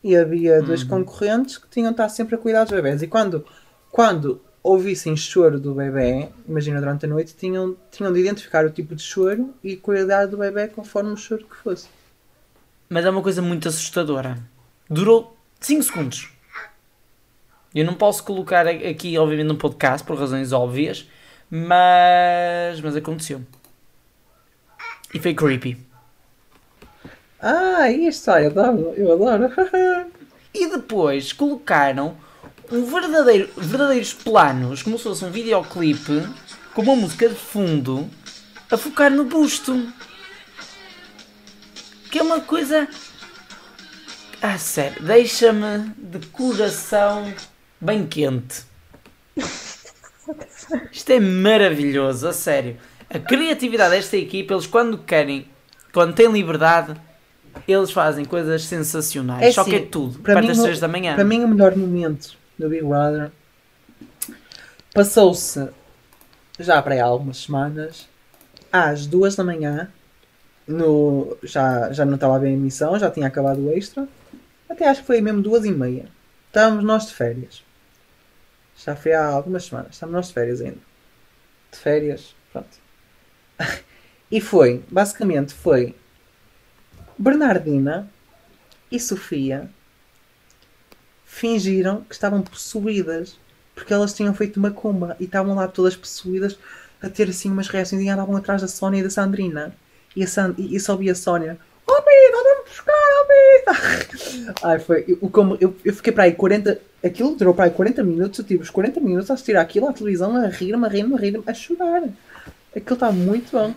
e 0.03 0.17
havia 0.17 0.63
dois 0.63 0.83
concorrentes 0.83 1.59
que 1.59 1.69
tinham 1.69 1.89
de 1.91 1.93
estar 1.95 2.09
sempre 2.09 2.37
a 2.37 2.39
cuidar 2.39 2.65
dos 2.65 2.73
bebés. 2.73 3.03
E 3.03 3.07
quando, 3.07 3.45
quando 3.93 4.41
ouvissem 4.63 5.17
choro 5.17 5.59
do 5.59 5.75
bebê, 5.75 6.29
imagina 6.47 6.81
durante 6.81 7.07
a 7.07 7.09
noite, 7.09 7.35
tinham, 7.35 7.77
tinham 7.91 8.13
de 8.13 8.21
identificar 8.21 8.65
o 8.67 8.71
tipo 8.71 8.95
de 8.95 9.03
choro 9.03 9.55
e 9.65 9.77
cuidar 9.77 10.27
do 10.27 10.37
bebê 10.37 10.69
conforme 10.69 11.11
o 11.13 11.17
choro 11.17 11.45
que 11.47 11.57
fosse. 11.57 11.89
Mas 12.89 13.05
é 13.05 13.11
uma 13.11 13.23
coisa 13.23 13.41
muito 13.41 13.69
assustadora. 13.69 14.37
Durou 14.89 15.37
5 15.61 15.83
segundos. 15.83 16.31
Eu 17.75 17.85
não 17.85 17.95
posso 17.95 18.25
colocar 18.25 18.67
a- 18.67 18.71
aqui, 18.71 19.17
obviamente, 19.17 19.47
no 19.47 19.57
podcast, 19.57 20.05
por 20.07 20.19
razões 20.19 20.53
óbvias, 20.53 21.09
mas, 21.51 22.81
mas 22.83 22.97
aconteceu. 22.97 23.43
E 25.15 25.19
foi 25.21 25.35
creepy. 25.35 25.77
Ah, 27.41 27.89
isto, 27.91 28.31
ah, 28.31 28.43
eu 28.43 28.51
adoro, 28.51 28.93
eu 28.97 29.13
adoro. 29.15 29.51
E 30.53 30.69
depois 30.69 31.33
colocaram 31.33 32.17
um 32.71 32.85
verdadeiro, 32.85 33.49
verdadeiros 33.57 34.13
planos, 34.15 34.83
como 34.83 34.97
se 34.99 35.05
fosse 35.05 35.25
um 35.25 35.31
videoclipe, 35.31 36.27
com 36.75 36.83
uma 36.83 36.97
música 36.97 37.29
de 37.29 37.35
fundo, 37.35 38.09
a 38.71 38.77
focar 38.77 39.11
no 39.11 39.25
busto. 39.25 39.93
Que 42.11 42.19
é 42.19 42.23
uma 42.23 42.41
coisa. 42.41 42.89
Ah, 44.43 44.57
sério, 44.59 45.03
deixa-me 45.03 45.91
de 45.99 46.27
coração 46.29 47.33
bem 47.81 48.07
quente. 48.07 48.63
Isto 50.93 51.11
é 51.13 51.21
maravilhoso, 51.21 52.29
a 52.29 52.33
sério. 52.33 52.77
A 53.13 53.19
criatividade 53.19 53.91
desta 53.97 54.17
equipa, 54.17 54.55
eles 54.55 54.67
quando 54.67 54.99
querem, 54.99 55.49
quando 55.93 56.15
têm 56.15 56.31
liberdade, 56.31 56.95
eles 57.67 57.91
fazem 57.91 58.25
coisas 58.25 58.63
sensacionais. 58.63 59.43
É 59.43 59.53
Só 59.53 59.65
que 59.65 59.75
é 59.75 59.79
assim, 59.79 59.87
tudo, 59.87 60.19
para 60.21 60.35
perto 60.35 60.47
das 60.49 60.59
o- 60.59 60.63
3 60.63 60.79
da 60.81 60.87
manhã. 60.89 61.15
Para 61.17 61.25
mim, 61.25 61.43
o 61.43 61.49
melhor 61.49 61.75
momento 61.77 62.39
do 62.61 62.69
Big 62.69 62.85
Brother 62.85 63.33
passou-se 64.93 65.69
já 66.59 66.81
para 66.83 66.95
aí 66.95 67.01
algumas 67.01 67.39
semanas, 67.39 68.09
às 68.71 69.07
duas 69.07 69.35
da 69.35 69.43
manhã. 69.43 69.91
No, 70.67 71.37
já, 71.43 71.91
já 71.93 72.05
não 72.05 72.15
estava 72.15 72.39
ver 72.39 72.49
a 72.49 72.53
emissão, 72.53 72.99
já 72.99 73.11
tinha 73.11 73.27
acabado 73.27 73.67
o 73.67 73.73
extra. 73.73 74.07
Até 74.69 74.87
acho 74.87 75.01
que 75.01 75.07
foi 75.07 75.21
mesmo 75.21 75.43
duas 75.43 75.65
e 75.65 75.73
meia. 75.73 76.07
Estávamos 76.47 76.85
nós 76.85 77.07
de 77.07 77.15
férias. 77.15 77.65
Já 78.77 78.95
foi 78.95 79.13
há 79.13 79.27
algumas 79.27 79.65
semanas. 79.65 79.95
Estávamos 79.95 80.17
nós 80.17 80.29
de 80.29 80.35
férias 80.35 80.61
ainda. 80.61 80.79
De 81.73 81.79
férias, 81.79 82.35
pronto. 82.53 82.69
E 84.33 84.41
foi, 84.41 84.85
basicamente 84.89 85.53
foi 85.53 85.93
Bernardina 87.19 88.09
e 88.93 89.01
Sofia 89.01 89.69
fingiram 91.41 92.03
que 92.03 92.15
estavam 92.15 92.43
possuídas 92.43 93.35
porque 93.75 93.95
elas 93.95 94.13
tinham 94.13 94.35
feito 94.35 94.59
uma 94.59 94.71
cumba 94.71 95.17
e 95.19 95.25
estavam 95.25 95.55
lá 95.55 95.67
todas 95.67 95.97
possuídas 95.97 96.59
a 97.01 97.09
ter 97.09 97.31
assim 97.31 97.51
umas 97.51 97.67
reações 97.67 98.03
e 98.03 98.09
andavam 98.11 98.37
atrás 98.37 98.61
da 98.61 98.69
Sónia 98.69 99.01
e 99.01 99.03
da 99.03 99.09
Sandrina. 99.09 99.75
E, 100.15 100.23
a 100.23 100.27
San... 100.27 100.55
e, 100.59 100.79
só 100.79 100.97
via 100.97 101.13
a 101.13 101.15
Sónia 101.15 101.57
Oh 101.87 102.03
Pita, 102.03 102.43
vamos 102.45 102.69
buscar, 102.69 102.93
oh 103.21 103.27
Pita 103.31 104.55
Ai, 104.69 104.79
foi, 104.81 105.05
eu, 105.09 105.31
como, 105.31 105.57
eu, 105.61 105.75
eu 105.83 105.95
fiquei 105.95 106.13
para 106.13 106.25
aí 106.25 106.33
40 106.35 106.79
aquilo 107.03 107.35
durou 107.37 107.55
para 107.55 107.67
aí 107.67 107.71
40 107.71 108.03
minutos 108.03 108.41
eu 108.41 108.45
tive 108.45 108.63
os 108.63 108.71
40 108.71 109.01
minutos 109.01 109.31
a 109.31 109.35
assistir 109.35 109.57
aquilo 109.57 109.89
à 109.89 109.93
televisão 109.95 110.37
a 110.37 110.49
rir-me, 110.49 110.85
a 110.85 110.89
rir-me, 110.89 111.15
a 111.15 111.19
rir-me, 111.19 111.45
a 111.47 111.55
chorar. 111.55 112.03
Aquilo 112.77 112.95
está 112.95 113.11
muito 113.11 113.53
bom. 113.53 113.73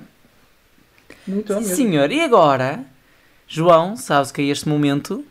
Muito 1.25 1.53
bom 1.53 1.61
mesmo. 1.61 1.75
Senhor. 1.75 2.11
E 2.11 2.19
agora, 2.19 2.83
João, 3.47 3.95
sabes 3.95 4.31
que 4.31 4.41
é 4.41 4.45
este 4.45 4.67
momento? 4.67 5.23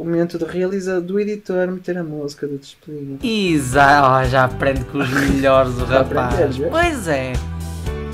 O 0.00 0.04
momento 0.04 0.38
do 0.38 0.46
realizador, 0.46 1.02
do 1.02 1.20
editor 1.20 1.68
meter 1.68 1.98
a 1.98 2.02
música 2.02 2.46
do 2.46 2.56
despedida 2.58 3.18
Isa, 3.26 4.02
oh, 4.02 4.24
já 4.28 4.44
aprende 4.44 4.84
com 4.84 4.98
os 4.98 5.10
melhores 5.10 5.74
do 5.74 5.84
rapaz. 5.86 6.58
é? 6.60 6.68
Pois 6.68 7.06
é. 7.08 7.32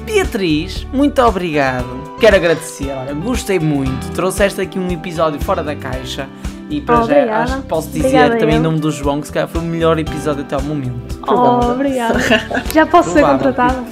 Beatriz, 0.05 0.87
muito 0.93 1.21
obrigado. 1.23 1.87
Quero 2.21 2.37
agradecer, 2.37 2.91
olha, 2.93 3.13
gostei 3.15 3.59
muito. 3.59 4.11
Trouxeste 4.13 4.61
aqui 4.61 4.79
um 4.79 4.91
episódio 4.91 5.41
fora 5.41 5.63
da 5.63 5.75
caixa. 5.75 6.29
E 6.69 6.81
para 6.81 6.97
já 6.97 7.03
Obrigada. 7.03 7.43
acho 7.45 7.57
que 7.63 7.69
posso 7.69 7.89
dizer 7.89 8.07
Obrigada, 8.07 8.37
também 8.39 8.57
em 8.57 8.61
nome 8.61 8.81
do 8.81 8.91
João 8.91 9.21
que 9.21 9.29
se 9.29 9.33
calhar 9.33 9.49
foi 9.49 9.61
o 9.61 9.65
melhor 9.65 9.99
episódio 9.99 10.43
até 10.43 10.55
ao 10.57 10.63
momento. 10.63 11.21
Oh, 11.29 11.71
obrigada. 11.73 12.19
Já 12.75 12.85
posso 12.87 13.13
ser 13.13 13.23
contratada? 13.23 13.85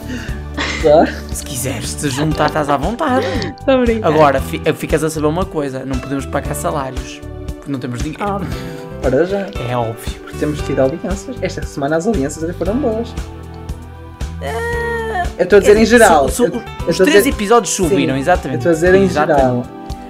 Se 1.32 1.44
quiseres 1.44 1.94
te 1.94 2.08
juntar, 2.10 2.46
estás 2.46 2.68
à 2.68 2.76
vontade. 2.76 3.24
Estou 3.58 3.74
a 3.74 3.78
brincar. 3.78 4.08
Agora, 4.08 4.40
fi- 4.40 4.60
ficas 4.74 5.02
a 5.04 5.10
saber 5.10 5.26
uma 5.28 5.44
coisa: 5.44 5.84
não 5.84 5.98
podemos 5.98 6.26
pagar 6.26 6.54
salários. 6.54 7.20
Porque 7.64 7.72
não 7.72 7.78
temos 7.78 8.00
dinheiro. 8.00 8.22
Óbvio. 8.22 8.48
Para 9.00 9.24
já. 9.24 9.46
É 9.68 9.76
óbvio. 9.76 10.20
Porque 10.22 10.36
temos 10.38 10.60
tido 10.62 10.80
audiências. 10.80 11.36
Esta 11.40 11.62
semana 11.64 11.96
as 11.96 12.06
audiências 12.06 12.44
até 12.44 12.52
foram 12.52 12.76
boas. 12.76 13.14
Eu 15.38 15.44
estou 15.44 15.56
a 15.56 15.60
dizer 15.60 15.76
em 15.76 15.86
geral. 15.86 16.28
Su- 16.28 16.34
su- 16.36 16.44
Eu- 16.44 16.52
eu 16.82 16.88
os 16.90 16.96
três 16.98 17.12
dizer- 17.24 17.30
episódios 17.30 17.72
subiram, 17.74 18.14
Sim, 18.14 18.20
exatamente. 18.20 18.66
Eu 18.66 18.72
estou 18.72 18.72
a 18.72 18.74
dizer 18.74 18.94
em 18.94 19.04
Exatamente. 19.04 19.40
geral. 19.40 19.66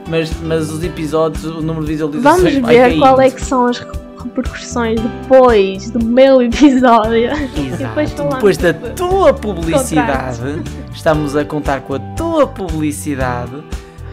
Mas, 0.09 0.33
mas 0.43 0.71
os 0.71 0.83
episódios, 0.85 1.45
o 1.45 1.63
número 1.63 1.87
de 1.87 1.93
visualizações 1.93 2.43
Vamos 2.43 2.59
vai 2.61 2.75
ver 2.75 2.81
caindo. 2.83 2.99
qual 2.99 3.21
é 3.21 3.31
que 3.31 3.41
são 3.43 3.67
as 3.67 3.79
repercussões 4.23 5.01
depois 5.01 5.91
do 5.91 6.05
meu 6.05 6.43
episódio. 6.43 7.31
depois 7.79 8.11
Depois 8.13 8.57
da 8.59 8.75
tua 8.75 9.33
publicidade, 9.33 10.63
estamos 10.93 11.35
a 11.37 11.45
contar 11.45 11.81
com 11.83 11.95
a 11.95 11.99
tua 11.99 12.47
publicidade 12.47 13.63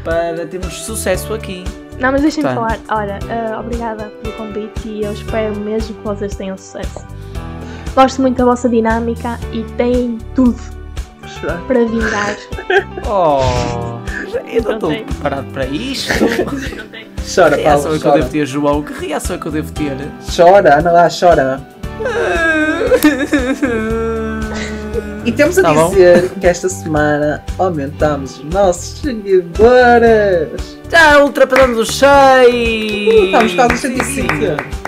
para 0.05 0.45
termos 0.45 0.73
sucesso 0.81 1.33
aqui. 1.33 1.63
Não, 2.01 2.11
mas 2.11 2.21
deixem-me 2.21 2.49
Tá. 2.49 2.55
falar. 2.55 2.77
Olha, 2.89 3.19
ah, 3.29 3.59
obrigada 3.59 4.05
pelo 4.21 4.33
convite 4.35 4.87
e 4.87 5.03
eu 5.03 5.13
espero 5.13 5.55
mesmo 5.59 5.95
que 5.95 6.03
vocês 6.03 6.35
tenham 6.35 6.57
sucesso. 6.57 7.05
Gosto 7.95 8.21
muito 8.21 8.37
da 8.37 8.45
vossa 8.45 8.67
dinâmica 8.67 9.39
e 9.53 9.63
têm 9.75 10.17
tudo 10.35 10.59
para 11.67 11.85
vingar. 11.85 12.35
Oh, 13.07 13.99
eu 14.47 14.63
não 14.63 14.73
estou 14.75 14.95
preparado 15.05 15.45
para 15.51 15.65
isto. 15.65 16.13
Chora, 17.35 17.57
Que 17.57 17.63
Paulo, 17.63 17.83
reação 17.83 17.95
é 17.95 17.99
que 17.99 18.07
eu 18.07 18.13
devo 18.13 18.29
ter, 18.29 18.45
João? 18.45 18.81
Que 18.83 19.07
reação 19.07 19.35
é 19.35 19.39
que 19.39 19.45
eu 19.45 19.51
devo 19.51 19.71
ter? 19.73 19.97
Chora, 20.35 20.79
anda 20.79 20.91
lá, 20.91 21.07
chora. 21.09 21.61
E 25.25 25.31
temos 25.31 25.57
a 25.59 25.61
Tá 25.61 25.73
bom. 25.73 25.89
dizer 25.89 26.29
que 26.39 26.47
esta 26.47 26.67
semana 26.67 27.43
aumentamos 27.59 28.39
os 28.39 28.43
nossos 28.45 28.99
seguidores. 28.99 30.77
Já 30.89 31.23
ultrapassamos 31.23 31.77
os 31.77 31.95
6! 31.95 32.47
Uh, 32.49 33.25
estamos 33.25 33.53
quase 33.53 33.77
Sim, 33.77 33.97
105. 33.97 34.33
sim. 34.35 34.81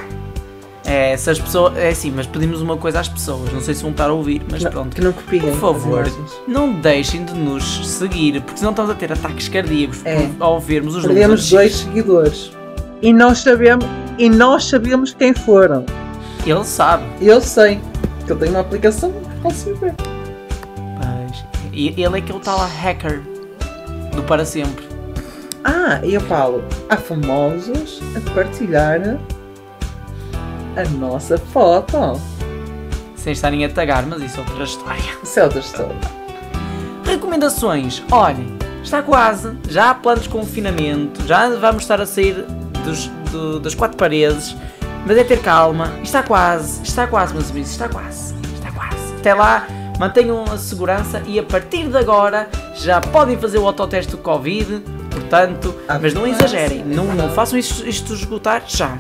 É, 0.86 1.16
se 1.16 1.30
as 1.30 1.40
pessoas. 1.40 1.78
É 1.78 1.90
assim, 1.90 2.12
mas 2.14 2.28
pedimos 2.28 2.62
uma 2.62 2.76
coisa 2.78 3.00
às 3.00 3.08
pessoas. 3.08 3.52
Não 3.54 3.62
sei 3.62 3.74
se 3.74 3.82
vão 3.82 3.92
estar 3.92 4.10
a 4.10 4.14
ouvir, 4.14 4.42
mas 4.52 4.62
Não, 4.64 4.72
pronto. 4.72 4.96
Que 4.96 5.02
não 5.02 5.14
copiem. 5.14 5.42
Por 5.42 5.54
favor. 5.54 6.06
Não 6.48 6.74
deixem 6.74 7.24
de 7.24 7.34
nos 7.34 7.88
seguir, 7.88 8.42
porque 8.42 8.58
senão 8.58 8.72
estamos 8.72 8.92
a 8.92 8.96
ter 8.96 9.12
ataques 9.12 9.48
cardíacos 9.48 10.06
É. 10.06 10.28
ao 10.40 10.60
vermos 10.60 10.96
os 10.96 11.04
Perdemos 11.04 11.22
números. 11.28 11.50
dois 11.50 11.76
seguidores. 11.78 12.52
E 13.02 13.14
nós 13.14 13.40
sabemos, 13.40 13.86
e 14.18 14.30
nós 14.30 14.66
sabemos 14.66 15.14
quem 15.14 15.34
foram. 15.34 15.86
Ele 16.46 16.64
sabe. 16.66 17.04
Eu 17.22 17.40
sei. 17.40 17.80
Que 18.26 18.32
eu 18.34 18.36
tenho 18.38 18.52
uma 18.52 18.60
aplicação 18.62 19.12
que 19.12 19.40
posso 19.42 19.74
ver. 19.76 19.94
E 21.74 21.88
ele 21.90 22.04
é 22.04 22.20
aquele 22.20 22.40
tal 22.40 22.60
hacker 22.60 23.22
do 24.16 24.22
para 24.24 24.46
sempre. 24.46 24.86
Ah, 25.64 26.00
e 26.04 26.14
eu 26.14 26.22
falo, 26.22 26.64
há 26.90 26.98
famosos 26.98 28.02
a 28.16 28.30
partilhar 28.34 29.18
a 30.76 30.84
nossa 31.00 31.38
foto. 31.38 32.20
Sem 33.16 33.32
estarem 33.34 33.64
a 33.64 33.70
tagar, 33.70 34.06
mas 34.06 34.22
isso 34.22 34.38
é 34.40 34.44
outra 34.44 34.64
história. 34.64 35.04
Isso 35.24 35.40
é 35.40 35.44
outra 35.46 35.60
história. 35.60 35.96
Recomendações. 37.06 38.04
Olhem, 38.12 38.58
está 38.84 39.02
quase. 39.02 39.54
Já 39.70 39.92
há 39.92 39.96
planos 39.96 40.24
de 40.24 40.30
confinamento. 40.30 41.26
Já 41.26 41.50
vamos 41.50 41.84
estar 41.84 42.02
a 42.02 42.06
sair 42.06 42.46
dos- 42.84 43.08
do- 43.32 43.60
das 43.60 43.74
quatro 43.74 43.98
paredes. 43.98 44.56
Mas 45.06 45.18
é 45.18 45.24
ter 45.24 45.40
calma. 45.42 45.94
Está 46.04 46.22
quase. 46.24 46.82
Está 46.84 47.08
quase, 47.08 47.34
meus 47.34 47.50
amigos. 47.50 47.72
Está 47.72 47.88
quase. 47.90 48.34
Está 48.56 48.72
quase. 48.72 49.14
Até 49.20 49.34
lá, 49.34 49.66
mantenham 50.00 50.44
a 50.52 50.58
segurança 50.58 51.22
e 51.26 51.40
a 51.40 51.44
partir 51.44 51.88
de 51.88 51.98
agora 51.98 52.50
já 52.76 53.00
podem 53.00 53.38
fazer 53.38 53.58
o 53.58 53.68
autoteste 53.68 54.12
do 54.12 54.18
Covid. 54.18 54.82
Portanto, 55.12 55.76
Ah, 55.88 56.00
mas 56.02 56.14
não 56.14 56.26
exagerem. 56.28 56.84
Não, 56.84 57.06
não 57.16 57.30
façam 57.30 57.58
isto, 57.58 57.88
isto 57.88 58.14
esgotar 58.14 58.64
já. 58.68 58.98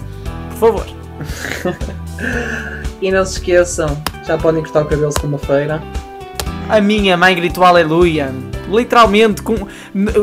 Por 0.51 0.57
favor. 0.71 0.85
E 3.01 3.11
não 3.11 3.25
se 3.25 3.33
esqueçam, 3.33 4.01
já 4.25 4.37
podem 4.37 4.61
cortar 4.61 4.83
o 4.83 4.85
cabelo 4.85 5.11
segunda-feira. 5.11 5.83
A 6.69 6.79
minha 6.79 7.17
mãe 7.17 7.35
gritou 7.35 7.65
aleluia. 7.65 8.31
Literalmente, 8.69 9.41
com, 9.41 9.55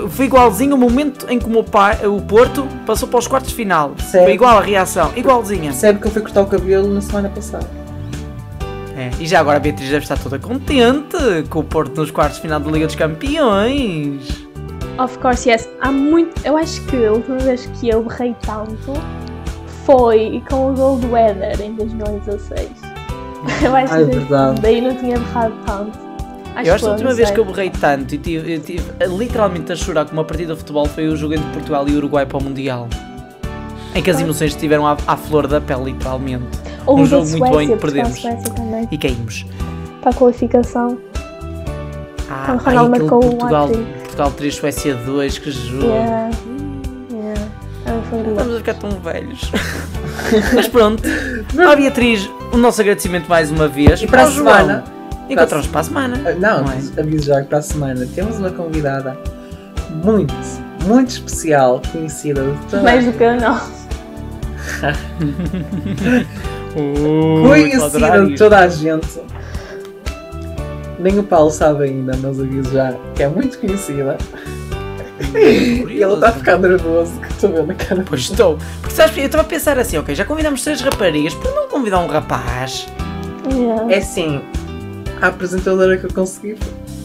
foi 0.09 0.25
igualzinho 0.25 0.75
o 0.75 0.79
momento 0.79 1.27
em 1.29 1.39
que 1.39 1.45
o, 1.45 1.51
meu 1.51 1.63
pai, 1.63 2.07
o 2.07 2.23
Porto 2.23 2.67
passou 2.87 3.07
para 3.07 3.19
os 3.19 3.27
quartos 3.27 3.51
de 3.51 3.57
final. 3.57 3.93
Sério? 3.99 4.25
Foi 4.25 4.33
igual 4.35 4.57
a 4.57 4.63
reação, 4.63 5.13
igualzinha. 5.15 5.73
Percebe 5.73 6.01
que 6.01 6.07
eu 6.07 6.11
fui 6.11 6.23
cortar 6.23 6.41
o 6.41 6.47
cabelo 6.47 6.89
na 6.89 7.03
semana 7.03 7.29
passada. 7.29 7.69
É, 9.01 9.11
e 9.19 9.27
já 9.27 9.41
agora 9.41 9.57
a 9.57 9.61
Beatriz 9.61 9.89
deve 9.89 10.03
estar 10.03 10.19
toda 10.19 10.39
contente 10.39 11.17
com 11.49 11.61
o 11.61 11.65
Porto 11.65 11.97
nos 11.99 12.11
quartos 12.11 12.37
de 12.37 12.43
final 12.43 12.61
da 12.61 12.71
Liga 12.71 12.85
dos 12.87 12.95
Campeões. 12.97 14.47
Of 14.99 15.19
course, 15.21 15.49
yes. 15.49 15.67
Há 15.81 15.91
muito. 15.91 16.39
Eu 16.45 16.55
acho 16.59 16.83
que 16.85 17.07
a 17.07 17.13
última 17.13 17.39
vez 17.39 17.65
que 17.81 17.89
eu 17.89 18.03
berrei 18.03 18.37
tanto 18.43 18.93
foi 19.87 20.43
com 20.51 20.71
o 20.71 20.75
gol 20.75 20.99
do 20.99 21.17
Éder 21.17 21.59
em 21.63 21.75
2016. 21.77 22.69
Eu 23.65 23.75
acho 23.75 23.95
Ah, 23.95 24.03
é 24.03 24.05
que 24.05 24.11
verdade. 24.17 24.61
daí 24.61 24.81
não 24.83 24.95
tinha 24.95 25.19
berrado 25.19 25.55
tanto. 25.65 25.99
Acho 26.55 26.69
eu 26.69 26.75
acho 26.75 26.85
que 26.85 26.89
a 26.91 26.93
última 26.93 27.15
vez 27.15 27.29
sei. 27.29 27.35
que 27.35 27.41
eu 27.41 27.45
berrei 27.47 27.71
tanto 27.71 28.15
e 28.15 28.19
tive, 28.19 28.59
tive 28.59 28.83
literalmente 29.17 29.73
a 29.73 29.77
chorar 29.77 30.05
com 30.05 30.13
uma 30.13 30.25
partida 30.25 30.53
de 30.53 30.59
futebol 30.59 30.85
foi 30.85 31.09
o 31.09 31.17
jogo 31.17 31.33
entre 31.33 31.49
Portugal 31.53 31.89
e 31.89 31.97
Uruguai 31.97 32.27
para 32.27 32.37
o 32.37 32.43
Mundial. 32.43 32.87
Em 33.95 34.03
que 34.03 34.11
as 34.11 34.21
emoções 34.21 34.53
estiveram 34.53 34.87
à, 34.87 34.97
à 35.07 35.17
flor 35.17 35.47
da 35.47 35.61
pele, 35.61 35.93
literalmente. 35.93 36.45
Ou 36.87 37.01
um 37.01 37.07
jogo 37.07 37.27
muito 37.29 37.45
bom 37.45 37.61
em 37.61 37.69
que 37.69 37.77
Suécia, 37.77 37.77
perdemos. 37.77 38.17
a 38.19 38.21
Suécia. 38.21 38.89
E 38.91 38.99
caímos. 38.99 39.47
Para 40.01 40.11
a 40.11 40.15
qualificação. 40.15 40.99
Ah, 42.31 42.45
Quando 42.47 42.61
o 42.61 42.63
ai, 42.69 42.75
Ronaldo 42.77 42.95
aquele 42.95 43.11
marcou 43.11 43.19
um 43.25 43.31
Portugal, 43.37 43.65
hat-trick. 43.67 44.01
Portugal 44.03 44.31
3, 44.37 44.55
Suécia 44.55 44.95
2, 44.95 45.39
que 45.39 45.51
jogo. 45.51 45.85
Yeah. 45.87 46.31
Louco. 48.13 48.31
Estamos 48.31 48.55
a 48.55 48.59
ficar 48.59 48.75
tão 48.75 48.91
velhos. 49.01 49.51
Mas 50.55 50.69
pronto. 50.69 51.03
À 51.69 51.75
Beatriz, 51.77 52.31
o 52.53 52.57
nosso 52.57 52.81
agradecimento 52.81 53.29
mais 53.29 53.51
uma 53.51 53.67
vez. 53.69 54.03
E 54.03 54.07
para 54.07 54.23
a 54.23 54.25
Ao 54.27 54.31
João. 54.31 54.55
semana? 54.57 54.85
Encontramos 55.29 55.67
para 55.67 55.81
a 55.81 55.85
semana. 55.85 56.21
Ah, 56.27 56.33
Não, 56.33 56.65
Não 56.65 56.73
é? 56.73 57.01
aviso 57.01 57.25
já 57.27 57.41
que 57.43 57.49
para 57.49 57.59
a 57.59 57.63
semana 57.63 58.07
temos 58.15 58.39
uma 58.39 58.51
convidada 58.51 59.17
muito, 60.05 60.35
muito 60.87 61.09
especial, 61.11 61.81
conhecida 61.93 62.43
de 62.45 62.67
toda 62.67 62.83
Mais 62.83 63.05
do 63.05 63.13
que 63.13 63.23
eu, 63.23 63.37
não. 63.41 63.61
Adorar 67.83 68.27
de 68.27 68.37
toda 68.37 68.59
a 68.59 68.69
gente. 68.69 69.21
Nem 70.99 71.19
o 71.19 71.23
Paulo 71.23 71.51
sabe 71.51 71.85
ainda, 71.85 72.17
mas 72.17 72.39
aviso 72.39 72.73
já 72.73 72.95
que 73.15 73.23
é 73.23 73.29
muito 73.29 73.59
conhecida. 73.59 74.19
E 75.35 76.03
ele 76.03 76.15
está 76.15 76.29
a 76.29 76.33
ficar 76.33 76.59
nervoso 76.59 77.19
que 77.21 77.29
estou 77.29 77.53
vendo 77.53 77.71
a 77.71 77.75
cara. 77.75 78.05
Pois 78.07 78.23
estou. 78.23 78.59
Porque 78.81 78.95
sabes, 78.95 79.17
eu 79.17 79.27
estava 79.27 79.43
a 79.43 79.47
pensar 79.47 79.79
assim, 79.79 79.99
ok, 79.99 80.15
já 80.15 80.25
convidamos 80.25 80.63
três 80.63 80.81
raparigas, 80.81 81.35
por 81.35 81.55
não 81.55 81.69
convidar 81.69 82.01
um 82.01 82.07
rapaz? 82.07 82.87
Yeah. 83.51 83.93
É 83.93 83.99
assim, 83.99 84.43
a 85.21 85.29
apresentadora 85.29 85.97
que 85.97 86.05
eu 86.05 86.13
consegui 86.13 86.57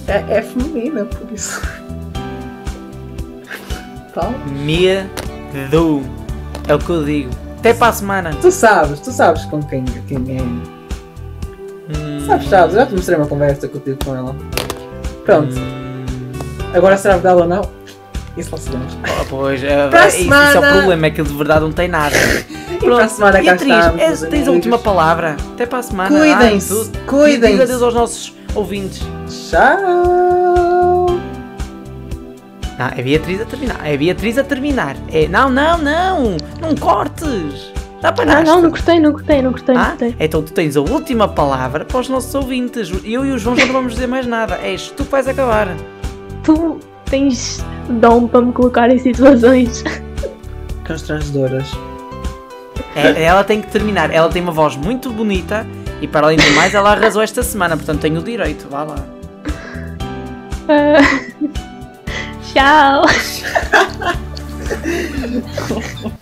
é, 0.08 0.38
é 0.38 0.42
feminina, 0.42 1.06
por 1.06 1.32
isso. 1.34 1.62
Paulo? 4.14 4.36
Medo. 4.64 6.02
É 6.68 6.74
o 6.74 6.80
que 6.80 6.90
eu 6.90 7.04
digo. 7.04 7.45
Até 7.66 7.74
para 7.74 7.88
a 7.88 7.94
semana. 7.94 8.32
Tu 8.40 8.52
sabes, 8.52 9.00
tu 9.00 9.12
sabes 9.12 9.44
com 9.46 9.60
quem, 9.64 9.84
quem 10.08 10.38
é. 10.38 10.42
Hum, 10.42 12.24
Sabes, 12.28 12.48
sabes, 12.48 12.76
já 12.76 12.86
te 12.86 12.94
mostrei 12.94 13.18
uma 13.18 13.26
conversa 13.26 13.68
que 13.68 13.74
eu 13.76 13.82
tive 13.82 13.98
com 14.06 14.16
ela. 14.16 14.36
Pronto, 15.26 15.56
hum, 15.58 16.06
agora 16.76 16.96
será 16.96 17.16
verdade 17.16 17.42
ou 17.42 17.48
não? 17.48 17.62
Isso 18.38 18.52
lá 18.52 18.58
sabemos. 18.60 18.96
ah, 19.04 19.26
pois, 19.28 19.64
é, 19.64 19.88
Para 19.88 20.02
a 20.02 20.06
é, 20.06 20.08
isso, 20.10 20.18
isso 20.20 20.34
é 20.34 20.48
o 20.48 20.52
semana. 20.52 20.78
problema, 20.78 21.08
é 21.08 21.10
que 21.10 21.24
de 21.24 21.34
verdade 21.34 21.62
não 21.62 21.72
tem 21.72 21.88
nada. 21.88 22.16
E 22.76 22.78
para 22.88 23.06
a 23.06 23.08
semana 23.08 23.38
cá 23.38 23.44
Beatriz, 23.44 23.74
estamos. 23.78 23.96
meus 24.02 24.22
tens 24.22 24.48
a 24.48 24.52
última 24.52 24.78
palavra. 24.78 25.38
Até 25.54 25.66
para 25.66 25.80
a 25.80 25.84
semana. 25.84 26.10
Cuidem-se, 26.20 26.92
cuidem-se. 27.08 27.62
Adeus 27.64 27.82
aos 27.82 27.94
nossos 27.96 28.34
ouvintes. 28.54 29.02
Tchau! 29.50 30.45
Não, 32.78 32.88
é 32.88 33.02
Beatriz 33.02 33.42
a 33.42 33.46
terminar. 33.46 33.80
É 33.86 33.96
Beatriz 33.98 34.38
a 34.38 34.44
terminar. 34.44 34.96
É, 35.12 35.28
não, 35.28 35.50
não, 35.50 35.78
não. 35.78 36.38
Não 36.62 36.76
cortes. 36.76 37.72
Já 38.02 38.10
Não, 38.10 38.16
paraste. 38.16 38.46
não, 38.46 38.62
não 38.62 38.70
cortei, 38.70 39.00
não 39.00 39.12
cortei, 39.14 39.42
não 39.42 39.52
cortei, 39.52 39.76
não 39.76 39.82
Ah, 39.82 39.86
cortei. 39.88 40.16
então 40.20 40.42
tu 40.44 40.52
tens 40.52 40.76
a 40.76 40.82
última 40.82 41.28
palavra 41.28 41.86
para 41.86 42.00
os 42.00 42.10
nossos 42.10 42.36
ouvintes. 42.36 42.92
Eu 43.04 43.26
e 43.26 43.32
o 43.32 43.38
João 43.38 43.56
já 43.56 43.66
não 43.66 43.74
vamos 43.74 43.94
dizer 43.94 44.08
mais 44.08 44.28
nada. 44.28 44.60
És 44.62 44.90
tu 44.92 45.06
que 45.06 45.12
vais 45.12 45.28
acabar. 45.28 45.70
Tu 46.44 46.80
tens 47.06 47.64
dom 47.90 48.28
para 48.28 48.42
me 48.42 48.52
colocar 48.52 48.90
em 48.92 49.00
situações. 49.00 49.84
Constrangedoras. 50.86 51.72
É, 52.96 53.24
ela 53.24 53.44
tem 53.44 53.62
que 53.62 53.68
terminar. 53.70 54.12
Ela 54.14 54.30
tem 54.30 54.42
uma 54.42 54.52
voz 54.52 54.76
muito 54.76 55.12
bonita 55.12 55.66
e 56.02 56.08
para 56.08 56.28
além 56.28 56.38
do 56.38 56.52
mais 56.52 56.74
ela 56.76 56.92
arrasou 56.92 57.22
esta 57.22 57.42
semana, 57.42 57.76
portanto 57.78 58.02
tenho 58.02 58.20
o 58.20 58.24
direito. 58.24 58.68
Vá 58.70 58.84
lá. 58.84 58.96
Ah, 60.68 61.02
Tchau. 62.56 63.04